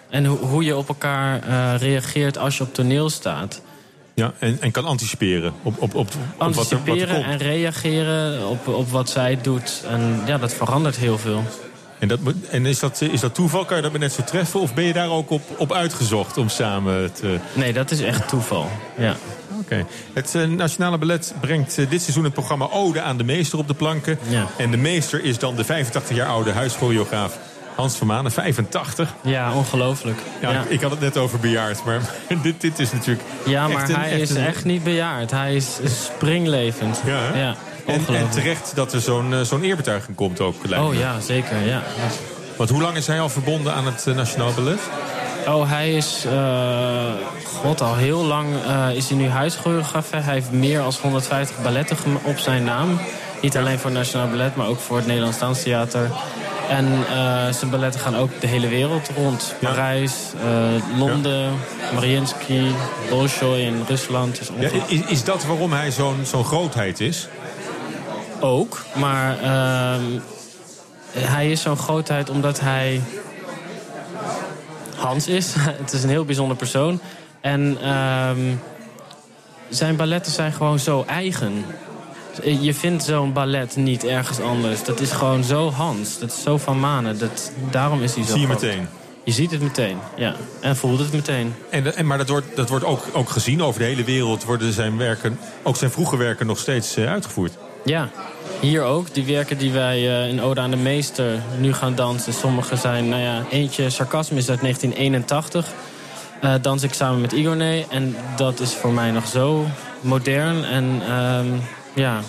En 0.10 0.26
ho 0.26 0.38
hoe 0.38 0.64
je 0.64 0.76
op 0.76 0.88
elkaar 0.88 1.48
uh, 1.48 1.74
reageert 1.78 2.38
als 2.38 2.58
je 2.58 2.64
op 2.64 2.74
toneel 2.74 3.10
staat. 3.10 3.62
Ja, 4.16 4.34
en, 4.40 4.58
en 4.62 4.72
kan 4.72 4.86
anticiperen 4.86 5.54
op, 5.64 5.82
op, 5.82 5.96
op, 5.96 6.08
anticiperen 6.38 7.00
wat 7.00 7.10
er, 7.10 7.16
wat 7.16 7.26
er 7.26 7.32
en 7.32 7.38
reageren 7.38 8.48
op, 8.48 8.68
op 8.68 8.90
wat 8.90 9.10
zij 9.10 9.40
doet. 9.42 9.84
En 9.88 10.22
ja, 10.26 10.38
dat 10.38 10.54
verandert 10.54 10.96
heel 10.96 11.18
veel. 11.18 11.44
En, 12.00 12.08
dat, 12.08 12.20
en 12.50 12.66
is, 12.66 12.80
dat, 12.80 13.02
is 13.02 13.20
dat 13.20 13.36
toeval? 13.36 13.66
Kan 13.66 13.78
je 13.78 13.84
dat 13.84 13.98
net 13.98 14.14
zo 14.14 14.24
treffen? 14.24 14.60
Of 14.60 14.74
ben 14.74 14.84
je 14.84 14.94
daar 14.94 15.10
ook 15.10 15.30
op, 15.30 15.42
op 15.58 15.74
uitgezocht 15.74 16.38
om 16.38 16.50
samen 16.50 17.14
te... 17.14 17.38
Nee, 17.54 17.74
dat 17.74 17.92
is 17.92 18.02
echt 18.02 18.28
toeval, 18.28 18.70
ja. 18.98 19.16
Oké. 19.60 19.86
Het 20.14 20.34
uh, 20.36 20.48
Nationale 20.48 20.98
Ballet 20.98 21.34
brengt 21.42 21.78
uh, 21.78 21.90
dit 21.90 22.02
seizoen 22.02 22.24
het 22.24 22.34
programma 22.34 22.68
Ode 22.72 23.02
aan 23.02 23.18
de 23.18 23.24
Meester 23.24 23.60
op 23.60 23.68
de 23.68 23.74
planken. 23.74 24.20
Ja. 24.30 24.48
En 24.58 24.72
de 24.72 24.78
meester 24.78 25.24
is 25.24 25.40
dan 25.40 25.56
de 25.56 25.64
85 25.64 26.16
jaar 26.16 26.28
oude 26.28 26.52
huischoreograaf 26.52 27.38
Hans 27.76 27.96
van 27.96 28.08
Manen, 28.08 28.32
85. 28.32 29.14
Ja, 29.22 29.54
ongelooflijk. 29.54 30.18
Ja, 30.42 30.52
Ja. 30.52 30.64
Ik 30.68 30.82
had 30.82 30.92
het 30.92 31.00
net 31.00 31.18
over 31.18 31.40
bejaard, 31.40 31.84
maar 31.86 32.02
dit, 32.44 32.62
dit 32.62 32.80
is 32.80 32.92
natuurlijk. 32.92 33.26
Ja, 33.46 33.68
maar 33.68 33.90
een- 33.90 33.96
hij 33.96 34.12
echt 34.12 34.22
is 34.22 34.30
een- 34.30 34.46
echt 34.46 34.66
niet 34.66 34.84
bejaard. 34.84 35.32
Hij 35.32 35.56
is 35.56 35.78
springlevend. 35.86 37.02
Ja, 37.06 37.56
En, 37.86 38.30
terecht 38.30 38.72
dat 38.76 38.94
er 38.94 39.02
zo'n 39.02 39.34
eh, 39.34 39.42
zo'n 39.42 39.64
eerbetuiging 39.64 40.16
komt 40.16 40.40
ook. 40.42 40.56
Oh 40.80 40.94
ja, 40.96 41.20
zeker, 41.20 41.58
ja. 41.66 41.82
Want 42.58 42.70
hoe 42.70 42.82
lang 42.82 42.96
is 42.98 43.08
hij 43.08 43.20
al 43.20 43.30
verbonden 43.30 43.74
aan 43.74 43.86
het 43.86 44.08
eh, 44.08 44.16
Nationaal 44.16 44.52
Ballet? 44.54 44.80
Oh, 45.48 45.70
hij 45.70 45.94
is, 45.94 46.26
eh, 46.26 47.12
god, 47.46 47.82
al 47.82 47.96
heel 47.96 48.24
lang 48.24 48.48
is 48.94 49.10
hij 49.10 49.18
nu 49.18 49.30
huischoreograaf. 49.30 50.10
Hij 50.12 50.22
heeft 50.34 50.52
meer 50.52 50.78
dan 50.82 50.94
150 51.02 51.62
balletten 51.64 51.98
op 52.24 52.38
zijn 52.38 52.64
naam. 52.64 53.00
Niet 53.42 53.58
alleen 53.58 53.78
voor 53.80 53.90
het 53.90 54.00
Nationaal 54.00 54.28
Ballet, 54.30 54.56
maar 54.56 54.68
ook 54.68 54.80
voor 54.80 54.98
het 54.98 55.06
Nederlands 55.06 55.40
Danstheater. 55.40 56.10
En 56.74 56.88
eh, 57.08 57.54
zijn 57.54 57.72
balletten 57.72 58.02
gaan 58.02 58.16
ook 58.16 58.42
de 58.42 58.48
hele 58.48 58.68
wereld 58.68 59.10
rond. 59.16 59.56
Parijs, 59.60 60.14
eh, 60.44 60.98
Londen, 61.00 61.54
Mariinsky, 61.94 62.72
Bolshoi 63.10 63.66
in 63.66 63.84
Rusland. 63.88 64.38
Dus 64.38 64.50
Ja, 64.60 64.70
is, 64.88 65.02
is 65.02 65.24
dat 65.24 65.46
waarom 65.46 65.74
hij 65.74 65.92
zo'n 65.92 66.20
zo'n 66.24 66.44
grootheid 66.44 67.00
is? 67.00 67.28
Ook, 68.40 68.86
maar 68.94 69.40
ehm, 69.40 70.02
hij 71.12 71.52
is 71.52 71.62
zo'n 71.62 71.78
grootheid 71.78 72.30
omdat 72.30 72.60
hij 72.60 73.02
Hans 74.96 75.28
is. 75.28 75.54
Het 75.82 75.94
is 75.94 76.04
een 76.04 76.10
heel 76.10 76.26
bijzonder 76.26 76.58
persoon. 76.58 77.00
En 77.42 77.78
ehm, 77.82 78.56
zijn 79.70 79.96
balletten 79.96 80.32
zijn 80.32 80.52
gewoon 80.52 80.80
zo 80.80 81.04
eigen. 81.08 81.66
Je 82.42 82.74
vindt 82.74 83.04
zo'n 83.04 83.34
ballet 83.34 83.76
niet 83.76 84.06
ergens 84.06 84.40
anders. 84.40 84.84
Dat 84.84 85.00
is 85.00 85.12
gewoon 85.12 85.44
zo 85.44 85.72
Hans. 85.72 86.20
Dat 86.20 86.32
is 86.32 86.42
zo 86.42 86.58
van 86.58 86.80
Manen. 86.80 87.20
Dat, 87.20 87.52
daarom 87.72 88.02
is 88.02 88.16
hij 88.16 88.24
zo 88.24 88.32
Zie 88.32 88.40
je 88.40 88.46
groot. 88.46 88.62
meteen. 88.62 88.88
Je 89.24 89.32
ziet 89.32 89.52
het 89.52 89.62
meteen, 89.62 89.98
ja. 90.16 90.36
En 90.60 90.76
voelt 90.76 91.00
het 91.00 91.14
meteen. 91.14 91.56
En, 91.70 91.96
en, 91.96 92.06
maar 92.06 92.18
dat 92.18 92.30
wordt, 92.30 92.56
dat 92.56 92.70
wordt 92.70 92.86
ook, 92.86 93.04
ook 93.14 93.30
gezien 93.30 93.64
over 93.64 93.80
de 93.80 93.86
hele 93.86 94.04
wereld. 94.04 94.44
Worden 94.44 94.74
zijn 94.74 94.98
werken, 94.98 95.40
ook 95.64 95.76
zijn 95.76 95.92
vroege 95.92 96.18
werken, 96.18 96.46
nog 96.46 96.60
steeds 96.60 96.96
eh, 96.96 97.12
uitgevoerd. 97.12 97.58
Ja, 97.84 98.10
hier 98.60 98.82
ook. 98.84 99.14
Die 99.14 99.24
werken 99.26 99.58
die 99.58 99.72
wij 99.72 99.98
eh, 99.98 100.30
in 100.30 100.42
Ode 100.42 100.62
aan 100.62 100.70
de 100.72 100.78
Meester 100.78 101.42
nu 101.60 101.74
gaan 101.74 101.96
dansen. 101.96 102.34
Sommige 102.34 102.76
zijn, 102.76 103.10
nou 103.10 103.22
ja, 103.22 103.44
eentje 103.50 103.90
sarcasme 103.90 104.38
is 104.38 104.50
uit 104.50 104.62
1981. 104.62 105.68
Eh, 106.42 106.54
dans 106.62 106.84
ik 106.84 106.94
samen 106.94 107.22
met 107.22 107.32
Igorné. 107.32 107.86
En 107.90 108.16
dat 108.36 108.60
is 108.60 108.74
voor 108.74 108.92
mij 108.94 109.12
nog 109.12 109.28
zo 109.28 109.66
modern 110.02 110.64
en 110.64 111.02
ehm, 111.08 111.48
ja, 111.94 112.20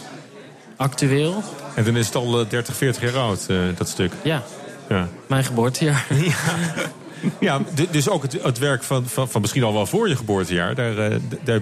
actueel. 0.77 1.43
En 1.75 1.85
dan 1.85 1.97
is 1.97 2.07
het 2.07 2.15
al 2.15 2.41
eh, 2.41 2.49
30, 2.49 2.77
40 2.77 3.03
jaar 3.03 3.23
oud, 3.23 3.47
eh, 3.49 3.57
dat 3.77 3.89
stuk. 3.89 4.13
Ja, 4.23 4.43
Ja. 4.89 5.09
mijn 5.27 5.45
geboortejaar. 5.45 6.07
Ja, 7.41 7.59
d- 7.75 7.93
dus 7.93 8.09
ook 8.09 8.23
het, 8.23 8.43
het 8.43 8.59
werk 8.59 8.83
van, 8.83 9.07
van, 9.07 9.29
van 9.29 9.41
misschien 9.41 9.63
al 9.63 9.73
wel 9.73 9.87
voor 9.87 10.09
je 10.09 10.17
geboortejaar. 10.17 10.75
Daar, 10.75 10.99
eh, 10.99 11.17
daar 11.45 11.61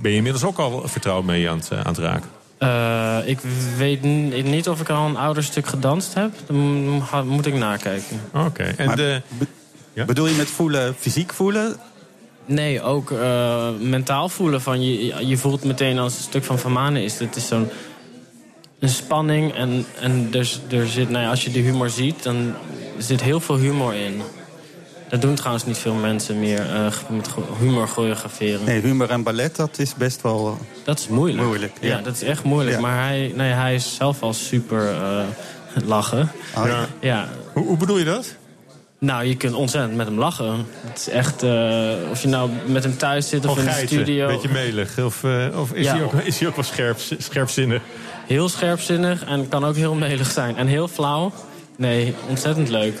ben 0.00 0.10
je 0.10 0.16
inmiddels 0.16 0.44
ook 0.44 0.58
al 0.58 0.82
vertrouwd 0.88 1.24
mee 1.24 1.50
aan 1.50 1.56
het, 1.58 1.68
eh, 1.70 1.78
aan 1.78 1.86
het 1.94 1.98
raken. 1.98 2.28
Eh, 2.58 3.18
ik 3.28 3.38
weet 3.76 4.02
niet 4.44 4.68
of 4.68 4.80
ik 4.80 4.88
al 4.88 5.06
een 5.06 5.16
ouder 5.16 5.44
stuk 5.44 5.66
gedanst 5.66 6.14
heb. 6.14 6.30
Dan 6.46 6.56
moet 7.26 7.46
ik 7.46 7.54
nakijken. 7.54 8.20
Oké. 8.34 8.62
En 8.62 8.96
de, 8.96 9.20
Bedoel 10.06 10.26
je 10.26 10.34
met 10.36 10.48
voelen, 10.50 10.94
fysiek 10.98 11.32
voelen? 11.32 11.76
Nee, 12.46 12.82
ook 12.82 13.10
eh, 13.10 13.68
mentaal 13.80 14.28
voelen. 14.28 14.60
Van 14.60 14.82
je, 14.82 15.26
je 15.26 15.36
voelt 15.36 15.64
meteen 15.64 15.98
als 15.98 16.14
het 16.14 16.22
stuk 16.22 16.44
van 16.44 16.58
Van 16.58 16.72
Manen 16.72 17.02
is. 17.02 17.18
Het 17.18 17.36
is 17.36 17.46
zo'n 17.46 17.68
een 18.78 18.88
spanning. 18.88 19.54
En, 19.54 19.86
en 20.00 20.28
er, 20.32 20.58
er 20.70 20.86
zit, 20.86 21.10
nou 21.10 21.24
ja, 21.24 21.30
als 21.30 21.44
je 21.44 21.50
de 21.50 21.58
humor 21.58 21.90
ziet, 21.90 22.22
dan 22.22 22.54
zit 22.98 23.22
heel 23.22 23.40
veel 23.40 23.56
humor 23.56 23.94
in. 23.94 24.22
Dat 25.08 25.20
doen 25.20 25.34
trouwens 25.34 25.64
niet 25.64 25.78
veel 25.78 25.94
mensen 25.94 26.38
meer 26.38 26.60
eh, 26.60 26.86
met 27.08 27.28
humor 27.58 27.88
choreograferen. 27.88 28.64
Nee, 28.64 28.80
humor 28.80 29.10
en 29.10 29.22
ballet, 29.22 29.56
dat 29.56 29.78
is 29.78 29.94
best 29.94 30.22
wel... 30.22 30.58
Dat 30.84 30.98
is 30.98 31.08
moeilijk. 31.08 31.46
Moeilijk, 31.46 31.76
ja. 31.80 31.88
ja. 31.88 32.02
dat 32.02 32.14
is 32.14 32.22
echt 32.22 32.44
moeilijk. 32.44 32.76
Ja. 32.76 32.82
Maar 32.82 33.06
hij, 33.06 33.32
nee, 33.36 33.52
hij 33.52 33.74
is 33.74 33.94
zelf 33.94 34.22
al 34.22 34.32
super 34.32 34.88
eh, 34.88 35.24
lachen. 35.84 36.30
Oh, 36.56 36.66
ja. 36.66 36.86
Ja. 37.00 37.28
Hoe, 37.52 37.66
hoe 37.66 37.76
bedoel 37.76 37.98
je 37.98 38.04
dat? 38.04 38.36
Nou, 39.02 39.24
je 39.24 39.36
kunt 39.36 39.54
ontzettend 39.54 39.96
met 39.96 40.06
hem 40.06 40.18
lachen. 40.18 40.66
Het 40.86 40.98
is 40.98 41.08
echt, 41.08 41.42
eh, 41.42 41.50
of 42.10 42.22
je 42.22 42.28
nou 42.28 42.50
met 42.66 42.82
hem 42.82 42.96
thuis 42.96 43.28
zit 43.28 43.46
of 43.46 43.58
in 43.58 43.64
de 43.64 43.70
geiten, 43.70 43.96
studio. 43.96 44.26
beetje 44.26 44.48
melig. 44.48 44.98
Of, 44.98 45.24
eh, 45.24 45.46
of 45.60 45.72
is, 45.72 45.84
Ja. 45.84 45.92
hij 45.94 46.02
ook, 46.02 46.12
is 46.14 46.38
hij 46.38 46.48
ook 46.48 46.54
wel 46.56 46.64
scherp, 46.64 46.98
scherpzinnig? 47.18 47.82
Heel 48.26 48.48
scherpzinnig 48.48 49.24
en 49.24 49.48
kan 49.48 49.64
ook 49.64 49.76
heel 49.76 49.94
melig 49.94 50.30
zijn. 50.30 50.56
En 50.56 50.66
heel 50.66 50.88
flauw. 50.88 51.32
Nee, 51.76 52.14
ontzettend 52.28 52.68
leuk. 52.68 52.98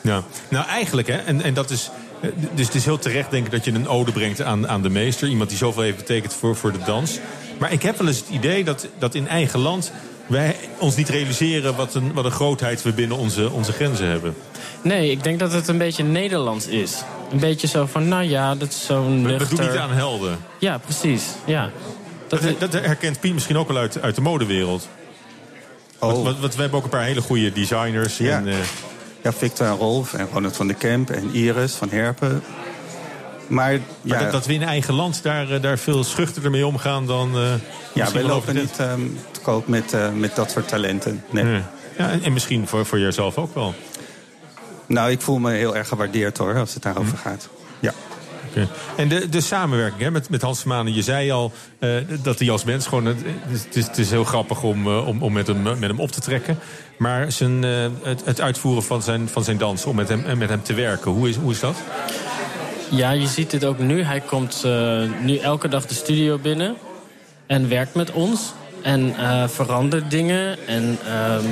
Ja. 0.00 0.22
Nou, 0.48 0.66
eigenlijk, 0.66 1.08
hè, 1.08 1.16
en, 1.16 1.42
en 1.42 1.54
dat 1.54 1.70
is. 1.70 1.90
eh, 2.20 2.30
Dus 2.54 2.66
het 2.66 2.74
is 2.74 2.84
heel 2.84 2.98
terecht, 2.98 3.30
denk 3.30 3.44
ik, 3.46 3.52
dat 3.52 3.64
je 3.64 3.72
een 3.72 3.88
ode 3.88 4.12
brengt 4.12 4.42
aan, 4.42 4.68
aan 4.68 4.82
de 4.82 4.90
meester. 4.90 5.28
Iemand 5.28 5.48
die 5.48 5.58
zoveel 5.58 5.82
heeft 5.82 5.96
betekend 5.96 6.32
voor, 6.34 6.56
voor 6.56 6.72
de 6.72 6.78
dans. 6.86 7.18
Maar 7.58 7.72
ik 7.72 7.82
heb 7.82 7.98
wel 7.98 8.06
eens 8.08 8.18
het 8.18 8.28
idee 8.30 8.64
dat, 8.64 8.86
dat 8.98 9.14
in 9.14 9.28
eigen 9.28 9.60
land. 9.60 9.92
wij 10.26 10.56
ons 10.78 10.96
niet 10.96 11.08
realiseren 11.08 11.76
wat 11.76 11.94
een, 11.94 12.12
wat 12.12 12.24
een 12.24 12.30
grootheid 12.30 12.82
we 12.82 12.92
binnen 12.92 13.16
onze, 13.16 13.50
onze 13.50 13.72
grenzen 13.72 14.06
hebben. 14.06 14.34
Nee, 14.82 15.10
ik 15.10 15.22
denk 15.24 15.38
dat 15.38 15.52
het 15.52 15.68
een 15.68 15.78
beetje 15.78 16.04
Nederlands 16.04 16.66
is. 16.66 17.02
Een 17.32 17.38
beetje 17.38 17.66
zo 17.66 17.86
van, 17.86 18.08
nou 18.08 18.22
ja, 18.22 18.54
dat 18.54 18.68
is 18.68 18.86
zo'n 18.86 19.24
We, 19.24 19.36
we 19.36 19.48
doen 19.48 19.60
niet 19.66 19.76
aan 19.76 19.90
helden. 19.92 20.38
Ja, 20.58 20.78
precies. 20.78 21.24
Ja. 21.44 21.70
Dat, 22.28 22.40
dat 22.58 22.72
herkent 22.72 23.20
Piet 23.20 23.34
misschien 23.34 23.56
ook 23.58 23.68
wel 23.68 23.76
uit, 23.76 24.02
uit 24.02 24.14
de 24.14 24.20
modewereld. 24.20 24.88
Oh. 25.98 26.12
Want, 26.12 26.24
want, 26.24 26.38
want 26.38 26.54
we 26.54 26.60
hebben 26.60 26.78
ook 26.78 26.84
een 26.84 26.90
paar 26.90 27.02
hele 27.04 27.20
goede 27.20 27.52
designers. 27.52 28.16
Ja. 28.18 28.36
En, 28.36 28.48
eh, 28.48 28.54
Ja, 29.22 29.32
Victor 29.32 29.66
en 29.66 29.76
Rolf 29.76 30.12
en 30.14 30.28
Ronald 30.32 30.56
van 30.56 30.66
der 30.66 30.76
Kemp 30.76 31.10
en 31.10 31.30
Iris 31.34 31.72
van 31.72 31.90
Herpen. 31.90 32.42
Maar, 33.46 33.72
maar 33.72 33.80
ja, 34.00 34.22
dat, 34.22 34.32
dat 34.32 34.46
we 34.46 34.52
in 34.54 34.62
eigen 34.62 34.94
land 34.94 35.22
daar, 35.22 35.50
eh, 35.50 35.62
daar 35.62 35.78
veel 35.78 36.04
schuchterder 36.04 36.50
mee 36.50 36.66
omgaan 36.66 37.06
dan. 37.06 37.34
eh, 37.36 37.42
ja 37.92 38.12
wel 38.12 38.22
lopen 38.26 38.54
niet 38.54 38.78
ehm, 38.78 39.00
te 39.30 39.40
koop 39.40 39.66
met, 39.66 39.92
eh, 39.92 40.12
met 40.12 40.36
dat 40.36 40.50
soort 40.50 40.68
talenten. 40.68 41.24
Nee. 41.30 41.44
Ja, 41.44 41.62
ja 41.98 42.10
en, 42.10 42.22
en 42.22 42.32
misschien 42.32 42.66
voor, 42.68 42.86
voor 42.86 42.98
jezelf 42.98 43.36
ook 43.38 43.54
wel. 43.54 43.74
Nou, 44.86 45.10
ik 45.10 45.20
voel 45.20 45.38
me 45.38 45.52
heel 45.52 45.76
erg 45.76 45.88
gewaardeerd 45.88 46.38
hoor, 46.38 46.58
als 46.58 46.74
het 46.74 46.82
daarover 46.82 47.18
gaat. 47.18 47.48
Ja. 47.80 47.92
Oké. 48.48 48.68
En 48.96 49.08
de, 49.08 49.28
de 49.28 49.40
samenwerking 49.40 50.02
hè, 50.02 50.10
met, 50.10 50.28
met 50.28 50.42
Hans 50.42 50.64
Manen, 50.64 50.94
je 50.94 51.02
zei 51.02 51.30
al 51.30 51.52
eh, 51.78 51.90
dat 52.22 52.38
hij 52.38 52.50
als 52.50 52.64
mens 52.64 52.86
gewoon. 52.86 53.04
Het, 53.04 53.18
het, 53.46 53.76
is, 53.76 53.86
het 53.86 53.98
is 53.98 54.10
heel 54.10 54.24
grappig 54.24 54.62
om, 54.62 54.86
eh, 54.86 55.06
om, 55.06 55.22
om 55.22 55.32
met, 55.32 55.46
hem, 55.46 55.62
met 55.62 55.80
hem 55.80 56.00
op 56.00 56.10
te 56.10 56.20
trekken. 56.20 56.58
Maar 56.96 57.32
zijn, 57.32 57.64
eh, 57.64 57.86
het, 58.02 58.24
het 58.24 58.40
uitvoeren 58.40 58.82
van 58.82 59.02
zijn, 59.02 59.28
van 59.28 59.44
zijn 59.44 59.58
dans, 59.58 59.84
om 59.84 59.96
met 59.96 60.08
hem, 60.08 60.38
met 60.38 60.48
hem 60.48 60.62
te 60.62 60.74
werken, 60.74 61.10
hoe 61.10 61.28
is, 61.28 61.36
hoe 61.36 61.52
is 61.52 61.60
dat? 61.60 61.76
Ja, 62.90 63.10
je 63.10 63.26
ziet 63.26 63.50
dit 63.50 63.64
ook 63.64 63.78
nu. 63.78 64.02
Hij 64.02 64.20
komt 64.20 64.62
eh, 64.64 65.02
nu 65.20 65.36
elke 65.36 65.68
dag 65.68 65.86
de 65.86 65.94
studio 65.94 66.38
binnen 66.38 66.76
en 67.46 67.68
werkt 67.68 67.94
met 67.94 68.12
ons. 68.12 68.52
En 68.82 69.16
eh, 69.16 69.48
verandert 69.48 70.10
dingen. 70.10 70.66
En 70.66 70.98
ehm, 71.06 71.44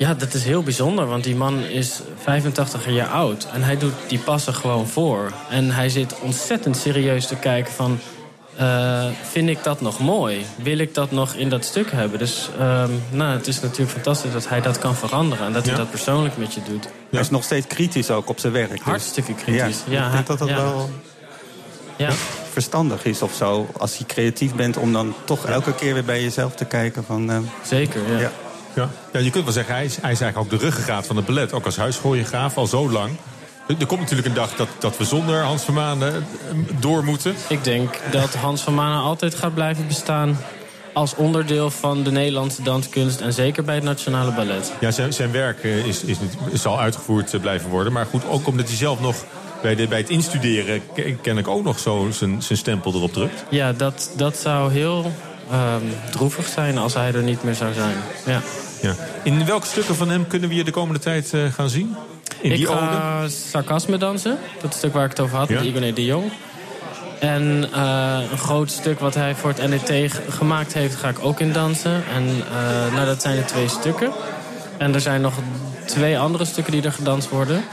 ja, 0.00 0.14
dat 0.14 0.34
is 0.34 0.44
heel 0.44 0.62
bijzonder, 0.62 1.06
want 1.06 1.24
die 1.24 1.36
man 1.36 1.64
is 1.64 2.00
85 2.22 2.90
jaar 2.90 3.08
oud. 3.08 3.46
En 3.52 3.62
hij 3.62 3.78
doet 3.78 3.92
die 4.08 4.18
passen 4.18 4.54
gewoon 4.54 4.86
voor. 4.88 5.32
En 5.50 5.70
hij 5.70 5.88
zit 5.88 6.14
ontzettend 6.20 6.76
serieus 6.76 7.26
te 7.26 7.36
kijken 7.36 7.72
van... 7.72 7.98
eh, 8.56 9.04
vind 9.30 9.48
ik 9.48 9.62
dat 9.62 9.80
nog 9.80 9.98
mooi? 9.98 10.44
Wil 10.62 10.78
ik 10.78 10.94
dat 10.94 11.10
nog 11.10 11.34
in 11.34 11.48
dat 11.48 11.64
stuk 11.64 11.90
hebben? 11.92 12.18
Dus 12.18 12.48
ehm, 12.58 12.90
nou, 13.10 13.32
het 13.36 13.46
is 13.46 13.60
natuurlijk 13.60 13.90
fantastisch 13.90 14.32
dat 14.32 14.48
hij 14.48 14.60
dat 14.60 14.78
kan 14.78 14.94
veranderen. 14.96 15.46
En 15.46 15.52
dat 15.52 15.62
hij 15.64 15.72
Ja. 15.72 15.78
dat 15.78 15.90
persoonlijk 15.90 16.36
met 16.36 16.54
je 16.54 16.60
doet. 16.68 16.88
Hij 17.10 17.20
is 17.20 17.30
nog 17.30 17.44
steeds 17.44 17.66
kritisch 17.66 18.10
ook 18.10 18.28
op 18.28 18.38
zijn 18.38 18.52
werk. 18.52 18.70
dus- 18.70 18.80
Hartstikke 18.80 19.34
kritisch. 19.34 19.78
Ja, 19.86 19.92
Ja, 20.00 20.06
ik 20.06 20.12
denk 20.12 20.26
dat 20.26 20.38
dat 20.38 20.48
wel 20.50 20.90
Ja. 21.96 22.10
verstandig 22.52 23.04
is 23.04 23.22
of 23.22 23.34
zo. 23.34 23.68
Als 23.78 23.96
je 23.96 24.06
creatief 24.06 24.54
bent, 24.54 24.76
om 24.76 24.92
dan 24.92 25.14
toch 25.24 25.46
elke 25.46 25.74
keer 25.74 25.94
weer 25.94 26.04
bij 26.04 26.22
jezelf 26.22 26.54
te 26.54 26.64
kijken. 26.64 27.04
Van, 27.04 27.30
eh, 27.30 27.38
Zeker, 27.64 28.18
ja. 28.20 28.30
Ja. 28.74 28.88
Ja. 29.12 29.20
je 29.20 29.30
kunt 29.30 29.44
wel 29.44 29.52
zeggen, 29.52 29.74
hij 29.74 29.84
is, 29.84 29.96
hij 30.00 30.12
is 30.12 30.20
eigenlijk 30.20 30.52
ook 30.52 30.58
de 30.60 30.64
ruggengraat 30.66 31.06
van 31.06 31.16
het 31.16 31.26
ballet. 31.26 31.52
Ook 31.52 31.64
als 31.64 31.76
huischoreograaf, 31.76 32.56
al 32.56 32.66
zo 32.66 32.90
lang. 32.90 33.10
Er 33.78 33.86
komt 33.86 34.00
natuurlijk 34.00 34.28
een 34.28 34.34
dag 34.34 34.54
dat, 34.56 34.68
dat 34.78 34.96
we 34.96 35.04
zonder 35.04 35.42
Hans 35.42 35.62
van 35.62 35.74
Manen 35.74 36.14
eh, 36.14 36.20
door 36.80 37.04
moeten. 37.04 37.34
Ik 37.48 37.64
denk 37.64 37.98
dat 38.10 38.34
Hans 38.34 38.62
van 38.62 38.74
Manen 38.74 39.02
altijd 39.02 39.34
gaat 39.34 39.54
blijven 39.54 39.86
bestaan 39.86 40.38
als 40.92 41.14
onderdeel 41.14 41.70
van 41.70 42.02
de 42.02 42.10
Nederlandse 42.10 42.62
danskunst 42.62 43.20
en 43.20 43.32
zeker 43.32 43.64
bij 43.64 43.74
het 43.74 43.84
Nationale 43.84 44.32
Ballet. 44.32 44.72
Ja, 44.80 44.90
zijn, 44.90 45.12
zijn 45.12 45.32
werk 45.32 45.62
eh, 45.64 45.86
is, 45.86 46.02
is, 46.04 46.20
niet- 46.20 46.36
zal 46.60 46.80
uitgevoerd 46.80 47.34
eh, 47.34 47.40
blijven 47.40 47.70
worden. 47.70 47.92
Maar 47.92 48.06
goed, 48.06 48.22
ook 48.28 48.46
omdat 48.46 48.66
hij 48.68 48.76
zelf 48.76 49.00
nog 49.00 49.24
bij, 49.62 49.74
de, 49.74 49.86
bij 49.86 49.98
het 49.98 50.08
instuderen... 50.10 50.82
ke- 50.94 51.16
ken 51.22 51.38
ik 51.38 51.48
ook 51.48 51.64
nog 51.64 51.78
zo 51.78 52.08
zijn, 52.10 52.42
zijn 52.42 52.58
stempel 52.58 52.92
erop 52.94 53.12
drukt. 53.12 53.44
Ja, 53.48 53.72
dat, 53.72 54.10
dat 54.16 54.36
zou 54.36 54.72
heel 54.72 55.12
ehm, 55.50 55.82
droevig 56.10 56.46
zijn 56.48 56.78
als 56.78 56.94
hij 56.94 57.12
er 57.14 57.22
niet 57.22 57.42
meer 57.42 57.54
zou 57.54 57.72
zijn. 57.74 57.96
Ja. 58.26 58.40
Ja. 58.82 58.94
In 59.22 59.46
welke 59.46 59.66
stukken 59.66 59.94
van 59.94 60.08
hem 60.10 60.26
kunnen 60.26 60.48
we 60.48 60.54
je 60.54 60.64
de 60.64 60.70
komende 60.70 61.00
tijd 61.00 61.34
eh, 61.34 61.44
gaan 61.52 61.68
zien? 61.68 61.96
In 62.40 62.50
ik 62.50 62.56
die 62.56 62.68
ode? 62.68 62.78
ga 62.78 63.28
sarcasme 63.28 63.96
dansen. 63.98 64.38
Dat 64.60 64.74
stuk 64.74 64.92
waar 64.92 65.04
ik 65.04 65.10
het 65.10 65.20
over 65.20 65.36
had 65.36 65.48
Ja. 65.48 65.54
met 65.54 65.64
Igoné 65.64 65.92
de 65.92 66.04
Jong. 66.04 66.32
En 67.20 67.68
eh, 67.72 68.18
een 68.30 68.38
groot 68.38 68.70
stuk 68.70 69.00
wat 69.00 69.14
hij 69.14 69.34
voor 69.34 69.52
het 69.56 69.68
NET 69.68 70.20
gemaakt 70.28 70.72
heeft, 70.72 70.96
ga 70.96 71.08
ik 71.08 71.18
ook 71.20 71.40
in 71.40 71.52
dansen. 71.52 72.02
En 72.14 72.24
eh, 72.28 72.94
nou, 72.94 73.06
dat 73.06 73.22
zijn 73.22 73.36
de 73.36 73.44
twee 73.44 73.68
stukken. 73.68 74.12
En 74.78 74.94
er 74.94 75.00
zijn 75.00 75.20
nog 75.20 75.34
twee 75.86 76.18
andere 76.18 76.44
stukken 76.44 76.72
die 76.72 76.82
er 76.82 76.92
gedanst 76.92 77.28
worden. 77.28 77.64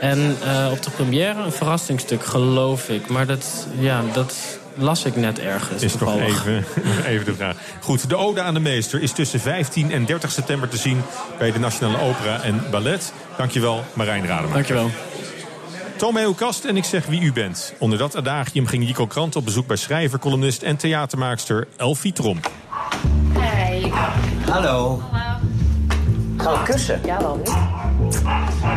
En 0.00 0.36
op 0.70 0.82
de 0.82 0.90
première 0.90 1.42
een 1.42 1.52
verrassingsstuk, 1.52 2.24
geloof 2.24 2.88
ik. 2.88 3.08
Maar 3.08 3.26
dat, 3.26 3.66
ja, 3.78 4.02
dat 4.12 4.34
las 4.74 5.04
ik 5.04 5.16
net 5.16 5.38
ergens. 5.38 5.82
Is 5.82 5.96
toch 5.96 6.20
even, 6.20 6.64
even 7.06 7.24
de 7.24 7.34
vraag. 7.34 7.56
Goed, 7.80 8.08
de 8.08 8.16
Ode 8.16 8.42
aan 8.42 8.54
de 8.54 8.60
Meester 8.60 9.02
is 9.02 9.12
tussen 9.12 9.40
15 9.40 9.92
en 9.92 10.04
30 10.04 10.32
september 10.32 10.68
te 10.68 10.76
zien... 10.76 11.02
bij 11.38 11.52
de 11.52 11.58
Nationale 11.58 12.00
Opera 12.00 12.42
en 12.42 12.62
Ballet. 12.70 13.12
Dankjewel, 13.36 13.84
Marijn 13.92 14.26
Rademaker. 14.26 14.52
Dankjewel. 14.52 14.90
Tomeo 15.96 16.32
Kast 16.32 16.64
en 16.64 16.76
ik 16.76 16.84
zeg 16.84 17.06
wie 17.06 17.20
u 17.20 17.32
bent. 17.32 17.74
Onder 17.78 17.98
dat 17.98 18.16
adagium 18.16 18.66
ging 18.66 18.86
Jico 18.86 19.06
Krant 19.06 19.36
op 19.36 19.44
bezoek 19.44 19.66
bij 19.66 19.76
schrijver, 19.76 20.18
columnist 20.18 20.62
en 20.62 20.76
theatermaakster 20.76 21.66
Elfie 21.76 22.12
Tromp. 22.12 22.50
Hey. 23.32 23.92
Hallo. 24.50 25.02
Gaan 26.36 26.52
we 26.52 26.62
kussen? 26.64 27.00
Ja, 27.04 27.18
wel 27.20 27.36
niet. 27.36 27.56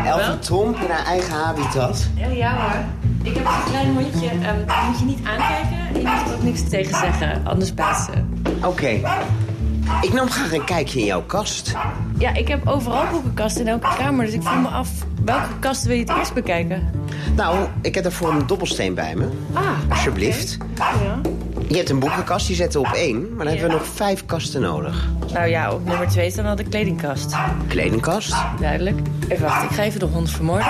Elfie 0.06 0.40
Tromp 0.40 0.78
in 0.78 0.90
haar 0.90 1.06
eigen 1.06 1.34
habitat. 1.34 2.08
Ja, 2.16 2.28
ja 2.28 2.56
hoor. 2.56 2.86
Ik 3.28 3.36
heb 3.36 3.46
een 3.46 3.70
klein 3.72 3.94
hondje. 3.96 4.28
ehm, 4.30 4.58
die 4.58 4.90
moet 4.90 5.00
je 5.00 5.06
niet 5.06 5.20
aankijken 5.24 5.78
en 5.94 6.02
je 6.02 6.08
moet 6.08 6.28
er 6.30 6.36
ook 6.36 6.44
niks 6.44 6.70
tegen 6.70 6.96
zeggen. 6.98 7.42
Anders 7.46 7.74
bijt 7.74 7.98
ze. 7.98 8.12
Oké. 8.66 8.88
Ik 10.02 10.14
nam 10.14 10.30
graag 10.30 10.54
een 10.54 10.64
kijkje 10.64 11.00
in 11.00 11.06
jouw 11.06 11.22
kast. 11.24 11.76
Ja, 12.18 12.34
ik 12.34 12.48
heb 12.48 12.68
overal 12.68 13.06
boekenkasten 13.12 13.62
in 13.62 13.68
elke 13.68 13.88
kamer. 13.98 14.26
Dus 14.26 14.34
ik 14.34 14.42
vroeg 14.44 14.62
me 14.62 14.68
af, 14.68 14.90
welke 15.26 15.60
kast 15.60 15.84
wil 15.84 15.96
je 15.96 16.02
het 16.02 16.18
eerst 16.18 16.34
bekijken? 16.34 16.90
Nou, 17.36 17.68
ik 17.82 17.96
heb 17.96 18.04
daarvoor 18.04 18.30
een 18.34 18.48
dobbelsteen 18.48 18.94
bij 18.94 19.16
me. 19.16 19.28
Ah, 19.54 19.64
Alsjeblieft. 19.90 20.58
Ja. 20.76 21.20
Je 21.68 21.76
hebt 21.76 21.90
een 21.90 22.00
boekenkast, 22.00 22.48
die 22.48 22.56
zetten 22.56 22.82
we 22.82 22.88
op 22.88 22.94
één. 22.94 23.20
Maar 23.36 23.46
dan 23.46 23.54
hebben 23.54 23.72
we 23.72 23.78
nog 23.78 23.88
vijf 23.88 24.26
kasten 24.26 24.62
nodig. 24.62 25.08
Nou 25.34 25.48
ja, 25.48 25.72
op 25.72 25.86
nummer 25.86 26.08
twee 26.08 26.32
staat 26.32 26.46
al 26.46 26.56
de 26.56 26.64
kledingkast. 26.64 27.36
Kledingkast. 27.68 28.36
Duidelijk. 28.60 29.00
Even 29.28 29.44
wachten, 29.46 29.70
ik 29.70 29.76
ga 29.76 29.84
even 29.84 30.00
de 30.00 30.06
hond 30.06 30.30
vermoorden. 30.32 30.68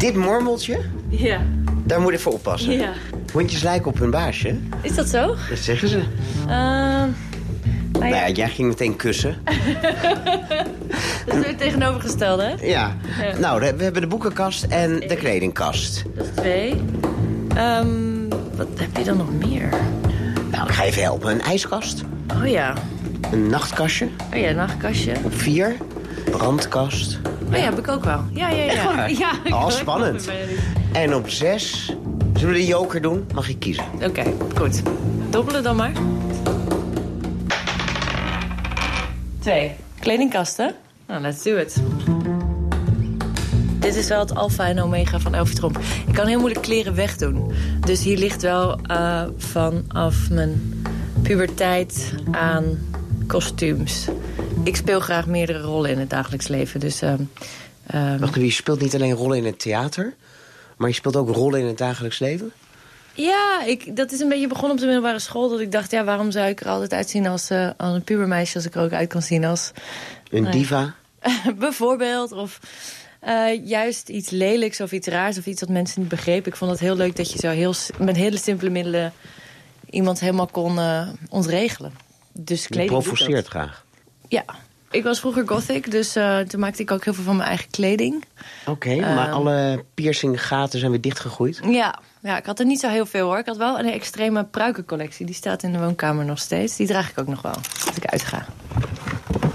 Dit 0.00 0.14
mormeltje, 0.16 0.80
Ja. 1.08 1.40
daar 1.84 2.00
moet 2.00 2.12
je 2.12 2.18
voor 2.18 2.32
oppassen. 2.32 2.72
Ja. 2.72 2.92
Hondjes 3.32 3.62
lijken 3.62 3.86
op 3.90 3.98
hun 3.98 4.10
baasje. 4.10 4.58
Is 4.82 4.94
dat 4.94 5.08
zo? 5.08 5.26
Dat 5.48 5.58
zeggen 5.58 5.88
ze. 5.88 6.02
Ehm 6.48 7.08
Nou 7.92 8.14
ja, 8.14 8.28
jij 8.28 8.48
ging 8.48 8.68
meteen 8.68 8.96
kussen. 8.96 9.36
dat 11.26 11.34
is 11.36 11.44
weer 11.44 11.56
tegenovergestelde, 11.56 12.42
hè? 12.42 12.66
Ja. 12.66 12.96
Ja. 13.20 13.38
Nou, 13.38 13.60
we 13.76 13.82
hebben 13.82 14.00
de 14.02 14.06
boekenkast 14.08 14.62
en 14.64 15.00
de 15.00 15.16
kledingkast. 15.16 16.04
Dat 16.14 16.24
is 16.26 16.30
twee. 16.34 16.82
Ehm, 17.56 17.88
wat 18.56 18.68
heb 18.74 18.96
je 18.96 19.04
dan 19.04 19.16
nog 19.16 19.32
meer? 19.48 19.68
Nou, 20.50 20.68
ik 20.68 20.74
ga 20.74 20.82
even 20.82 21.02
helpen. 21.02 21.30
Een 21.30 21.40
ijskast. 21.42 22.02
Oh 22.40 22.46
ja. 22.46 22.74
Een 23.32 23.46
nachtkastje. 23.46 24.08
Oh 24.32 24.38
ja, 24.40 24.48
een 24.48 24.56
nachtkastje. 24.56 25.12
Op 25.22 25.34
vier. 25.34 25.76
Brandkast. 26.30 27.18
Oh 27.50 27.56
ja, 27.56 27.62
heb 27.62 27.78
ik 27.78 27.88
ook 27.88 28.04
wel. 28.04 28.24
Ja, 28.32 28.48
ja, 28.48 28.64
ja. 28.72 29.06
Ja, 29.06 29.32
Oh, 29.44 29.68
spannend. 29.70 30.28
En 30.92 31.14
op 31.14 31.28
zes. 31.30 31.94
Zullen 32.34 32.54
we 32.54 32.60
de 32.60 32.66
joker 32.66 33.02
doen? 33.02 33.26
Mag 33.34 33.48
ik 33.48 33.58
kiezen? 33.58 33.84
Oké, 34.02 34.22
goed. 34.56 34.82
Dobbelen 35.30 35.62
dan 35.62 35.76
maar. 35.76 35.92
Twee. 39.38 39.72
Kledingkasten. 40.00 40.74
Nou, 41.06 41.20
let's 41.20 41.42
do 41.42 41.56
it. 41.56 41.76
Dit 43.78 43.94
is 43.96 44.08
wel 44.08 44.18
het 44.20 44.34
alfa 44.34 44.66
en 44.66 44.80
omega 44.82 45.18
van 45.18 45.34
Elfie 45.34 45.54
Tromp. 45.56 45.78
Ik 46.06 46.14
kan 46.14 46.26
heel 46.26 46.38
moeilijk 46.38 46.62
kleren 46.62 46.94
wegdoen. 46.94 47.52
Dus 47.86 48.02
hier 48.04 48.16
ligt 48.18 48.42
wel 48.42 48.78
eh, 48.82 49.22
vanaf 49.36 50.30
mijn 50.30 50.82
puberteit 51.22 52.14
aan 52.30 52.78
kostuums. 53.26 54.08
Ik 54.64 54.76
speel 54.76 55.00
graag 55.00 55.26
meerdere 55.26 55.60
rollen 55.60 55.90
in 55.90 55.98
het 55.98 56.10
dagelijks 56.10 56.48
leven. 56.48 56.80
Dus, 56.80 57.02
ehm, 57.02 57.22
Wacht 58.18 58.30
even, 58.36 58.44
je 58.44 58.50
speelt 58.50 58.80
niet 58.80 58.94
alleen 58.94 59.12
rollen 59.12 59.36
in 59.36 59.44
het 59.44 59.58
theater... 59.58 60.14
maar 60.76 60.88
je 60.88 60.94
speelt 60.94 61.16
ook 61.16 61.28
rollen 61.28 61.60
in 61.60 61.66
het 61.66 61.78
dagelijks 61.78 62.18
leven? 62.18 62.52
Ja, 63.14 63.62
ik, 63.66 63.96
dat 63.96 64.12
is 64.12 64.20
een 64.20 64.28
beetje 64.28 64.46
begonnen 64.46 64.72
op 64.72 64.78
de 64.78 64.84
middelbare 64.84 65.18
school. 65.18 65.48
Dat 65.48 65.60
ik 65.60 65.72
dacht, 65.72 65.90
ja, 65.90 66.04
waarom 66.04 66.30
zou 66.30 66.48
ik 66.48 66.60
er 66.60 66.68
altijd 66.68 66.92
uitzien 66.92 67.26
als, 67.26 67.50
eh, 67.50 67.70
als 67.76 67.94
een 67.94 68.04
pubermeisje... 68.04 68.56
als 68.56 68.64
ik 68.66 68.74
er 68.74 68.82
ook 68.82 68.92
uit 68.92 69.08
kan 69.08 69.22
zien 69.22 69.44
als... 69.44 69.70
Een 70.30 70.42
nou 70.42 70.56
diva? 70.56 70.94
bijvoorbeeld. 71.58 72.32
Of 72.32 72.60
eh, 73.20 73.66
juist 73.66 74.08
iets 74.08 74.30
lelijks 74.30 74.80
of 74.80 74.92
iets 74.92 75.06
raars 75.06 75.38
of 75.38 75.46
iets 75.46 75.60
wat 75.60 75.70
mensen 75.70 76.00
niet 76.00 76.10
begrepen. 76.10 76.52
Ik 76.52 76.58
vond 76.58 76.70
het 76.70 76.80
heel 76.80 76.96
leuk 76.96 77.16
dat 77.16 77.32
je 77.32 77.38
zo 77.38 77.48
heel, 77.48 77.74
met 77.98 78.16
hele 78.16 78.38
simpele 78.38 78.70
middelen... 78.70 79.12
iemand 79.90 80.20
helemaal 80.20 80.46
kon 80.46 80.78
eh, 80.78 81.08
ontregelen. 81.28 81.92
Dus 82.32 82.62
Je 82.62 82.68
kleding 82.68 82.92
dat. 82.92 83.02
provoceert 83.02 83.46
graag. 83.46 83.84
Ja. 84.30 84.44
Ik 84.90 85.02
was 85.02 85.20
vroeger 85.20 85.48
gothic, 85.48 85.90
dus 85.90 86.16
eh, 86.16 86.38
toen 86.38 86.60
maakte 86.60 86.82
ik 86.82 86.90
ook 86.90 87.04
heel 87.04 87.14
veel 87.14 87.24
van 87.24 87.36
mijn 87.36 87.48
eigen 87.48 87.70
kleding. 87.70 88.24
Oké, 88.66 88.96
maar 89.00 89.26
Ehm. 89.26 89.32
alle 89.32 89.84
piercinggaten 89.94 90.78
zijn 90.78 90.90
weer 90.90 91.00
dichtgegroeid? 91.00 91.60
Ja, 91.64 91.98
ja, 92.22 92.36
ik 92.38 92.44
had 92.46 92.58
er 92.58 92.66
niet 92.66 92.80
zo 92.80 92.88
heel 92.88 93.06
veel 93.06 93.26
hoor. 93.26 93.38
Ik 93.38 93.46
had 93.46 93.56
wel 93.56 93.78
een 93.78 93.90
extreme 93.92 94.44
pruikencollectie. 94.44 95.26
Die 95.26 95.34
staat 95.34 95.62
in 95.62 95.72
de 95.72 95.78
woonkamer 95.78 96.24
nog 96.24 96.38
steeds. 96.38 96.76
Die 96.76 96.86
draag 96.86 97.10
ik 97.10 97.18
ook 97.20 97.26
nog 97.26 97.42
wel, 97.42 97.54
als 97.86 97.96
ik 97.96 98.06
uitga. 98.06 98.46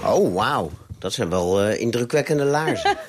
Oh, 0.06 0.34
wauw. 0.34 0.72
Dat 1.00 1.14
zijn 1.14 1.30
wel 1.30 1.62
eh, 1.62 1.80
indrukwekkende 1.82 2.44
laarzen. 2.44 2.96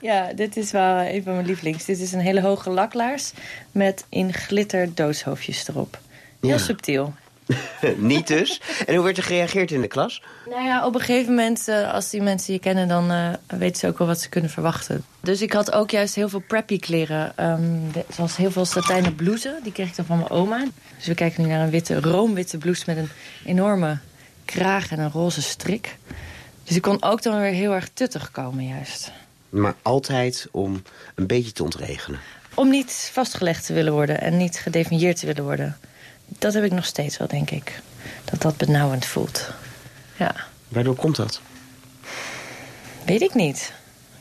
Ja, 0.00 0.32
dit 0.32 0.56
is 0.56 0.70
wel 0.72 0.96
een 1.00 1.22
van 1.22 1.34
mijn 1.34 1.46
lievelings. 1.46 1.84
Dit 1.84 1.98
is 2.00 2.12
een 2.12 2.20
hele 2.20 2.40
hoge 2.40 2.70
laklaars 2.70 3.32
met 3.72 4.04
in 4.08 4.32
glitter 4.32 4.94
doodshoofdjes 4.94 5.68
erop. 5.68 5.98
Heel 6.40 6.50
Ja. 6.50 6.58
subtiel. 6.58 7.14
niet 7.96 8.26
dus. 8.26 8.60
En 8.86 8.94
hoe 8.94 9.04
werd 9.04 9.16
er 9.16 9.22
gereageerd 9.22 9.70
in 9.70 9.80
de 9.80 9.86
klas? 9.86 10.22
Nou 10.48 10.64
ja, 10.64 10.86
op 10.86 10.94
een 10.94 11.00
gegeven 11.00 11.34
moment, 11.34 11.68
eh, 11.68 11.92
als 11.92 12.10
die 12.10 12.22
mensen 12.22 12.52
je 12.52 12.58
kennen... 12.58 12.88
dan 12.88 13.10
eh, 13.10 13.28
weten 13.58 13.76
ze 13.76 13.86
ook 13.86 13.98
wel 13.98 14.06
wat 14.06 14.20
ze 14.20 14.28
kunnen 14.28 14.50
verwachten. 14.50 15.04
Dus 15.20 15.42
ik 15.42 15.52
had 15.52 15.72
ook 15.72 15.90
juist 15.90 16.14
heel 16.14 16.28
veel 16.28 16.42
preppy 16.48 16.78
kleren. 16.78 17.32
ehm, 17.36 17.62
de- 17.92 18.04
zoals 18.14 18.36
heel 18.36 18.50
veel 18.50 18.64
satijnen 18.64 19.14
blouses. 19.14 19.52
Die 19.62 19.72
kreeg 19.72 19.88
ik 19.88 19.96
dan 19.96 20.04
van 20.04 20.16
mijn 20.18 20.30
oma. 20.30 20.64
Dus 20.96 21.06
we 21.06 21.14
kijken 21.14 21.42
nu 21.42 21.48
naar 21.48 21.60
een 21.60 21.70
witte, 21.70 22.00
roomwitte 22.00 22.58
blouse... 22.58 22.82
met 22.86 22.96
een 22.96 23.08
enorme 23.44 23.98
kraag 24.44 24.90
en 24.90 24.98
een 24.98 25.10
roze 25.10 25.42
strik. 25.42 25.96
Dus 26.64 26.76
ik 26.76 26.82
kon 26.82 27.02
ook 27.02 27.22
dan 27.22 27.40
weer 27.40 27.50
heel 27.52 27.72
erg 27.74 27.88
tuttig 27.94 28.30
komen 28.30 28.66
juist. 28.66 29.12
Maar 29.48 29.74
altijd 29.82 30.48
om 30.50 30.82
een 31.14 31.26
beetje 31.26 31.52
te 31.52 31.62
ontregenen. 31.62 32.20
Om 32.54 32.68
niet 32.70 33.10
vastgelegd 33.12 33.66
te 33.66 33.72
willen 33.72 33.92
worden 33.92 34.20
en 34.20 34.36
niet 34.36 34.56
gedefinieerd 34.58 35.18
te 35.20 35.26
willen 35.26 35.44
worden. 35.44 35.76
Dat 36.38 36.54
heb 36.54 36.64
ik 36.64 36.72
nog 36.72 36.84
steeds 36.84 37.16
wel, 37.16 37.28
denk 37.28 37.50
ik. 37.50 37.80
Dat 38.24 38.42
dat 38.42 38.56
benauwend 38.56 39.04
voelt. 39.06 39.50
Ja, 40.18 40.34
Waardoor 40.68 40.94
komt 40.96 41.16
dat? 41.16 41.40
weet 43.04 43.20
ik 43.22 43.34
niet. 43.34 43.72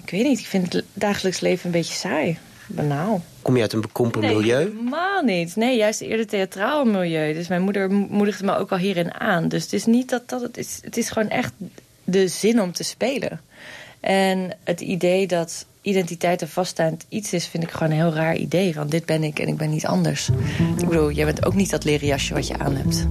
Ik 0.03 0.09
weet 0.11 0.23
niet, 0.23 0.39
ik 0.39 0.45
vind 0.45 0.73
het 0.73 0.85
dagelijks 0.93 1.39
leven 1.39 1.65
een 1.65 1.71
beetje 1.71 1.93
saai. 1.93 2.37
Banaal. 2.67 3.23
Kom 3.41 3.55
je 3.55 3.61
uit 3.61 3.73
een 3.73 3.81
bekrompen 3.81 4.21
Nee, 4.21 4.35
milieu? 4.35 4.57
helemaal 4.67 5.21
niet. 5.23 5.55
Nee, 5.55 5.77
juist 5.77 6.01
eerder 6.01 6.27
theatraal 6.27 6.85
milieu. 6.85 7.33
Dus 7.33 7.47
mijn 7.47 7.61
moeder 7.61 7.91
mo- 7.91 8.07
moedigde 8.09 8.45
me 8.45 8.55
ook 8.57 8.71
al 8.71 8.77
hierin 8.77 9.13
aan. 9.13 9.47
Dus 9.47 9.63
het 9.63 9.73
is 9.73 9.85
niet 9.85 10.09
dat 10.09 10.29
dat 10.29 10.41
het 10.41 10.57
is. 10.57 10.79
Het 10.81 10.97
is 10.97 11.09
gewoon 11.09 11.29
echt 11.29 11.53
de 12.03 12.27
zin 12.27 12.61
om 12.61 12.71
te 12.71 12.83
spelen. 12.83 13.41
En 13.99 14.57
het 14.63 14.81
idee 14.81 15.27
dat 15.27 15.65
identiteit 15.85 16.41
een 16.41 16.47
vaststaand 16.47 17.05
iets 17.09 17.33
is... 17.33 17.47
vind 17.47 17.63
ik 17.63 17.71
gewoon 17.71 17.91
een 17.91 17.97
heel 17.97 18.13
raar 18.13 18.35
idee. 18.35 18.73
Van 18.73 18.87
dit 18.87 19.05
ben 19.05 19.23
ik 19.23 19.39
en 19.39 19.47
ik 19.47 19.57
ben 19.57 19.69
niet 19.69 19.85
anders. 19.85 20.29
Ik 20.77 20.87
bedoel, 20.87 21.11
jij 21.11 21.25
bent 21.25 21.45
ook 21.45 21.53
niet 21.53 21.69
dat 21.69 21.83
leren 21.83 22.07
jasje 22.07 22.33
wat 22.33 22.47
je 22.47 22.57
aan 22.57 22.75
hebt. 22.75 23.07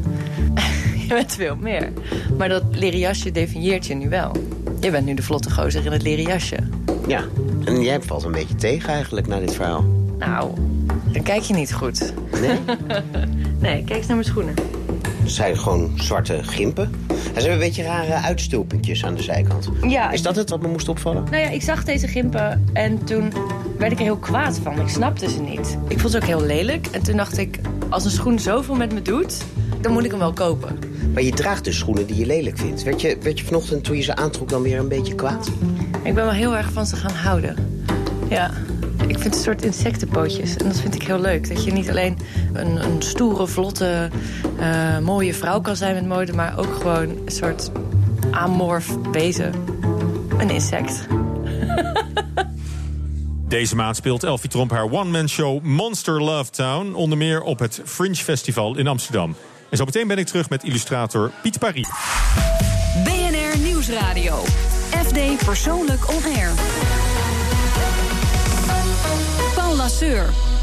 je 1.03 1.07
bent 1.09 1.35
veel 1.35 1.57
meer. 1.57 1.93
Maar 2.39 2.49
dat 2.49 2.63
leren 2.71 2.99
jasje 2.99 3.31
definieert 3.31 3.87
je 3.87 3.95
nu 3.95 4.09
wel. 4.09 4.33
Je 4.81 4.91
bent 4.91 5.07
nu 5.07 5.15
de 5.15 5.23
vlotte 5.23 5.51
gozer 5.51 5.85
in 5.85 5.93
het 5.93 6.03
leren 6.03 6.25
jasje. 6.25 6.57
Ja. 7.07 7.25
En 7.65 7.83
jij 7.83 8.03
valt 8.03 8.25
een 8.25 8.33
beetje 8.33 8.55
tegen 8.55 8.89
eigenlijk 8.89 9.27
na 9.27 9.39
dit 9.39 9.55
verhaal. 9.55 9.85
Nou, 10.19 10.51
Dan 11.13 11.23
kijk 11.23 11.43
je 11.43 11.55
niet 11.55 11.73
goed. 11.73 12.13
Nee? 12.41 12.59
nee, 13.61 13.85
kijk 13.85 13.99
eens 13.99 14.07
naar 14.07 14.17
mijn 14.17 14.29
schoenen. 14.29 14.55
Het 15.25 15.33
zijn 15.33 15.59
gewoon 15.59 15.93
zwarte 15.95 16.43
gimpen. 16.43 16.91
En 17.09 17.17
ze 17.17 17.49
hebben 17.49 17.53
een 17.53 17.59
beetje 17.59 17.83
rare 17.83 18.13
uitstulpuntjes 18.13 19.05
aan 19.05 19.15
de 19.15 19.23
zijkant. 19.23 19.69
Ja, 19.89 20.11
Is 20.11 20.23
dat 20.23 20.37
het 20.37 20.51
wat 20.51 20.63
me 20.63 20.69
moest 20.69 20.89
opvallen? 20.89 21.25
Nou 21.31 21.37
ja, 21.43 21.49
ik 21.49 21.63
zag 21.63 21.85
deze 21.85 22.09
gimpen 22.09 22.65
en 22.73 23.05
toen 23.05 23.33
werd 23.79 23.93
ik 23.93 23.99
er 23.99 24.05
heel 24.05 24.17
kwaad 24.17 24.61
van. 24.63 24.81
Ik 24.81 24.89
snapte 24.89 25.31
ze 25.31 25.41
niet. 25.41 25.79
Ik 25.89 25.99
vond 25.99 26.13
ze 26.13 26.17
ook 26.19 26.25
heel 26.25 26.43
lelijk. 26.43 26.87
En 26.87 27.03
toen 27.03 27.17
dacht 27.17 27.39
ik, 27.39 27.59
als 27.89 28.05
een 28.05 28.11
schoen 28.11 28.39
zoveel 28.39 28.75
met 28.75 28.93
me 28.93 29.03
doet, 29.03 29.45
dan 29.81 29.93
moet 29.93 30.05
ik 30.05 30.11
hem 30.11 30.21
wel 30.21 30.33
kopen. 30.33 30.79
Maar 31.13 31.23
je 31.23 31.33
draagt 31.33 31.65
dus 31.65 31.79
schoenen 31.79 32.07
die 32.07 32.17
je 32.17 32.27
lelijk 32.27 32.59
vindt. 32.59 32.83
Werd 32.83 33.01
je, 33.01 33.19
werd 33.23 33.39
je 33.39 33.45
vanochtend 33.45 33.85
toen 33.85 33.97
je 33.97 34.03
ze 34.03 34.17
aantrok 34.17 34.49
dan 34.49 34.63
weer 34.63 34.79
een 34.79 34.89
beetje 34.89 35.15
kwaad? 35.15 35.51
Ik 36.03 36.15
ben 36.15 36.25
wel 36.25 36.31
heel 36.31 36.57
erg 36.57 36.73
van 36.73 36.87
ze 36.87 36.97
gaan 36.97 37.15
houden. 37.15 37.57
Ja, 38.29 38.51
ik 39.09 39.19
vind 39.19 39.25
het 39.25 39.35
een 39.35 39.41
soort 39.41 39.63
insectenpootjes. 39.63 40.57
En 40.57 40.69
dat 40.69 40.81
vind 40.81 40.95
ik 40.95 41.03
heel 41.03 41.21
leuk. 41.21 41.49
Dat 41.49 41.65
je 41.65 41.73
niet 41.73 41.91
alleen 41.91 42.19
een, 42.53 42.85
een 42.85 43.03
stoere, 43.03 43.47
vlotte, 43.47 44.11
eh, 44.59 44.99
mooie 44.99 45.35
vrouw 45.35 45.61
kan 45.61 45.77
zijn 45.77 45.95
met 45.95 46.07
mode... 46.07 46.33
maar 46.33 46.59
ook 46.59 46.75
gewoon 46.75 47.09
een 47.09 47.33
soort 47.33 47.71
amorf 48.31 48.97
wezen. 49.13 49.53
Een 50.39 50.51
insect. 50.51 51.07
Deze 53.49 53.77
maand 53.77 53.97
speelt 53.97 54.25
Elfie 54.25 54.51
Tromp 54.51 54.71
haar 54.71 54.91
one-man 54.91 55.29
show 55.29 55.63
Monster 55.63 56.23
Love 56.23 56.51
Town. 56.51 56.95
Onder 56.95 57.19
meer 57.19 57.43
op 57.43 57.59
het 57.59 57.81
Fringe 57.85 58.15
Festival 58.15 58.77
in 58.77 58.87
Amsterdam. 58.87 59.37
En 59.71 59.77
zo 59.77 59.85
meteen 59.85 60.07
ben 60.07 60.19
ik 60.19 60.27
terug 60.27 60.51
met 60.51 60.65
illustrator 60.65 61.31
Piet 61.43 61.59
Paris. 61.59 61.89
BNR 63.05 63.59
Nieuwsradio. 63.59 64.43
FD 65.05 65.45
Persoonlijk 65.45 66.09
On 66.09 66.23
Air. 66.37 66.53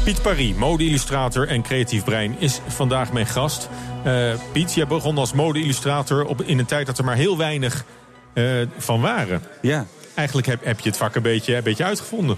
Piet 0.04 0.22
Paris, 0.22 0.54
mode-illustrator 0.54 1.48
en 1.48 1.62
creatief 1.62 2.04
brein, 2.04 2.36
is 2.38 2.60
vandaag 2.68 3.12
mijn 3.12 3.26
gast. 3.26 3.68
Eh, 4.04 4.32
Piet, 4.52 4.74
jij 4.74 4.86
begon 4.86 5.18
als 5.18 5.32
mode-illustrator 5.32 6.24
op- 6.24 6.42
in 6.42 6.58
een 6.58 6.64
tijd 6.66 6.86
dat 6.86 6.98
er 6.98 7.04
maar 7.04 7.16
heel 7.16 7.36
weinig 7.38 7.84
eh, 8.32 8.44
van 8.78 9.00
waren. 9.00 9.42
Ja. 9.60 9.86
Eigenlijk 10.14 10.46
heb, 10.46 10.64
heb 10.64 10.80
je 10.80 10.88
het 10.88 10.98
vak 10.98 11.14
een 11.14 11.22
beetje, 11.22 11.56
een 11.56 11.62
beetje 11.62 11.84
uitgevonden. 11.84 12.36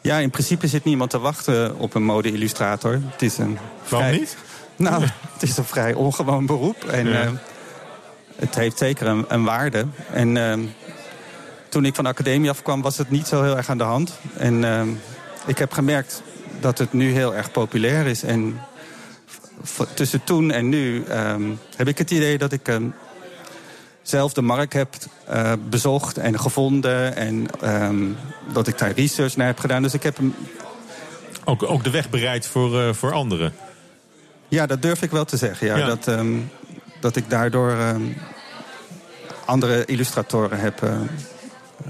Ja, 0.00 0.18
in 0.18 0.30
principe 0.30 0.66
zit 0.66 0.84
niemand 0.84 1.10
te 1.10 1.18
wachten 1.18 1.78
op 1.78 1.94
een 1.94 2.04
mode-illustrator. 2.04 3.00
Het 3.10 3.22
is 3.22 3.38
een 3.38 3.58
Waarom 3.88 4.08
vrij- 4.08 4.18
niet? 4.20 4.36
Nou, 4.76 5.02
het 5.32 5.42
is 5.42 5.56
een 5.56 5.64
vrij 5.64 5.94
ongewoon 5.94 6.46
beroep. 6.46 6.84
En 6.84 7.08
Ja. 7.08 7.22
eh, 7.22 7.30
het 8.36 8.54
heeft 8.54 8.78
zeker 8.78 9.06
een, 9.06 9.24
een 9.28 9.44
waarde. 9.44 9.86
En 10.12 10.34
toen 11.68 11.84
ik 11.84 11.94
van 11.94 12.04
de 12.04 12.10
academie 12.10 12.50
afkwam, 12.50 12.82
was 12.82 12.98
het 12.98 13.10
niet 13.10 13.26
zo 13.26 13.42
heel 13.42 13.56
erg 13.56 13.68
aan 13.68 13.78
de 13.78 13.84
hand. 13.84 14.18
En 14.36 14.64
ik 15.46 15.58
heb 15.58 15.72
gemerkt 15.72 16.22
dat 16.60 16.78
het 16.78 16.92
nu 16.92 17.12
heel 17.12 17.34
erg 17.34 17.50
populair 17.50 18.06
is. 18.06 18.22
En 18.22 18.60
tussen 19.94 20.24
toen 20.24 20.50
en 20.50 20.68
nu 20.68 21.04
ehm, 21.04 21.42
heb 21.76 21.88
ik 21.88 21.98
het 21.98 22.10
idee 22.10 22.38
dat 22.38 22.52
ik 22.52 22.68
ehm, 22.68 22.86
zelf 24.02 24.32
de 24.32 24.42
markt 24.42 24.72
heb 24.72 24.88
eh, 25.26 25.52
bezocht 25.68 26.18
en 26.18 26.40
gevonden. 26.40 27.16
En 27.16 27.46
ehm, 27.60 28.04
dat 28.52 28.66
ik 28.66 28.78
daar 28.78 28.92
research 28.92 29.36
naar 29.36 29.46
heb 29.46 29.58
gedaan. 29.58 29.82
Dus 29.82 29.94
ik 29.94 30.02
heb 30.02 30.16
hem 30.16 30.34
Ook, 31.44 31.62
ook 31.62 31.84
de 31.84 31.90
weg 31.90 32.10
bereid 32.10 32.46
voor, 32.46 32.80
eh, 32.80 32.92
voor 32.92 33.12
anderen. 33.12 33.54
Ja, 34.48 34.66
dat 34.66 34.82
durf 34.82 35.02
ik 35.02 35.10
wel 35.10 35.24
te 35.24 35.36
zeggen. 35.36 35.66
Ja. 35.66 35.76
Ja. 35.76 35.86
Dat, 35.86 36.10
dat 37.00 37.16
ik 37.16 37.30
daardoor 37.30 37.76
andere 39.44 39.84
illustratoren 39.84 40.58
heb 40.58 40.82
eh, 40.82 40.96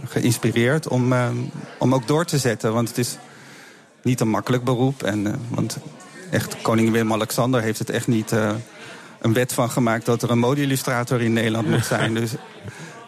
geïnspireerd 0.09 0.89
om, 0.89 1.15
om 1.79 1.95
ook 1.95 2.07
door 2.07 2.25
te 2.25 2.39
zetten. 2.39 2.73
Want 2.73 2.89
het 2.89 2.99
is 2.99 3.17
niet 4.03 4.21
een 4.21 4.29
makkelijk 4.29 4.65
beroep. 4.65 5.03
En, 5.03 5.27
eh, 5.27 5.33
want 5.49 5.77
echt, 6.31 6.57
koning 6.63 6.91
Willem-Alexander 6.91 7.63
heeft 7.63 7.79
het 7.79 7.91
echt 7.91 8.07
niet 8.07 8.33
eh, 8.33 8.51
een 9.21 9.33
wet 9.33 9.53
van 9.53 9.71
gemaakt... 9.71 10.07
dat 10.07 10.23
er 10.23 10.31
een 10.31 10.39
mode-illustrator 10.39 11.21
in 11.23 11.33
Nederland 11.33 11.69
moet 11.69 11.85
zijn. 11.85 12.15
Dus, 12.21 12.31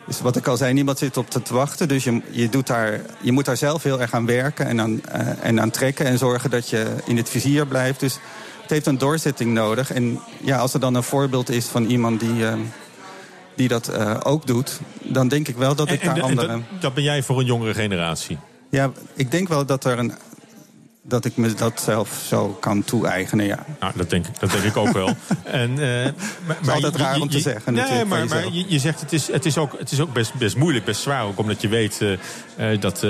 dus 0.07 0.21
wat 0.21 0.37
ik 0.37 0.47
al 0.47 0.57
zei, 0.57 0.73
niemand 0.73 0.99
zit 0.99 1.17
op 1.17 1.31
te 1.31 1.41
wachten. 1.55 1.89
Dus 1.89 2.05
je, 2.05 2.21
je, 2.31 2.49
doet 2.49 2.67
daar, 2.67 3.01
je 3.21 3.33
moet 3.33 3.45
daar 3.45 3.57
zelf 3.57 3.83
heel 3.83 4.01
erg 4.01 4.13
aan 4.13 4.27
werken 4.27 4.67
en 4.67 4.81
aan, 4.81 5.05
eh, 5.05 5.29
en 5.43 5.61
aan 5.61 5.71
trekken... 5.71 6.07
en 6.07 6.19
zorgen 6.19 6.51
dat 6.51 6.71
je 6.71 6.95
in 7.05 7.17
het 7.17 7.29
vizier 7.29 7.67
blijft. 7.67 8.01
Dus 8.01 8.19
het 8.63 8.71
heeft 8.71 8.87
een 8.87 8.99
doorzetting 8.99 9.53
nodig. 9.53 9.93
En 9.93 10.21
ja, 10.41 10.59
als 10.59 10.75
er 10.75 10.81
dan 10.81 10.95
een 10.95 11.03
voorbeeld 11.03 11.51
is 11.51 11.67
van 11.67 11.85
iemand 11.85 12.21
die, 12.21 12.45
die 13.55 13.69
dat 13.69 13.93
ook 14.25 14.47
doet... 14.47 14.81
dan 15.03 15.29
denk 15.29 15.49
ik 15.49 15.57
wel 15.57 15.75
dat 15.75 15.91
ik 15.91 16.01
En- 16.01 16.07
daar 16.07 16.17
en- 16.17 16.23
en 16.23 16.29
anderen... 16.29 16.67
dat, 16.71 16.83
dat 16.83 16.95
ben 16.95 17.03
jij 17.05 17.23
voor 17.23 17.39
een 17.39 17.47
jongere 17.47 17.75
generatie. 17.75 18.39
Ja, 18.71 18.91
ik 19.15 19.31
denk 19.31 19.49
wel 19.49 19.67
dat, 19.67 19.85
er 19.85 19.99
een, 19.99 20.15
dat 21.07 21.25
ik 21.25 21.37
me 21.37 21.55
dat 21.55 21.81
zelf 21.81 22.23
zo 22.29 22.49
kan 22.61 22.85
toe-eigenen, 22.85 23.47
ja. 23.47 23.65
Nou, 23.81 23.93
dat 23.97 24.11
denk, 24.11 24.27
ik- 24.27 24.41
dat 24.41 24.51
denk 24.51 24.65
ik 24.65 24.77
ook 24.77 24.93
wel. 24.93 25.09
En, 25.45 25.71
eh, 25.71 26.13
maar, 26.47 26.57
is 26.63 26.69
altijd 26.69 26.97
raar 26.97 27.21
om 27.21 27.29
te 27.31 27.41
zeggen, 27.41 27.73
Nee, 27.73 27.83
natuurlijk, 27.83 28.29
maar, 28.31 28.53
je, 28.53 28.65
je 28.69 28.79
zegt 28.79 29.01
het 29.01 29.13
is, 29.13 29.33
het 29.33 29.45
is 29.47 29.59
ook, 29.59 29.79
het 29.79 29.91
is 29.93 30.01
ook 30.01 30.13
best, 30.13 30.35
best 30.35 30.57
moeilijk, 30.57 30.85
best 30.85 31.01
zwaar. 31.01 31.25
Ook 31.25 31.39
omdat 31.39 31.61
je 31.63 31.69
weet 31.69 32.01
eh, 32.01 32.73
eh, 32.73 32.81
dat... 32.81 33.01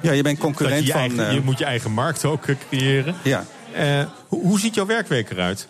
Ja, 0.00 0.12
je 0.12 0.22
bent 0.22 0.38
concurrent 0.38 0.86
je, 0.86 0.92
van... 0.92 1.00
eigen- 1.00 1.34
je 1.34 1.40
moet 1.40 1.58
je 1.58 1.64
eigen 1.64 1.90
markt 1.92 2.24
ook 2.24 2.44
creëren. 2.68 3.14
Ja. 3.22 3.44
Hoe, 4.28 4.42
hoe 4.42 4.60
ziet 4.60 4.74
jouw 4.74 4.86
werkweek 4.86 5.30
eruit? 5.30 5.68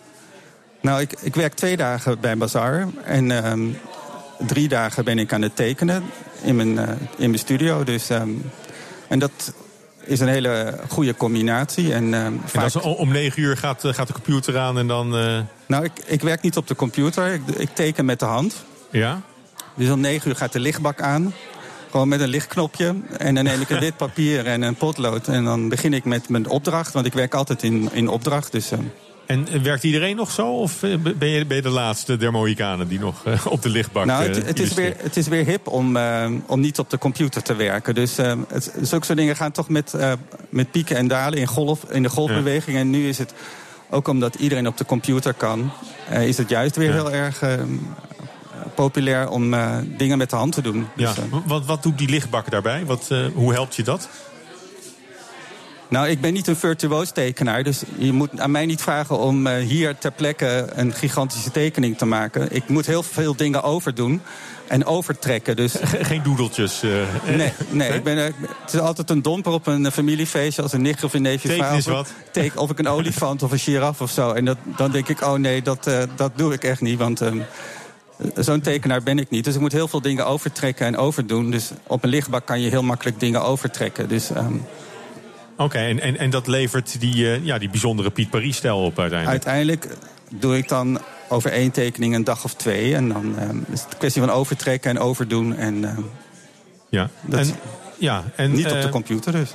Nou, 0.81 1.01
ik, 1.01 1.13
ik 1.21 1.35
werk 1.35 1.53
twee 1.53 1.77
dagen 1.77 2.19
bij 2.19 2.37
Bazaar. 2.37 2.87
En 3.03 3.31
ehm, 3.43 3.61
drie 4.47 4.67
dagen 4.67 5.03
ben 5.05 5.19
ik 5.19 5.33
aan 5.33 5.41
het 5.41 5.55
tekenen 5.55 6.03
in 6.41 6.55
mijn, 6.55 6.77
in 7.17 7.29
mijn 7.29 7.39
studio. 7.39 7.83
Dus, 7.83 8.09
ehm, 8.09 8.29
en 9.07 9.19
dat 9.19 9.53
is 10.05 10.19
een 10.19 10.27
hele 10.27 10.79
goede 10.89 11.15
combinatie. 11.15 11.93
En, 11.93 12.13
ehm, 12.13 12.25
En 12.25 12.41
vaak... 12.45 12.71
dat 12.71 12.83
is, 12.83 12.89
om 12.97 13.11
negen 13.11 13.41
uur 13.41 13.57
gaat, 13.57 13.83
eh, 13.85 13.93
gaat 13.93 14.07
de 14.07 14.13
computer 14.13 14.57
aan 14.57 14.77
en 14.77 14.87
dan... 14.87 15.15
eh, 15.17 15.39
Nou, 15.65 15.83
ik, 15.83 15.91
ik 16.05 16.21
werk 16.21 16.41
niet 16.41 16.57
op 16.57 16.67
de 16.67 16.75
computer. 16.75 17.33
Ik, 17.33 17.41
ik 17.57 17.69
teken 17.73 18.05
met 18.05 18.19
de 18.19 18.25
hand. 18.25 18.65
ja? 18.89 19.21
Dus 19.75 19.89
om 19.89 19.99
negen 19.99 20.29
uur 20.29 20.35
gaat 20.35 20.53
de 20.53 20.59
lichtbak 20.59 21.01
aan. 21.01 21.33
Gewoon 21.91 22.07
met 22.07 22.21
een 22.21 22.27
lichtknopje. 22.27 22.95
En 23.17 23.35
dan 23.35 23.43
neem 23.43 23.61
ik 23.61 23.69
een 23.69 23.79
wit 23.87 23.97
papier 23.97 24.45
en 24.45 24.61
een 24.61 24.75
potlood. 24.75 25.27
En 25.27 25.43
dan 25.43 25.69
begin 25.69 25.93
ik 25.93 26.05
met 26.05 26.29
mijn 26.29 26.47
opdracht. 26.47 26.93
Want 26.93 27.05
ik 27.05 27.13
werk 27.13 27.33
altijd 27.33 27.63
in, 27.63 27.89
in 27.93 28.07
opdracht. 28.07 28.51
Dus, 28.51 28.71
En 29.25 29.47
eh, 29.47 29.61
werkt 29.61 29.83
iedereen 29.83 30.15
nog 30.15 30.31
zo? 30.31 30.47
Of 30.47 30.83
eh, 30.83 30.97
ben 31.17 31.27
je, 31.27 31.45
ben 31.45 31.55
je 31.55 31.61
de 31.61 31.69
laatste 31.69 32.17
der 32.17 32.31
Mohikanen 32.31 32.87
die 32.87 32.99
nog 32.99 33.25
eh, 33.25 33.45
op 33.45 33.61
de 33.61 33.69
lichtbak 33.69 34.05
Nou, 34.05 34.23
het, 34.23 34.45
het, 34.45 34.59
is 34.59 34.73
weer, 34.73 34.93
het 34.97 35.17
is 35.17 35.27
weer 35.27 35.45
hip 35.45 35.67
om, 35.67 35.97
om 36.45 36.59
niet 36.59 36.79
op 36.79 36.89
de 36.89 36.97
computer 36.97 37.41
te 37.41 37.55
werken. 37.55 37.95
Dus 37.95 38.17
het, 38.17 38.73
zulke 38.81 39.05
soort 39.05 39.17
dingen 39.17 39.35
gaan 39.35 39.51
toch 39.51 39.69
met, 39.69 39.93
met 40.49 40.71
pieken 40.71 40.95
en 40.95 41.07
dalen 41.07 41.39
in, 41.39 41.47
golf, 41.47 41.83
in 41.89 42.03
de 42.03 42.09
golfbeweging. 42.09 42.77
En 42.77 42.89
nu 42.89 43.07
is 43.07 43.17
het, 43.17 43.33
ook 43.89 44.07
omdat 44.07 44.35
iedereen 44.35 44.67
op 44.67 44.77
de 44.77 44.85
computer 44.85 45.33
kan... 45.33 45.71
is 46.09 46.37
het 46.37 46.49
juist 46.49 46.75
weer 46.75 46.87
Ja. 46.87 46.93
heel 46.93 47.11
erg 47.11 47.43
populair 48.75 49.29
om 49.29 49.55
dingen 49.97 50.17
met 50.17 50.29
de 50.29 50.35
hand 50.35 50.53
te 50.53 50.61
doen. 50.61 50.87
Ja, 50.95 51.13
Dus, 51.13 51.23
wat, 51.45 51.65
wat 51.65 51.83
doet 51.83 51.97
die 51.97 52.09
lichtbak 52.09 52.51
daarbij? 52.51 52.85
Wat, 52.85 53.09
hoe 53.33 53.53
helpt 53.53 53.75
je 53.75 53.83
dat? 53.83 54.09
Nou, 55.87 56.07
ik 56.07 56.21
ben 56.21 56.33
niet 56.33 56.47
een 56.47 56.55
virtuoos 56.55 57.11
tekenaar, 57.11 57.63
dus 57.63 57.83
je 57.97 58.11
moet 58.11 58.39
aan 58.39 58.51
mij 58.51 58.65
niet 58.65 58.81
vragen 58.81 59.17
om 59.19 59.47
eh, 59.47 59.57
hier 59.65 59.97
ter 59.97 60.11
plekke 60.11 60.67
een 60.75 60.93
gigantische 60.93 61.51
tekening 61.51 61.97
te 61.97 62.05
maken. 62.05 62.47
Ik 62.55 62.67
moet 62.67 62.85
heel 62.85 63.03
veel 63.03 63.35
dingen 63.35 63.63
overdoen 63.63 64.21
en 64.67 64.85
overtrekken. 64.85 65.55
Dus... 65.55 65.75
Geen 66.01 66.23
doedeltjes. 66.23 66.83
eh, 66.83 66.89
Nee, 67.35 67.53
nee 67.69 67.89
ik 67.93 68.03
ben, 68.03 68.17
eh, 68.17 68.23
het 68.63 68.73
is 68.73 68.79
altijd 68.79 69.09
een 69.09 69.21
domper 69.21 69.51
op 69.51 69.67
een 69.67 69.91
familiefeestje 69.91 70.61
als 70.61 70.73
een 70.73 70.81
nicht 70.81 71.03
of 71.03 71.13
een 71.13 71.21
neefje 71.21 71.47
Teken 71.49 71.75
of- 71.75 71.85
wat. 71.85 72.13
teken- 72.31 72.59
of 72.59 72.69
ik 72.69 72.79
een 72.79 72.87
olifant 72.87 73.43
of 73.43 73.51
een 73.51 73.59
giraf 73.59 74.01
of 74.01 74.11
zo. 74.11 74.31
En 74.31 74.45
dat, 74.45 74.57
dan 74.77 74.91
denk 74.91 75.07
ik, 75.07 75.21
oh 75.21 75.33
nee, 75.33 75.61
dat, 75.61 75.89
dat 76.15 76.31
doe 76.35 76.53
ik 76.53 76.63
echt 76.63 76.81
niet, 76.81 76.97
want... 76.99 77.21
ehm, 77.21 77.37
Zo'n 78.35 78.61
tekenaar 78.61 79.03
ben 79.03 79.19
ik 79.19 79.29
niet. 79.29 79.43
Dus 79.43 79.55
ik 79.55 79.59
moet 79.61 79.71
heel 79.71 79.87
veel 79.87 80.01
dingen 80.01 80.25
overtrekken 80.25 80.85
en 80.85 80.97
overdoen. 80.97 81.51
Dus 81.51 81.69
op 81.87 82.03
een 82.03 82.09
lichtbak 82.09 82.45
kan 82.45 82.61
je 82.61 82.69
heel 82.69 82.83
makkelijk 82.83 83.19
dingen 83.19 83.43
overtrekken. 83.43 84.07
Dus 84.09 84.31
ehm, 84.31 84.53
Oké, 85.57 85.77
en, 85.77 85.99
en, 85.99 86.17
en 86.17 86.29
dat 86.29 86.47
levert 86.47 86.99
die, 86.99 87.31
eh, 87.31 87.45
ja, 87.45 87.57
die 87.57 87.69
bijzondere 87.69 88.09
Piet 88.09 88.29
Paris-stijl 88.29 88.77
op 88.77 88.99
uiteindelijk. 88.99 89.45
Uiteindelijk 89.45 89.97
doe 90.29 90.57
ik 90.57 90.67
dan 90.67 90.99
over 91.29 91.51
één 91.51 91.71
tekening 91.71 92.15
een 92.15 92.23
dag 92.23 92.43
of 92.43 92.53
twee. 92.53 92.95
En 92.95 93.09
dan 93.09 93.39
ehm, 93.39 93.57
is 93.71 93.81
het 93.81 93.91
een 93.91 93.97
kwestie 93.97 94.21
van 94.21 94.31
overtrekken 94.31 94.89
en 94.89 94.99
overdoen. 94.99 95.55
En, 95.55 95.85
ehm, 95.85 96.01
Ja. 96.89 97.09
dat 97.21 97.39
En, 97.39 97.55
ja, 97.97 98.23
en, 98.35 98.51
niet 98.51 98.65
op 98.65 98.71
eh, 98.71 98.81
de 98.81 98.89
computer 98.89 99.31
dus. 99.31 99.51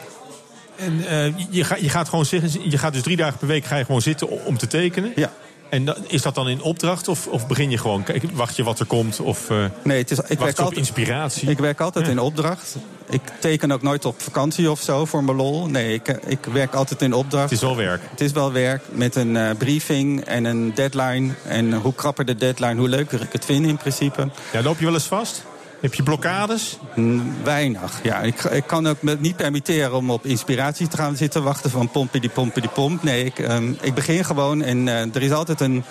En 0.77 1.07
eh, 1.07 1.35
je, 1.51 1.65
gaat, 1.65 1.81
je 1.81 1.89
gaat 1.89 2.09
gewoon 2.09 2.25
je 2.63 2.79
gaat 2.79 2.93
dus 2.93 3.03
drie 3.03 3.17
dagen 3.17 3.39
per 3.39 3.49
week 3.49 3.65
ga 3.65 3.77
je 3.77 3.85
gewoon 3.85 4.03
zitten 4.03 4.45
om 4.45 4.59
te 4.59 4.67
tekenen. 4.67 5.13
Ja. 5.15 5.33
En 5.71 5.95
is 6.07 6.23
dat 6.23 6.35
dan 6.35 6.49
in 6.49 6.63
opdracht 6.63 7.09
of, 7.09 7.27
of 7.27 7.47
begin 7.47 7.71
je 7.71 7.79
gewoon, 7.79 8.03
kijk, 8.03 8.23
wacht 8.33 8.57
je 8.57 8.63
wat 8.65 8.81
er 8.81 8.87
komt? 8.87 9.21
Of, 9.21 9.51
eh, 9.51 9.65
Nee, 9.83 9.99
het 9.99 10.11
is, 10.11 10.19
ik 10.19 10.39
werk 10.39 10.59
op 10.59 10.65
altijd, 10.65 10.79
inspiratie? 10.79 11.51
ik 11.51 11.59
werk 11.59 11.81
altijd 11.81 12.09
in 12.09 12.19
opdracht. 12.19 12.77
Ik 13.11 13.21
teken 13.41 13.73
ook 13.73 13.83
nooit 13.83 14.05
op 14.05 14.21
vakantie 14.21 14.71
of 14.71 14.81
zo 14.81 15.05
voor 15.05 15.25
mijn 15.25 15.37
lol. 15.37 15.67
Nee, 15.67 15.95
ik, 15.95 16.09
ik 16.27 16.45
werk 16.53 16.75
altijd 16.75 17.03
in 17.03 17.13
opdracht. 17.13 17.51
Het 17.51 17.53
is 17.53 17.61
wel 17.61 17.77
werk. 17.77 18.03
Het 18.11 18.21
is 18.21 18.33
wel 18.33 18.53
werk 18.53 18.83
met 18.91 19.17
een 19.17 19.37
eh, 19.37 19.51
briefing 19.59 20.25
en 20.25 20.45
een 20.45 20.75
deadline. 20.75 21.35
En 21.45 21.73
hoe 21.73 21.95
krapper 21.95 22.25
de 22.25 22.35
deadline, 22.35 22.75
hoe 22.75 22.89
leuker 22.89 23.21
ik 23.23 23.33
het 23.33 23.45
vind 23.45 23.67
in 23.67 23.77
principe. 23.77 24.29
Ja, 24.53 24.63
loop 24.63 24.79
je 24.79 24.85
wel 24.85 24.95
eens 24.95 25.05
vast? 25.05 25.43
Heb 25.81 25.95
je 25.95 26.03
blokkades? 26.03 26.79
Mm, 26.95 27.35
Weinig, 27.45 28.01
ja. 28.03 28.21
Ik, 28.21 28.43
ik 28.45 28.67
kan 28.67 28.87
ook 28.89 29.03
me 29.03 29.17
niet 29.21 29.37
permitteren 29.37 29.95
om 29.97 30.11
op 30.11 30.27
inspiratie 30.27 30.89
te 30.89 30.97
gaan 30.97 31.17
zitten 31.17 31.43
wachten 31.43 31.71
van 31.71 31.91
pompen 31.91 32.21
die 32.21 32.31
pompen 32.31 32.61
die 32.63 32.71
pomp. 32.71 33.03
Nee, 33.03 33.25
ik, 33.25 33.39
ehm, 33.39 33.73
begin 33.95 34.25
gewoon 34.25 34.63
en 34.63 34.89
eh, 34.89 35.15
er 35.15 35.23
is 35.23 35.33
altijd 35.33 35.61
een, 35.61 35.85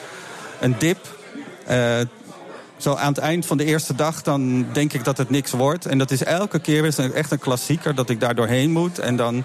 een 0.59 0.75
dip. 0.79 1.17
Eh, 1.65 1.97
zo 2.77 2.93
aan 2.95 3.07
het 3.13 3.17
eind 3.17 3.45
van 3.45 3.57
de 3.57 3.65
eerste 3.65 3.95
dag, 3.95 4.21
dan 4.21 4.65
denk 4.73 4.93
ik 4.93 5.03
dat 5.03 5.17
het 5.17 5.29
niks 5.29 5.51
wordt. 5.51 5.85
En 5.85 5.97
dat 5.97 6.11
is 6.11 6.23
elke 6.23 6.59
keer 6.59 6.93
een- 6.99 7.13
echt 7.13 7.31
een 7.31 7.39
klassieker 7.39 7.95
dat 7.95 8.09
ik 8.09 8.19
daar 8.19 8.35
doorheen 8.35 8.71
moet. 8.71 8.99
En 8.99 9.15
dan 9.15 9.43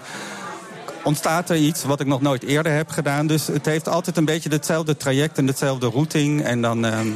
ontstaat 1.03 1.49
er 1.49 1.55
iets 1.57 1.83
wat 1.83 1.99
ik 1.99 2.07
nog 2.07 2.21
nooit 2.21 2.43
eerder 2.43 2.71
heb 2.71 2.89
gedaan. 2.89 3.27
Dus 3.27 3.47
het 3.47 3.65
heeft 3.65 3.87
altijd 3.87 4.17
een 4.17 4.25
beetje 4.25 4.49
hetzelfde 4.49 4.97
traject 4.97 5.37
en 5.37 5.47
hetzelfde 5.47 5.89
routing. 5.89 6.43
En 6.43 6.61
dan... 6.61 6.85
ehm, 6.85 7.07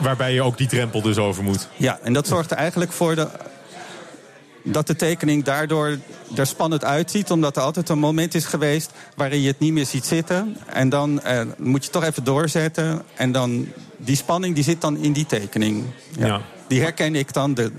Waarbij 0.00 0.32
je 0.32 0.42
ook 0.42 0.58
die 0.58 0.66
drempel 0.66 1.02
dus 1.02 1.16
over 1.16 1.42
moet. 1.42 1.68
ja, 1.76 1.98
en 2.02 2.12
dat 2.12 2.26
zorgt 2.26 2.50
er 2.50 2.56
eigenlijk 2.56 2.92
voor 2.92 3.14
de, 3.14 3.28
dat 4.62 4.86
de 4.86 4.96
tekening 4.96 5.44
daardoor 5.44 5.98
er 6.36 6.46
spannend 6.46 6.84
uitziet. 6.84 7.30
Omdat 7.30 7.56
er 7.56 7.62
altijd 7.62 7.88
een 7.88 7.98
moment 7.98 8.34
is 8.34 8.44
geweest 8.44 8.90
waarin 9.14 9.40
je 9.40 9.48
het 9.48 9.58
niet 9.58 9.72
meer 9.72 9.86
ziet 9.86 10.06
zitten. 10.06 10.56
En 10.66 10.88
dan 10.88 11.20
eh, 11.20 11.40
moet 11.56 11.84
je 11.84 11.90
toch 11.90 12.04
even 12.04 12.24
doorzetten. 12.24 13.02
En 13.14 13.32
dan 13.32 13.68
die 13.96 14.16
spanning 14.16 14.54
die 14.54 14.64
zit 14.64 14.80
dan 14.80 14.96
in 14.96 15.12
die 15.12 15.26
tekening. 15.26 15.84
Ja. 16.18 16.40
Die 16.66 16.80
herken 16.80 17.14
ik 17.14 17.32
dan, 17.32 17.54
de, 17.54 17.72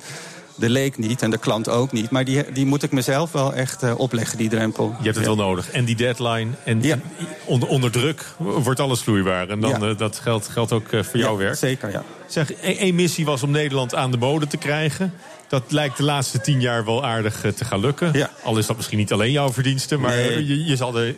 de 0.59 0.69
leek 0.69 0.97
niet 0.97 1.21
en 1.21 1.29
de 1.31 1.37
klant 1.37 1.69
ook 1.69 1.91
niet. 1.91 2.09
Maar 2.09 2.25
die, 2.25 2.51
die 2.51 2.65
moet 2.65 2.83
ik 2.83 2.91
mezelf 2.91 3.31
wel 3.31 3.53
echt 3.53 3.83
eh, 3.83 3.99
opleggen, 3.99 4.37
die 4.37 4.49
drempel. 4.49 4.95
Je 4.97 5.03
hebt 5.03 5.15
het 5.15 5.25
wel 5.25 5.35
nodig. 5.35 5.69
En 5.71 5.85
die 5.85 5.95
deadline. 5.95 6.51
En 6.63 7.01
onder, 7.45 7.69
onder 7.69 7.91
druk 7.91 8.25
wordt 8.37 8.79
alles 8.79 9.01
vloeibaar. 9.01 9.49
En 9.49 9.59
dan, 9.59 9.69
Ja. 9.69 9.87
eh, 9.89 9.97
dat 9.97 10.19
geldt, 10.19 10.47
geldt 10.47 10.71
ook 10.71 10.87
eh, 10.91 11.03
voor 11.03 11.19
jouw 11.19 11.37
werk. 11.37 11.55
Zeker, 11.55 11.91
ja. 11.91 12.03
Zeg, 12.27 12.53
één 12.53 12.77
één 12.77 12.95
missie 12.95 13.25
was 13.25 13.43
om 13.43 13.51
Nederland 13.51 13.95
aan 13.95 14.11
de 14.11 14.17
mode 14.17 14.47
te 14.47 14.57
krijgen. 14.57 15.13
Dat 15.47 15.63
lijkt 15.67 15.97
de 15.97 16.03
laatste 16.03 16.41
tien 16.41 16.61
jaar 16.61 16.85
wel 16.85 17.05
aardig 17.05 17.41
te 17.55 17.65
gaan 17.65 17.79
lukken. 17.79 18.29
Al 18.43 18.57
is 18.57 18.65
dat 18.65 18.75
misschien 18.75 18.97
niet 18.97 19.11
alleen 19.13 19.31
jouw 19.31 19.53
verdienste, 19.53 19.97
maar 19.97 20.15
Nee. 20.15 20.47
je, 20.47 20.63
je 20.65 20.75
zal 20.75 20.97
er 20.99 21.15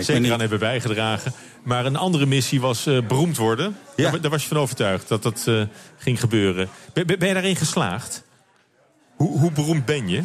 zeker 0.00 0.32
aan 0.32 0.40
hebben 0.40 0.58
bijgedragen. 0.58 1.32
Maar 1.62 1.86
een 1.86 1.96
andere 1.96 2.26
missie 2.26 2.60
was 2.60 2.84
beroemd 2.84 3.36
worden. 3.36 3.76
Daar, 3.96 4.20
daar 4.20 4.30
was 4.30 4.42
je 4.42 4.48
van 4.48 4.56
overtuigd 4.56 5.08
dat 5.08 5.22
dat 5.22 5.46
ging 5.98 6.20
gebeuren. 6.20 6.68
Ben 6.92 7.06
ben 7.06 7.28
je 7.28 7.34
daarin 7.34 7.56
geslaagd? 7.56 8.22
Hoe, 9.16 9.38
hoe 9.38 9.50
beroemd 9.52 9.84
ben 9.84 10.08
je? 10.08 10.22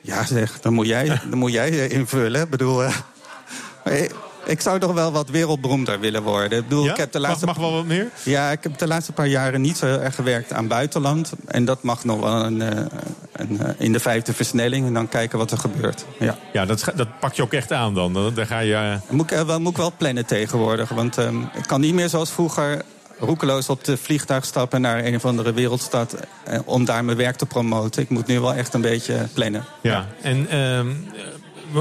Ja, 0.00 0.24
zeg, 0.24 0.60
dan 0.60 0.72
moet 0.72 0.86
jij, 0.86 1.20
dan 1.30 1.38
moet 1.38 1.52
jij 1.52 1.88
invullen. 1.88 2.42
Ik 2.42 2.50
bedoel, 2.50 2.82
eh, 2.84 4.02
ik 4.44 4.60
zou 4.60 4.78
toch 4.78 4.92
wel 4.92 5.12
wat 5.12 5.28
wereldberoemder 5.30 6.00
willen 6.00 6.22
worden. 6.22 6.58
Ik 6.58 6.68
bedoel, 6.68 6.84
Ja? 6.84 6.90
ik 6.90 6.96
heb 6.96 7.12
de 7.12 7.18
Mag- 7.18 7.28
laatste, 7.28 7.46
mag 7.46 7.56
wel 7.56 7.72
wat 7.72 7.84
meer? 7.84 8.08
Ja, 8.24 8.50
ik 8.50 8.62
heb 8.62 8.78
de 8.78 8.86
laatste 8.86 9.12
paar 9.12 9.26
jaren 9.26 9.60
niet 9.60 9.76
zo 9.76 9.86
erg 9.86 10.14
gewerkt 10.14 10.52
aan 10.52 10.68
buitenland. 10.68 11.32
En 11.46 11.64
dat 11.64 11.82
mag 11.82 12.04
nog 12.04 12.20
wel 12.20 12.44
een, 12.44 12.62
eh, 12.62 12.84
een, 13.32 13.60
eh, 13.60 13.68
in 13.78 13.92
de 13.92 14.00
vijfde 14.00 14.32
versnelling. 14.32 14.86
En 14.86 14.94
dan 14.94 15.08
kijken 15.08 15.38
wat 15.38 15.50
er 15.50 15.58
gebeurt. 15.58 16.04
Ja. 16.18 16.38
Ja, 16.52 16.64
dat, 16.66 16.84
dat 16.96 17.18
pak 17.20 17.32
je 17.34 17.42
ook 17.42 17.52
echt 17.52 17.72
aan 17.72 17.94
dan. 17.94 18.12
Dan- 18.12 18.34
Daar 18.34 18.46
ga 18.46 18.58
je... 18.58 18.98
Moet 19.10 19.30
ik, 19.30 19.38
wel, 19.46 19.60
moet 19.60 19.70
ik 19.70 19.76
wel 19.76 19.92
plannen 19.96 20.26
tegenwoordig. 20.26 20.88
Want 20.88 21.18
ehm 21.18 21.40
ik 21.42 21.66
kan 21.66 21.80
niet 21.80 21.94
meer 21.94 22.08
zoals 22.08 22.30
vroeger 22.30 22.82
roekeloos 23.26 23.68
op 23.68 23.84
de 23.84 23.96
vliegtuig 23.96 24.44
stappen 24.44 24.80
naar 24.80 25.04
een 25.04 25.14
of 25.14 25.24
andere 25.24 25.52
wereldstad. 25.52 26.16
eh, 26.44 26.58
om 26.64 26.84
daar 26.84 27.04
mijn 27.04 27.16
werk 27.16 27.36
te 27.36 27.46
promoten. 27.46 28.02
Ik 28.02 28.08
moet 28.08 28.26
nu 28.26 28.40
wel 28.40 28.54
echt 28.54 28.74
een 28.74 28.80
beetje 28.80 29.28
plannen. 29.32 29.64
Ja, 29.80 30.06
en 30.22 30.48
ehm, 30.48 30.86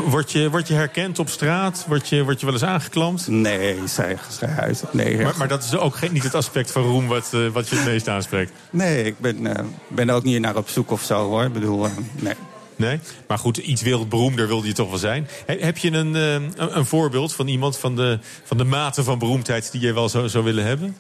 word, 0.10 0.32
je, 0.32 0.50
word 0.50 0.68
je 0.68 0.74
herkend 0.74 1.20
op 1.20 1.30
straat? 1.30 1.86
Word 1.88 2.10
je, 2.10 2.24
word 2.24 2.40
je 2.40 2.46
wel 2.46 2.56
eens 2.56 2.64
aangeklampt? 2.64 3.28
Nee, 3.28 3.78
zij, 3.88 4.18
zij 4.30 4.50
uit. 4.58 4.84
Nee, 4.92 5.22
maar, 5.22 5.38
maar 5.38 5.48
dat 5.48 5.64
is 5.64 5.76
ook 5.78 5.96
geen, 5.96 6.14
niet 6.14 6.24
het 6.24 6.36
aspect 6.36 6.72
van 6.72 6.84
roem 6.84 7.08
wat, 7.08 7.30
eh, 7.34 7.48
wat 7.48 7.70
je 7.70 7.76
het 7.76 7.86
meest 7.86 8.08
aanspreekt. 8.08 8.52
Nee, 8.70 9.04
ik 9.04 9.20
ben, 9.20 9.48
ben 9.88 10.10
er 10.10 10.16
ook 10.16 10.24
niet 10.24 10.40
naar 10.42 10.56
op 10.56 10.70
zoek 10.70 10.92
of 10.92 11.04
zo 11.04 11.28
hoor. 11.30 11.44
Ik 11.44 11.54
bedoel, 11.54 11.88
nee. 12.16 12.34
Nee? 12.76 13.00
Maar 13.28 13.38
goed, 13.38 13.58
iets 13.58 13.82
wereldberoemder 13.82 14.48
wilde 14.48 14.68
je 14.68 14.74
toch 14.74 14.90
wel 14.90 14.98
zijn. 14.98 15.28
He- 15.46 15.58
heb 15.60 15.78
je 15.78 15.92
een, 15.92 16.14
een, 16.16 16.54
een 16.58 16.86
voorbeeld 16.86 17.34
van 17.34 17.48
iemand 17.48 17.78
van 17.78 17.96
de, 17.96 18.20
van 18.44 18.58
de 18.58 18.64
mate 18.64 19.04
van 19.04 19.20
beroemdheid 19.20 19.72
die 19.72 19.82
je 19.82 19.94
wel 19.94 20.10
zou, 20.10 20.30
zou 20.30 20.44
willen 20.44 20.66
hebben? 20.66 20.98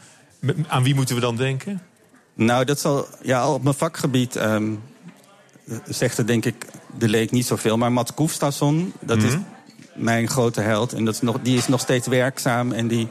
Aan 0.67 0.83
wie 0.83 0.95
moeten 0.95 1.15
we 1.15 1.21
dan 1.21 1.35
denken? 1.35 1.81
Nou, 2.33 2.65
dat 2.65 2.79
zal. 2.79 3.07
Ja, 3.21 3.53
op 3.53 3.63
mijn 3.63 3.75
vakgebied 3.75 4.35
ehm, 4.35 4.71
zegt 5.87 6.17
het 6.17 6.27
denk 6.27 6.45
ik. 6.45 6.65
De 6.97 7.07
leek 7.09 7.31
niet 7.31 7.45
zoveel. 7.45 7.77
Maar 7.77 7.91
Mats 7.91 8.13
Koefstasson, 8.13 8.93
dat 8.99 9.17
is 9.17 9.31
Mhm. 9.31 9.41
mijn 9.95 10.27
grote 10.29 10.61
held. 10.61 10.93
En 10.93 11.05
dat 11.05 11.13
is 11.13 11.21
nog, 11.21 11.37
die 11.41 11.57
is 11.57 11.67
nog 11.67 11.79
steeds 11.79 12.07
werkzaam. 12.07 12.71
En 12.71 12.87
die, 12.87 13.07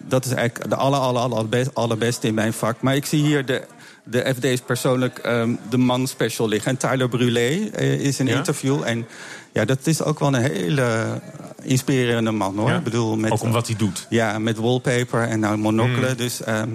dat 0.00 0.24
is 0.24 0.32
eigenlijk 0.32 0.70
de 0.70 0.76
aller, 0.76 0.98
aller, 0.98 1.22
allerbeste, 1.22 1.70
allerbeste 1.74 2.26
in 2.26 2.34
mijn 2.34 2.52
vak. 2.52 2.80
Maar 2.80 2.96
ik 2.96 3.06
zie 3.06 3.22
hier 3.22 3.46
de, 3.46 3.62
de 4.04 4.34
FD's 4.38 4.60
persoonlijk 4.60 5.18
ehm, 5.18 5.54
de 5.70 5.76
man 5.76 6.06
special 6.06 6.48
liggen. 6.48 6.70
En 6.70 6.76
Tyler 6.76 7.08
Brûlé 7.08 7.72
eh, 7.74 7.92
is 8.00 8.18
een 8.18 8.26
Ja? 8.26 8.36
interview. 8.36 8.82
En 8.84 9.06
ja, 9.52 9.64
dat 9.64 9.86
is 9.86 10.02
ook 10.02 10.18
wel 10.18 10.34
een 10.34 10.42
hele 10.50 11.20
inspirerende 11.64 12.30
man 12.30 12.56
hoor. 12.58 12.68
Ja? 12.70 12.76
Ik 12.76 12.84
bedoel, 12.84 13.16
met, 13.16 13.30
Ook 13.30 13.42
om 13.42 13.52
wat 13.52 13.66
hij 13.66 13.76
doet. 13.76 14.06
Ja, 14.08 14.38
met 14.38 14.56
wallpaper 14.56 15.22
en 15.28 15.40
nou 15.40 15.56
monocle. 15.56 16.10
Mm. 16.10 16.16
Dus 16.16 16.42
ehm, 16.42 16.68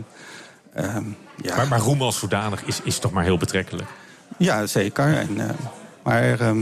ehm, 0.74 1.04
ja. 1.42 1.56
Maar, 1.56 1.68
maar 1.68 1.80
roem 1.80 2.02
als 2.02 2.20
zodanig 2.20 2.64
is, 2.64 2.82
is 2.84 3.00
toch 3.00 3.12
maar 3.12 3.24
heel 3.24 3.38
betrekkelijk. 3.38 3.90
Ja, 4.38 4.66
zeker. 4.66 5.18
En, 5.18 5.40
eh, 5.40 5.56
maar 6.04 6.40
ehm, 6.40 6.60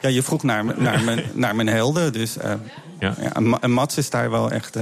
ja, 0.00 0.08
je 0.08 0.22
vroeg 0.22 0.42
naar, 0.42 0.64
naar, 0.64 1.04
mijn, 1.04 1.24
naar 1.34 1.56
mijn 1.56 1.68
helden. 1.68 2.12
Dus 2.12 2.36
eh, 2.36 2.52
Ja. 2.98 3.14
en 3.60 3.70
Mats 3.70 3.96
is 3.96 4.10
daar 4.10 4.30
wel 4.30 4.50
echt 4.50 4.76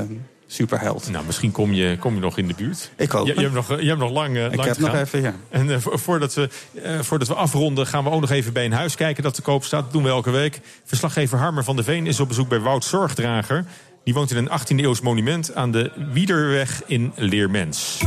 superheld. 0.55 1.11
Nou, 1.11 1.25
misschien 1.27 1.53
kom 1.53 1.73
je, 1.73 1.97
kom 1.99 2.15
je 2.15 2.21
nog 2.21 2.39
in 2.39 2.47
de 2.49 2.55
buurt. 2.55 2.91
Ik 2.97 3.11
hoop 3.11 3.27
Je, 3.27 3.33
hebt, 3.35 3.53
nog, 3.55 3.71
eh, 3.71 3.81
je 3.81 3.87
hebt 3.89 3.99
nog 4.01 4.11
lang, 4.11 4.37
eh, 4.37 4.45
Ik 4.45 4.55
lang 4.55 4.65
heb 4.69 4.75
te 4.75 4.81
nog 4.81 4.91
gaan. 4.91 5.01
even, 5.01 5.23
ja. 5.23 5.35
En 5.51 5.71
eh, 5.71 5.79
vo- 5.79 5.97
voordat, 5.97 6.35
we, 6.35 6.49
eh, 6.83 7.01
voordat 7.01 7.29
we 7.29 7.35
afronden 7.35 7.87
gaan 7.87 8.05
we 8.05 8.11
ook 8.11 8.21
nog 8.21 8.31
even 8.31 8.53
bij 8.53 8.65
een 8.65 8.73
huis 8.73 8.95
kijken 8.95 9.23
dat 9.23 9.35
te 9.35 9.43
koop 9.43 9.65
staat. 9.65 9.83
Dat 9.83 9.93
doen 9.93 10.03
we 10.03 10.09
elke 10.09 10.31
week. 10.31 10.61
Verslaggever 10.85 11.39
Harmer 11.39 11.65
van 11.65 11.77
de 11.77 11.83
Veen 11.85 12.07
is 12.07 12.21
op 12.21 12.29
bezoek 12.29 12.49
bij 12.49 12.59
Wout 12.61 12.85
Zorgdrager. 12.85 13.65
Die 14.05 14.15
woont 14.15 14.31
in 14.31 14.37
een 14.37 14.49
18e 14.51 14.75
eeuws 14.85 15.01
monument 15.01 15.55
aan 15.55 15.71
de 15.73 15.91
Wiederweg 16.13 16.83
in 16.87 17.13
Leermens. 17.17 17.99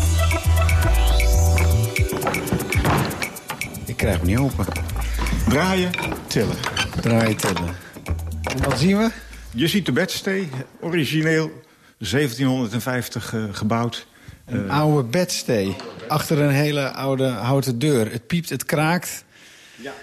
Ik 3.85 3.97
krijg 3.97 4.17
hem 4.17 4.25
niet 4.25 4.37
open. 4.37 4.65
Draaien, 5.49 5.89
tillen. 6.27 6.55
Draaien, 7.01 7.37
tillen. 7.37 7.75
En 8.43 8.63
wat 8.63 8.79
zien 8.79 8.97
we? 8.97 9.09
Je 9.51 9.67
ziet 9.67 9.85
de 9.85 9.91
bedstee, 9.91 10.49
origineel 10.81 11.51
1750 11.97 13.33
eh, 13.33 13.43
gebouwd. 13.51 14.07
Een 14.45 14.69
oude 14.69 15.03
bedstee. 15.03 15.75
Achter 16.07 16.39
een 16.39 16.49
hele 16.53 16.91
oude 16.91 17.27
houten 17.27 17.79
deur. 17.79 18.11
Het 18.11 18.27
piept, 18.27 18.49
het 18.49 18.65
kraakt. 18.65 19.25
Ja. 19.75 19.93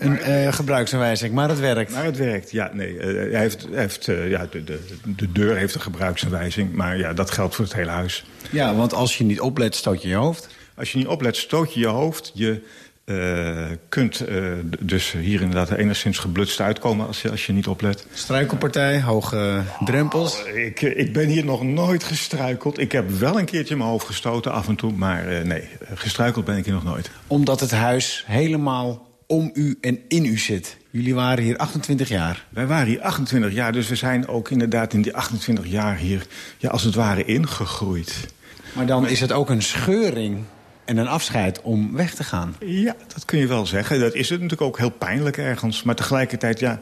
Een 0.00 0.18
eh, 0.18 0.52
gebruiksaanwijzing, 0.52 1.34
maar 1.34 1.48
het 1.48 1.58
werkt. 1.58 1.92
Maar 1.92 2.04
het 2.04 2.16
werkt, 2.16 2.50
ja. 2.50 2.70
Nee, 2.72 2.98
eh, 2.98 3.32
hij 3.32 3.40
heeft, 3.40 3.66
heeft, 3.70 4.08
eh, 4.08 4.30
ja, 4.30 4.46
de, 4.50 4.64
de, 4.64 4.80
de 5.16 5.32
deur 5.32 5.56
heeft 5.56 5.74
een 5.74 5.80
gebruiksaanwijzing. 5.80 6.72
Maar 6.72 6.98
ja, 6.98 7.12
dat 7.12 7.30
geldt 7.30 7.54
voor 7.54 7.64
het 7.64 7.74
hele 7.74 7.90
huis. 7.90 8.24
Ja, 8.50 8.74
want 8.74 8.94
als 8.94 9.18
je 9.18 9.24
niet 9.24 9.40
oplet, 9.40 9.74
stoot 9.74 10.02
je 10.02 10.08
je 10.08 10.14
hoofd. 10.14 10.48
Als 10.74 10.92
je 10.92 10.98
niet 10.98 11.06
oplet, 11.06 11.36
stoot 11.36 11.74
je 11.74 11.80
je 11.80 11.86
hoofd. 11.86 12.30
Je 12.34 12.62
eh, 13.10 13.76
kunt 13.88 14.20
eh, 14.20 14.42
dus 14.80 15.12
hier 15.12 15.40
inderdaad 15.40 15.70
enigszins 15.70 16.18
geblutst 16.18 16.60
uitkomen 16.60 17.06
als 17.06 17.22
je, 17.22 17.30
als 17.30 17.46
je 17.46 17.52
niet 17.52 17.66
oplet. 17.66 18.06
Struikelpartij, 18.12 19.02
hoge 19.02 19.62
drempels. 19.84 20.42
Oh, 20.42 20.56
ik, 20.56 20.80
ik 20.80 21.12
ben 21.12 21.28
hier 21.28 21.44
nog 21.44 21.62
nooit 21.62 22.04
gestruikeld. 22.04 22.78
Ik 22.78 22.92
heb 22.92 23.10
wel 23.10 23.38
een 23.38 23.44
keertje 23.44 23.76
mijn 23.76 23.88
hoofd 23.88 24.06
gestoten 24.06 24.52
af 24.52 24.68
en 24.68 24.76
toe. 24.76 24.92
Maar 24.92 25.28
eh, 25.28 25.44
nee, 25.44 25.68
gestruikeld 25.94 26.44
ben 26.44 26.56
ik 26.56 26.64
hier 26.64 26.74
nog 26.74 26.84
nooit. 26.84 27.10
Omdat 27.26 27.60
het 27.60 27.70
huis 27.70 28.24
helemaal 28.26 29.08
om 29.26 29.50
u 29.54 29.78
en 29.80 29.98
in 30.08 30.24
u 30.24 30.38
zit. 30.38 30.76
Jullie 30.90 31.14
waren 31.14 31.44
hier 31.44 31.56
28 31.56 32.08
jaar. 32.08 32.46
Wij 32.48 32.66
waren 32.66 32.86
hier 32.86 33.00
28 33.00 33.52
jaar, 33.52 33.72
dus 33.72 33.88
we 33.88 33.96
zijn 33.96 34.28
ook 34.28 34.50
inderdaad 34.50 34.92
in 34.92 35.02
die 35.02 35.16
28 35.16 35.66
jaar 35.66 35.96
hier... 35.96 36.26
Ja, 36.58 36.68
als 36.68 36.82
het 36.82 36.94
ware 36.94 37.24
ingegroeid. 37.24 38.26
Maar 38.72 38.86
dan 38.86 39.08
is 39.08 39.20
het 39.20 39.32
ook 39.32 39.50
een 39.50 39.62
scheuring 39.62 40.44
en 40.90 40.96
een 40.96 41.08
afscheid 41.08 41.62
om 41.62 41.92
weg 41.92 42.14
te 42.14 42.24
gaan. 42.24 42.56
Ja, 42.64 42.96
dat 43.14 43.24
kun 43.24 43.38
je 43.38 43.46
wel 43.46 43.66
zeggen. 43.66 44.00
Dat 44.00 44.14
is 44.14 44.28
het 44.28 44.40
natuurlijk 44.40 44.68
ook 44.68 44.78
heel 44.78 44.90
pijnlijk 44.90 45.36
ergens. 45.36 45.82
Maar 45.82 45.94
tegelijkertijd, 45.94 46.58
ja... 46.58 46.80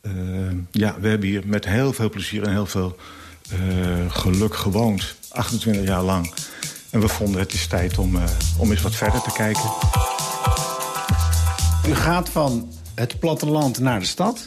eh, 0.00 0.12
ja, 0.70 0.96
we 1.00 1.08
hebben 1.08 1.28
hier 1.28 1.42
met 1.46 1.64
heel 1.64 1.92
veel 1.92 2.10
plezier 2.10 2.42
en 2.42 2.50
heel 2.50 2.66
veel 2.66 2.96
eh, 3.50 3.58
geluk 4.08 4.54
gewoond. 4.54 5.14
28 5.28 5.84
jaar 5.84 6.02
lang. 6.02 6.32
En 6.90 7.00
we 7.00 7.08
vonden 7.08 7.40
het 7.40 7.52
is 7.52 7.66
tijd 7.66 7.98
om, 7.98 8.16
eh, 8.16 8.22
om 8.58 8.70
eens 8.70 8.82
wat 8.82 8.94
verder 8.94 9.22
te 9.22 9.32
kijken. 9.32 9.70
U 11.88 11.94
gaat 11.94 12.28
van 12.28 12.72
het 12.94 13.18
platteland 13.18 13.78
naar 13.78 14.00
de 14.00 14.06
stad. 14.06 14.46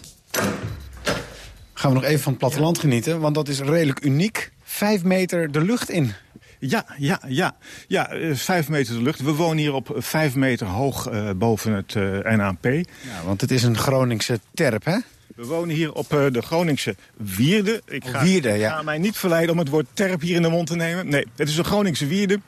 Gaan 1.73 1.91
we 1.91 1.95
nog 1.95 2.05
even 2.05 2.23
van 2.23 2.31
het 2.31 2.41
platteland 2.41 2.79
genieten, 2.79 3.19
want 3.19 3.35
dat 3.35 3.47
is 3.47 3.59
redelijk 3.59 4.03
uniek. 4.03 4.51
Vijf 4.63 5.03
meter 5.03 5.51
de 5.51 5.61
lucht 5.61 5.89
in. 5.89 6.13
Ja, 6.59 6.85
ja, 6.97 7.19
ja. 7.27 7.55
Ja, 7.87 8.09
eh, 8.09 8.35
vijf 8.35 8.69
meter 8.69 8.95
de 8.95 9.01
lucht. 9.01 9.21
We 9.21 9.33
wonen 9.33 9.57
hier 9.57 9.73
op 9.73 9.95
vijf 9.95 10.35
meter 10.35 10.67
hoog 10.67 11.07
eh, 11.07 11.29
boven 11.35 11.73
het 11.73 11.95
eh, 11.95 12.35
NAP. 12.35 12.63
Ja, 12.63 12.85
want 13.25 13.41
het 13.41 13.51
is 13.51 13.63
een 13.63 13.77
Groningse 13.77 14.39
terp, 14.53 14.85
hè? 14.85 14.97
We 15.35 15.45
wonen 15.45 15.75
hier 15.75 15.93
op 15.93 16.09
de 16.09 16.41
Groningse 16.41 16.95
Wierde. 17.17 17.81
Ik 17.85 18.05
ga, 18.05 18.23
Wierde, 18.23 18.49
ja. 18.49 18.75
ga 18.75 18.81
mij 18.81 18.97
niet 18.97 19.17
verleiden 19.17 19.51
om 19.51 19.59
het 19.59 19.69
woord 19.69 19.85
terp 19.93 20.21
hier 20.21 20.35
in 20.35 20.41
de 20.41 20.49
mond 20.49 20.67
te 20.67 20.75
nemen. 20.75 21.07
Nee, 21.07 21.27
het 21.35 21.49
is 21.49 21.57
een 21.57 21.65
Groningse 21.65 22.07
Wierde. 22.07 22.39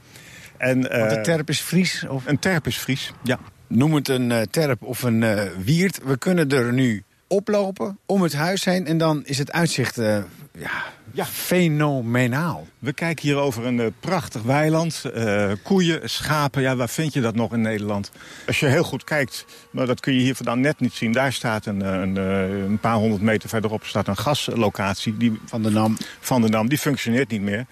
En, 0.57 0.82
Want 0.82 1.10
de 1.10 1.22
terp 1.22 1.49
is 1.49 1.60
Fries? 1.60 2.05
Of? 2.07 2.24
Een 2.26 2.39
terp 2.39 2.68
is 2.68 2.78
Fries, 2.78 3.12
ja. 3.24 3.39
Noem 3.68 3.93
het 3.93 4.07
een 4.07 4.47
terp 4.51 4.84
of 4.84 5.03
een 5.03 5.49
wiert. 5.64 5.99
We 6.03 6.18
kunnen 6.18 6.49
er 6.49 6.74
nu 6.74 7.03
oplopen, 7.30 7.97
om 8.05 8.21
het 8.21 8.34
huis 8.34 8.65
heen... 8.65 8.86
en 8.86 8.97
dan 8.97 9.21
is 9.25 9.38
het 9.38 9.51
uitzicht 9.51 9.97
eh, 9.97 10.17
ja, 10.57 10.84
Ja. 11.11 11.25
fenomenaal. 11.25 12.67
We 12.80 12.93
kijken 12.93 13.27
hier 13.27 13.38
over 13.38 13.65
een 13.65 13.80
eh, 13.80 13.86
prachtig 13.99 14.41
weiland. 14.41 15.03
eh, 15.13 15.51
koeien, 15.63 16.09
schapen, 16.09 16.61
ja, 16.61 16.75
waar 16.75 16.89
vind 16.89 17.13
je 17.13 17.21
dat 17.21 17.36
nog 17.36 17.53
in 17.53 17.61
Nederland? 17.61 18.11
Als 18.47 18.59
je 18.59 18.65
heel 18.65 18.84
goed 18.84 19.03
kijkt, 19.03 19.45
maar 19.71 19.86
dat 19.86 19.99
kun 19.99 20.13
je 20.13 20.19
hier 20.19 20.36
vandaan 20.36 20.59
net 20.59 20.80
niet 20.80 20.93
zien. 20.93 21.11
Daar 21.11 21.34
staat 21.34 21.65
een, 21.65 21.82
een, 21.82 22.17
eh, 22.17 22.63
een 22.63 22.80
paar 22.80 22.95
honderd 22.95 23.21
meter 23.21 23.49
verderop 23.49 23.84
staat 23.86 24.07
een 24.07 24.17
gaslocatie. 24.17 25.17
Die, 25.17 25.39
Van 25.45 25.63
de 25.63 25.69
Nam. 25.71 25.97
van 26.19 26.41
de 26.41 26.49
Dam, 26.49 26.69
die 26.69 26.77
functioneert 26.77 27.30
niet 27.30 27.41
meer. 27.41 27.65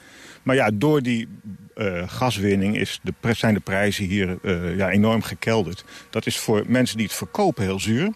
Maar 0.44 0.56
ja, 0.56 0.70
door 0.74 1.02
die 1.02 1.28
eh, 1.76 2.04
gaswinning 2.08 2.78
is 2.78 3.00
de, 3.04 3.14
zijn 3.34 3.54
de 3.54 3.60
prijzen 3.60 4.06
hier 4.06 4.38
eh, 4.44 4.78
ja, 4.78 4.90
enorm 4.90 5.22
gekelderd. 5.22 5.84
Dat 6.10 6.26
is 6.26 6.38
voor 6.38 6.64
mensen 6.68 6.98
die 6.98 7.06
het 7.06 7.16
verkopen 7.16 7.64
heel 7.64 7.80
zuur. 7.80 8.14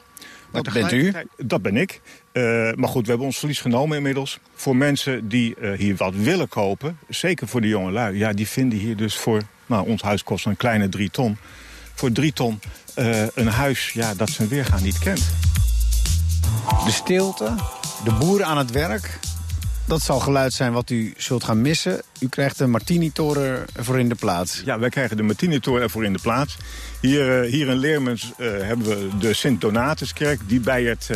Dat 0.52 0.74
bent 0.74 0.92
u? 0.92 1.14
Dat 1.38 1.62
ben 1.62 1.78
ik. 1.78 2.02
Eh, 2.32 2.44
maar 2.74 2.90
goed, 2.90 3.04
we 3.04 3.10
hebben 3.10 3.28
ons 3.28 3.38
verlies 3.38 3.62
genomen 3.62 3.98
inmiddels. 3.98 4.40
Voor 4.56 4.76
mensen 4.76 5.28
die 5.28 5.56
eh, 5.56 5.78
hier 5.78 5.96
wat 5.96 6.16
willen 6.16 6.48
kopen, 6.48 6.98
zeker 7.10 7.48
voor 7.48 7.62
de 7.62 7.68
jonge 7.68 7.92
lui... 7.92 8.18
ja, 8.18 8.34
die 8.34 8.48
vinden 8.48 8.80
hier 8.80 8.96
dus 8.96 9.18
voor... 9.18 9.42
Nou, 9.66 9.88
ons 9.88 10.02
huis 10.02 10.24
kost 10.24 10.46
een 10.46 10.58
kleine 10.58 10.90
drie 10.90 11.10
ton. 11.10 11.38
Voor 11.94 12.12
drie 12.12 12.34
ton 12.34 12.60
eh, 12.94 13.28
een 13.34 13.48
huis 13.48 13.92
ja, 13.94 14.14
dat 14.14 14.30
zijn 14.30 14.48
weergaan 14.48 14.84
niet 14.84 15.00
kent. 15.00 15.30
De 16.86 16.92
stilte, 16.92 17.56
de 18.04 18.14
boeren 18.14 18.46
aan 18.46 18.58
het 18.58 18.72
werk... 18.72 19.20
dat 19.92 20.02
zal 20.02 20.20
geluid 20.20 20.54
zijn 20.54 20.72
wat 20.74 20.90
u 20.90 21.14
zult 21.18 21.44
gaan 21.44 21.62
missen. 21.62 22.02
U 22.20 22.28
krijgt 22.28 22.58
de 22.58 22.68
Martini-toren 22.68 23.66
voor 23.80 24.00
in 24.00 24.10
de 24.10 24.16
plaats. 24.16 24.62
Ja, 24.66 24.80
wij 24.80 24.90
krijgen 24.90 25.18
de 25.18 25.24
Martinitoren 25.24 25.82
ervoor 25.82 26.06
in 26.06 26.14
de 26.14 26.20
plaats. 26.22 26.58
Hier, 27.02 27.44
eh, 27.44 27.52
hier 27.52 27.68
in 27.68 27.78
Leermens 27.78 28.32
eh, 28.38 28.48
hebben 28.48 28.88
we 28.88 29.18
de 29.20 29.34
Sint-Donatuskerk. 29.34 30.40
Die 30.48 30.60
bijert 30.60 31.10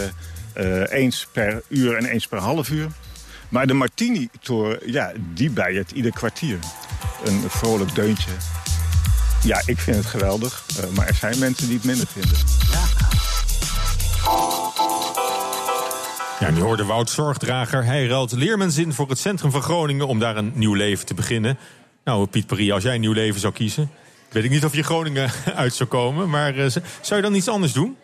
eh, 0.53 0.81
eh, 0.81 0.91
eens 0.91 1.27
per 1.31 1.61
uur 1.67 1.95
en 1.97 2.05
eens 2.05 2.27
per 2.27 2.37
half 2.39 2.69
uur. 2.69 2.87
Maar 3.49 3.67
de 3.67 3.73
Martini-toren, 3.73 4.79
ja, 4.85 5.11
die 5.33 5.49
bijert 5.49 5.91
ieder 5.91 6.11
kwartier. 6.11 6.59
Een 7.25 7.43
vrolijk 7.47 7.95
deuntje. 7.95 8.31
Ja, 9.43 9.61
ik 9.65 9.79
vind 9.79 9.95
het 9.97 10.05
geweldig. 10.05 10.65
eh, 10.79 10.89
maar 10.95 11.07
er 11.07 11.15
zijn 11.15 11.39
mensen 11.39 11.65
die 11.67 11.75
het 11.75 11.85
minder 11.85 12.07
vinden. 12.07 12.37
Ja, 12.71 12.83
nu 16.39 16.61
hoorde 16.61 16.85
Wout 16.85 17.09
Zorgdrager. 17.09 17.83
Hij 17.85 18.07
ruilt 18.07 18.31
Leermens 18.31 18.77
in 18.77 18.93
voor 18.93 19.09
het 19.09 19.19
centrum 19.19 19.51
van 19.51 19.61
Groningen 19.61 20.07
om 20.07 20.19
daar 20.19 20.37
een 20.37 20.51
nieuw 20.55 20.73
leven 20.73 21.05
te 21.05 21.13
beginnen. 21.13 21.57
Nou, 22.03 22.27
Piet 22.27 22.71
als 22.71 22.83
jij 22.83 22.93
een 22.93 23.01
nieuw 23.01 23.13
leven 23.13 23.39
zou 23.39 23.53
kiezen, 23.53 23.91
weet 24.31 24.43
ik 24.43 24.49
niet 24.49 24.65
of 24.65 24.75
je 24.75 24.83
Groningen 24.83 25.31
uit 25.55 25.73
zou 25.73 25.89
komen. 25.89 26.29
Maar 26.29 26.57
eh, 26.57 26.69
zou 27.01 27.15
je 27.15 27.21
dan 27.21 27.35
iets 27.35 27.47
anders 27.47 27.73
doen? 27.73 27.97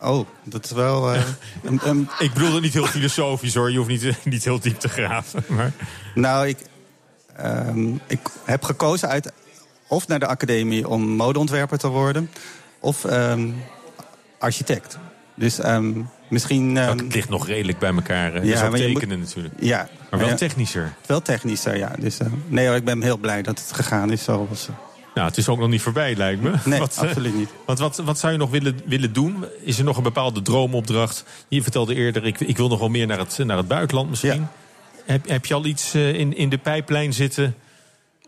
Oh, 0.00 0.26
dat 0.44 0.64
is 0.64 0.70
wel... 0.70 1.12
eh, 1.12 1.22
Ik 2.18 2.32
bedoel 2.32 2.52
het 2.52 2.62
niet 2.62 2.72
heel 2.72 2.86
filosofisch 2.86 3.54
hoor. 3.54 3.70
Je 3.70 3.76
hoeft 3.76 3.90
niet, 3.90 4.16
niet 4.24 4.44
heel 4.44 4.60
diep 4.60 4.78
te 4.78 4.88
graven. 4.88 5.44
Maar... 5.48 5.72
Nou, 6.14 6.48
ik, 6.48 6.58
ehm, 7.36 7.94
ik 8.06 8.20
heb 8.44 8.62
gekozen 8.62 9.08
uit 9.08 9.32
of 9.88 10.08
naar 10.08 10.18
de 10.18 10.26
academie 10.26 10.88
om 10.88 11.02
modeontwerper 11.02 11.78
te 11.78 11.88
worden, 11.88 12.30
of 12.80 13.04
ehm, 13.04 13.50
architect. 14.38 14.98
Dus 15.34 15.58
ehm, 15.58 16.00
misschien. 16.28 16.76
ehm, 16.76 16.98
het 16.98 17.14
ligt 17.14 17.28
nog 17.28 17.46
redelijk 17.46 17.78
bij 17.78 17.92
elkaar. 17.94 18.34
Je 18.34 18.46
Ja, 18.50 18.64
je 18.64 18.70
tekenen 18.70 19.18
natuurlijk. 19.18 19.54
ja, 19.60 19.88
Maar 20.10 20.20
wel 20.20 20.28
ja, 20.28 20.34
technischer. 20.34 20.94
wel 21.06 21.22
technischer, 21.22 21.76
ja. 21.76 21.92
Dus, 21.98 22.18
eh, 22.18 22.26
nee, 22.48 22.66
hoor, 22.66 22.76
ik 22.76 22.84
ben 22.84 23.02
heel 23.02 23.18
blij 23.18 23.42
dat 23.42 23.58
het 23.58 23.72
gegaan 23.72 24.10
is 24.12 24.24
zoals. 24.24 24.68
eh, 24.68 24.74
Nou, 25.14 25.28
het 25.28 25.36
is 25.36 25.48
ook 25.48 25.58
nog 25.58 25.68
niet 25.68 25.82
voorbij, 25.82 26.16
lijkt 26.16 26.42
me. 26.42 26.52
Nee, 26.64 26.78
Wat, 26.86 26.96
eh, 26.96 27.02
absoluut 27.08 27.36
niet. 27.36 27.48
Want 27.66 27.78
wat, 27.78 27.96
wat 27.96 28.18
zou 28.18 28.32
je 28.32 28.38
nog 28.38 28.50
willen, 28.50 28.80
willen 28.86 29.12
doen? 29.12 29.44
Is 29.62 29.78
er 29.78 29.84
nog 29.84 29.96
een 29.96 30.02
bepaalde 30.02 30.42
droomopdracht? 30.42 31.24
Je 31.48 31.62
vertelde 31.62 31.94
eerder, 31.94 32.24
ik, 32.26 32.40
ik 32.40 32.56
wil 32.56 32.68
nog 32.68 32.78
wel 32.78 32.88
meer 32.88 33.06
naar 33.06 33.18
het, 33.18 33.38
naar 33.44 33.56
het 33.56 33.68
buitenland 33.68 34.10
misschien. 34.10 34.46
Heb, 35.04 35.28
heb 35.28 35.46
je 35.46 35.54
al 35.54 35.64
iets 35.64 35.94
in, 35.94 36.36
in 36.36 36.48
de 36.48 36.58
pijplijn 36.58 37.12
zitten 37.12 37.54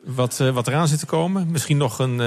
wat, 0.05 0.37
wat 0.37 0.67
eraan 0.69 0.89
zit 0.89 0.99
te 0.99 1.07
komen? 1.07 1.47
Misschien 1.51 1.77
nog 1.77 1.99
een, 1.99 2.19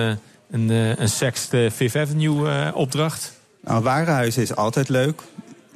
een, 0.51 0.69
een 1.01 1.09
Sext 1.09 1.53
eh, 1.53 1.69
Fifth 1.71 1.95
Avenue 1.95 2.73
opdracht? 2.73 3.33
Nou, 3.63 3.83
warenhuizen 3.83 4.41
is 4.41 4.55
altijd 4.55 4.89
leuk. 4.89 5.21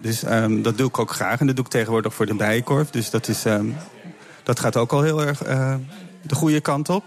Dus 0.04 0.24
ehm, 0.24 0.62
dat 0.62 0.78
doe 0.78 0.88
ik 0.88 1.00
ook 1.00 1.12
graag. 1.12 1.40
En 1.40 1.48
dat 1.48 1.56
doe 1.56 1.66
ik 1.66 1.72
tegenwoordig 1.72 2.14
voor 2.14 2.26
de 2.26 2.34
Bijenkorf. 2.34 2.90
Dus 2.90 3.10
dat, 3.10 3.28
is, 3.28 3.46
ehm, 3.46 3.66
dat 4.44 4.60
gaat 4.60 4.78
ook 4.78 4.92
al 4.92 5.02
heel 5.02 5.26
erg 5.26 5.44
eh, 5.44 5.76
de 6.22 6.36
goede 6.36 6.62
kant 6.62 6.90
op. 6.90 7.04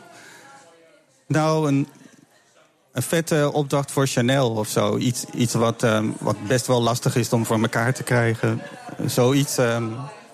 Nou, 1.27 1.69
een, 1.69 1.89
een 2.93 3.03
vette 3.03 3.51
opdracht 3.53 3.91
voor 3.91 4.07
Chanel 4.07 4.51
of 4.51 4.69
zo. 4.69 4.97
Iets, 4.97 5.25
iets 5.35 5.55
wat, 5.55 5.83
ehm, 5.83 6.07
wat 6.19 6.37
best 6.47 6.67
wel 6.67 6.83
lastig 6.83 7.17
is 7.17 7.33
om 7.33 7.47
voor 7.47 7.61
elkaar 7.61 7.95
te 7.95 8.03
krijgen. 8.03 8.63
Zoiets. 9.07 9.59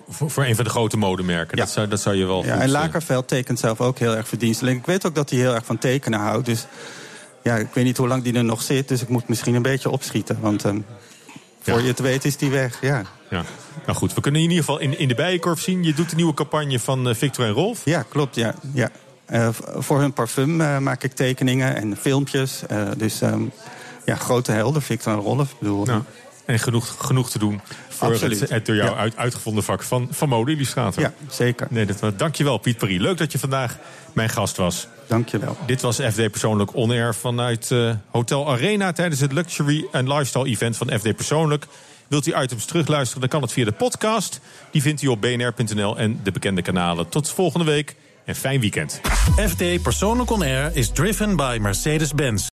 Voor, 0.09 0.29
voor 0.29 0.45
een 0.45 0.55
van 0.55 0.63
de 0.63 0.69
grote 0.69 0.97
modemerken. 0.97 1.57
Dat, 1.57 1.69
zou, 1.69 1.87
dat 1.87 2.01
zou 2.01 2.15
je 2.15 2.25
wel 2.25 2.45
ja, 2.45 2.59
en 2.59 2.69
Lakerveld 2.69 3.27
tekent 3.27 3.59
zelf 3.59 3.81
ook 3.81 3.97
heel 3.97 4.15
erg 4.15 4.27
verdienstelijk. 4.27 4.77
Ik 4.77 4.85
weet 4.85 5.05
ook 5.05 5.15
dat 5.15 5.29
hij 5.29 5.39
heel 5.39 5.53
erg 5.53 5.65
van 5.65 5.77
tekenen 5.77 6.19
houdt. 6.19 6.45
Dus 6.45 6.65
ja, 7.43 7.55
ik 7.55 7.73
weet 7.73 7.83
niet 7.83 7.97
hoe 7.97 8.07
lang 8.07 8.23
die 8.23 8.33
er 8.33 8.43
nog 8.43 8.61
zit. 8.61 8.87
Dus 8.87 9.01
ik 9.01 9.09
moet 9.09 9.27
misschien 9.27 9.55
een 9.55 9.61
beetje 9.61 9.89
opschieten. 9.89 10.37
Want 10.41 10.63
voor 11.63 11.81
je 11.81 11.87
het 11.87 11.99
weet 11.99 12.25
is 12.25 12.37
die 12.37 12.49
weg. 12.49 12.77
Ja. 12.81 13.01
Ja. 13.29 13.43
Nou 13.85 13.97
goed, 13.97 14.13
we 14.13 14.21
kunnen 14.21 14.41
in 14.41 14.49
ieder 14.49 14.63
geval 14.65 14.79
in, 14.79 14.99
in 14.99 15.07
de 15.07 15.15
Bijenkorf 15.15 15.61
zien. 15.61 15.83
Je 15.83 15.93
doet 15.93 16.09
de 16.09 16.15
nieuwe 16.15 16.33
campagne 16.33 16.79
van 16.79 17.09
eh, 17.09 17.15
Victor 17.15 17.45
en 17.45 17.51
Rolf. 17.51 17.81
Ja, 17.85 18.03
klopt. 18.09 18.35
Ja, 18.35 18.55
ja. 18.73 18.89
Eh, 19.25 19.49
voor 19.75 19.99
hun 19.99 20.13
parfum 20.13 20.61
eh, 20.61 20.77
maak 20.77 21.03
ik 21.03 21.13
tekeningen 21.13 21.75
en 21.75 21.97
filmpjes. 21.97 22.61
Dus 22.97 23.21
ehm, 23.21 23.41
ja, 24.05 24.15
grote 24.15 24.51
helden, 24.51 24.81
Victor 24.81 25.13
en 25.13 25.19
Rolf. 25.19 25.55
Bedoel, 25.59 25.85
Ja. 25.87 26.03
En 26.45 26.59
genoeg, 26.59 26.95
genoeg 26.99 27.29
te 27.29 27.39
doen 27.39 27.61
voor 27.89 28.07
Absoluut. 28.07 28.39
het, 28.39 28.49
het 28.49 28.65
door 28.65 28.75
jou 28.75 28.89
Ja. 28.89 28.95
uit, 28.95 29.17
uitgevonden 29.17 29.63
vak 29.63 29.83
van, 29.83 30.07
van 30.11 30.29
mode-illustrator. 30.29 31.03
Ja, 31.03 31.13
zeker. 31.29 31.67
Nee, 31.69 31.85
dat, 31.85 32.19
dankjewel 32.19 32.57
Piet 32.57 32.77
Paris. 32.77 32.99
Leuk 32.99 33.17
dat 33.17 33.31
je 33.31 33.39
vandaag 33.39 33.77
mijn 34.13 34.29
gast 34.29 34.57
was. 34.57 34.87
Dankjewel. 35.07 35.57
Dit 35.65 35.81
was 35.81 35.95
FD 35.95 36.31
Persoonlijk 36.31 36.75
On 36.75 36.91
Air 36.91 37.15
vanuit 37.15 37.71
eh, 37.71 37.91
Hotel 38.11 38.51
Arena... 38.51 38.91
tijdens 38.91 39.19
het 39.21 39.31
Luxury 39.31 39.85
and 39.91 40.07
Lifestyle 40.07 40.45
Event 40.45 40.77
van 40.77 40.91
FD 40.99 41.15
Persoonlijk. 41.15 41.65
Wilt 42.07 42.27
u 42.27 42.33
items 42.41 42.65
terugluisteren, 42.65 43.21
dan 43.21 43.29
kan 43.29 43.41
het 43.41 43.51
via 43.51 43.65
de 43.65 43.71
podcast. 43.71 44.39
Die 44.71 44.81
vindt 44.81 45.01
u 45.01 45.07
op 45.07 45.21
bnr.nl 45.21 45.97
en 45.97 46.19
de 46.23 46.31
bekende 46.31 46.61
kanalen. 46.61 47.09
Tot 47.09 47.29
volgende 47.29 47.65
week 47.65 47.95
en 48.25 48.35
fijn 48.35 48.59
weekend. 48.59 49.01
FD 49.49 49.81
Persoonlijk 49.81 50.29
On 50.29 50.41
Air 50.41 50.71
is 50.73 50.89
driven 50.89 51.35
by 51.35 51.57
Mercedes-Benz. 51.61 52.49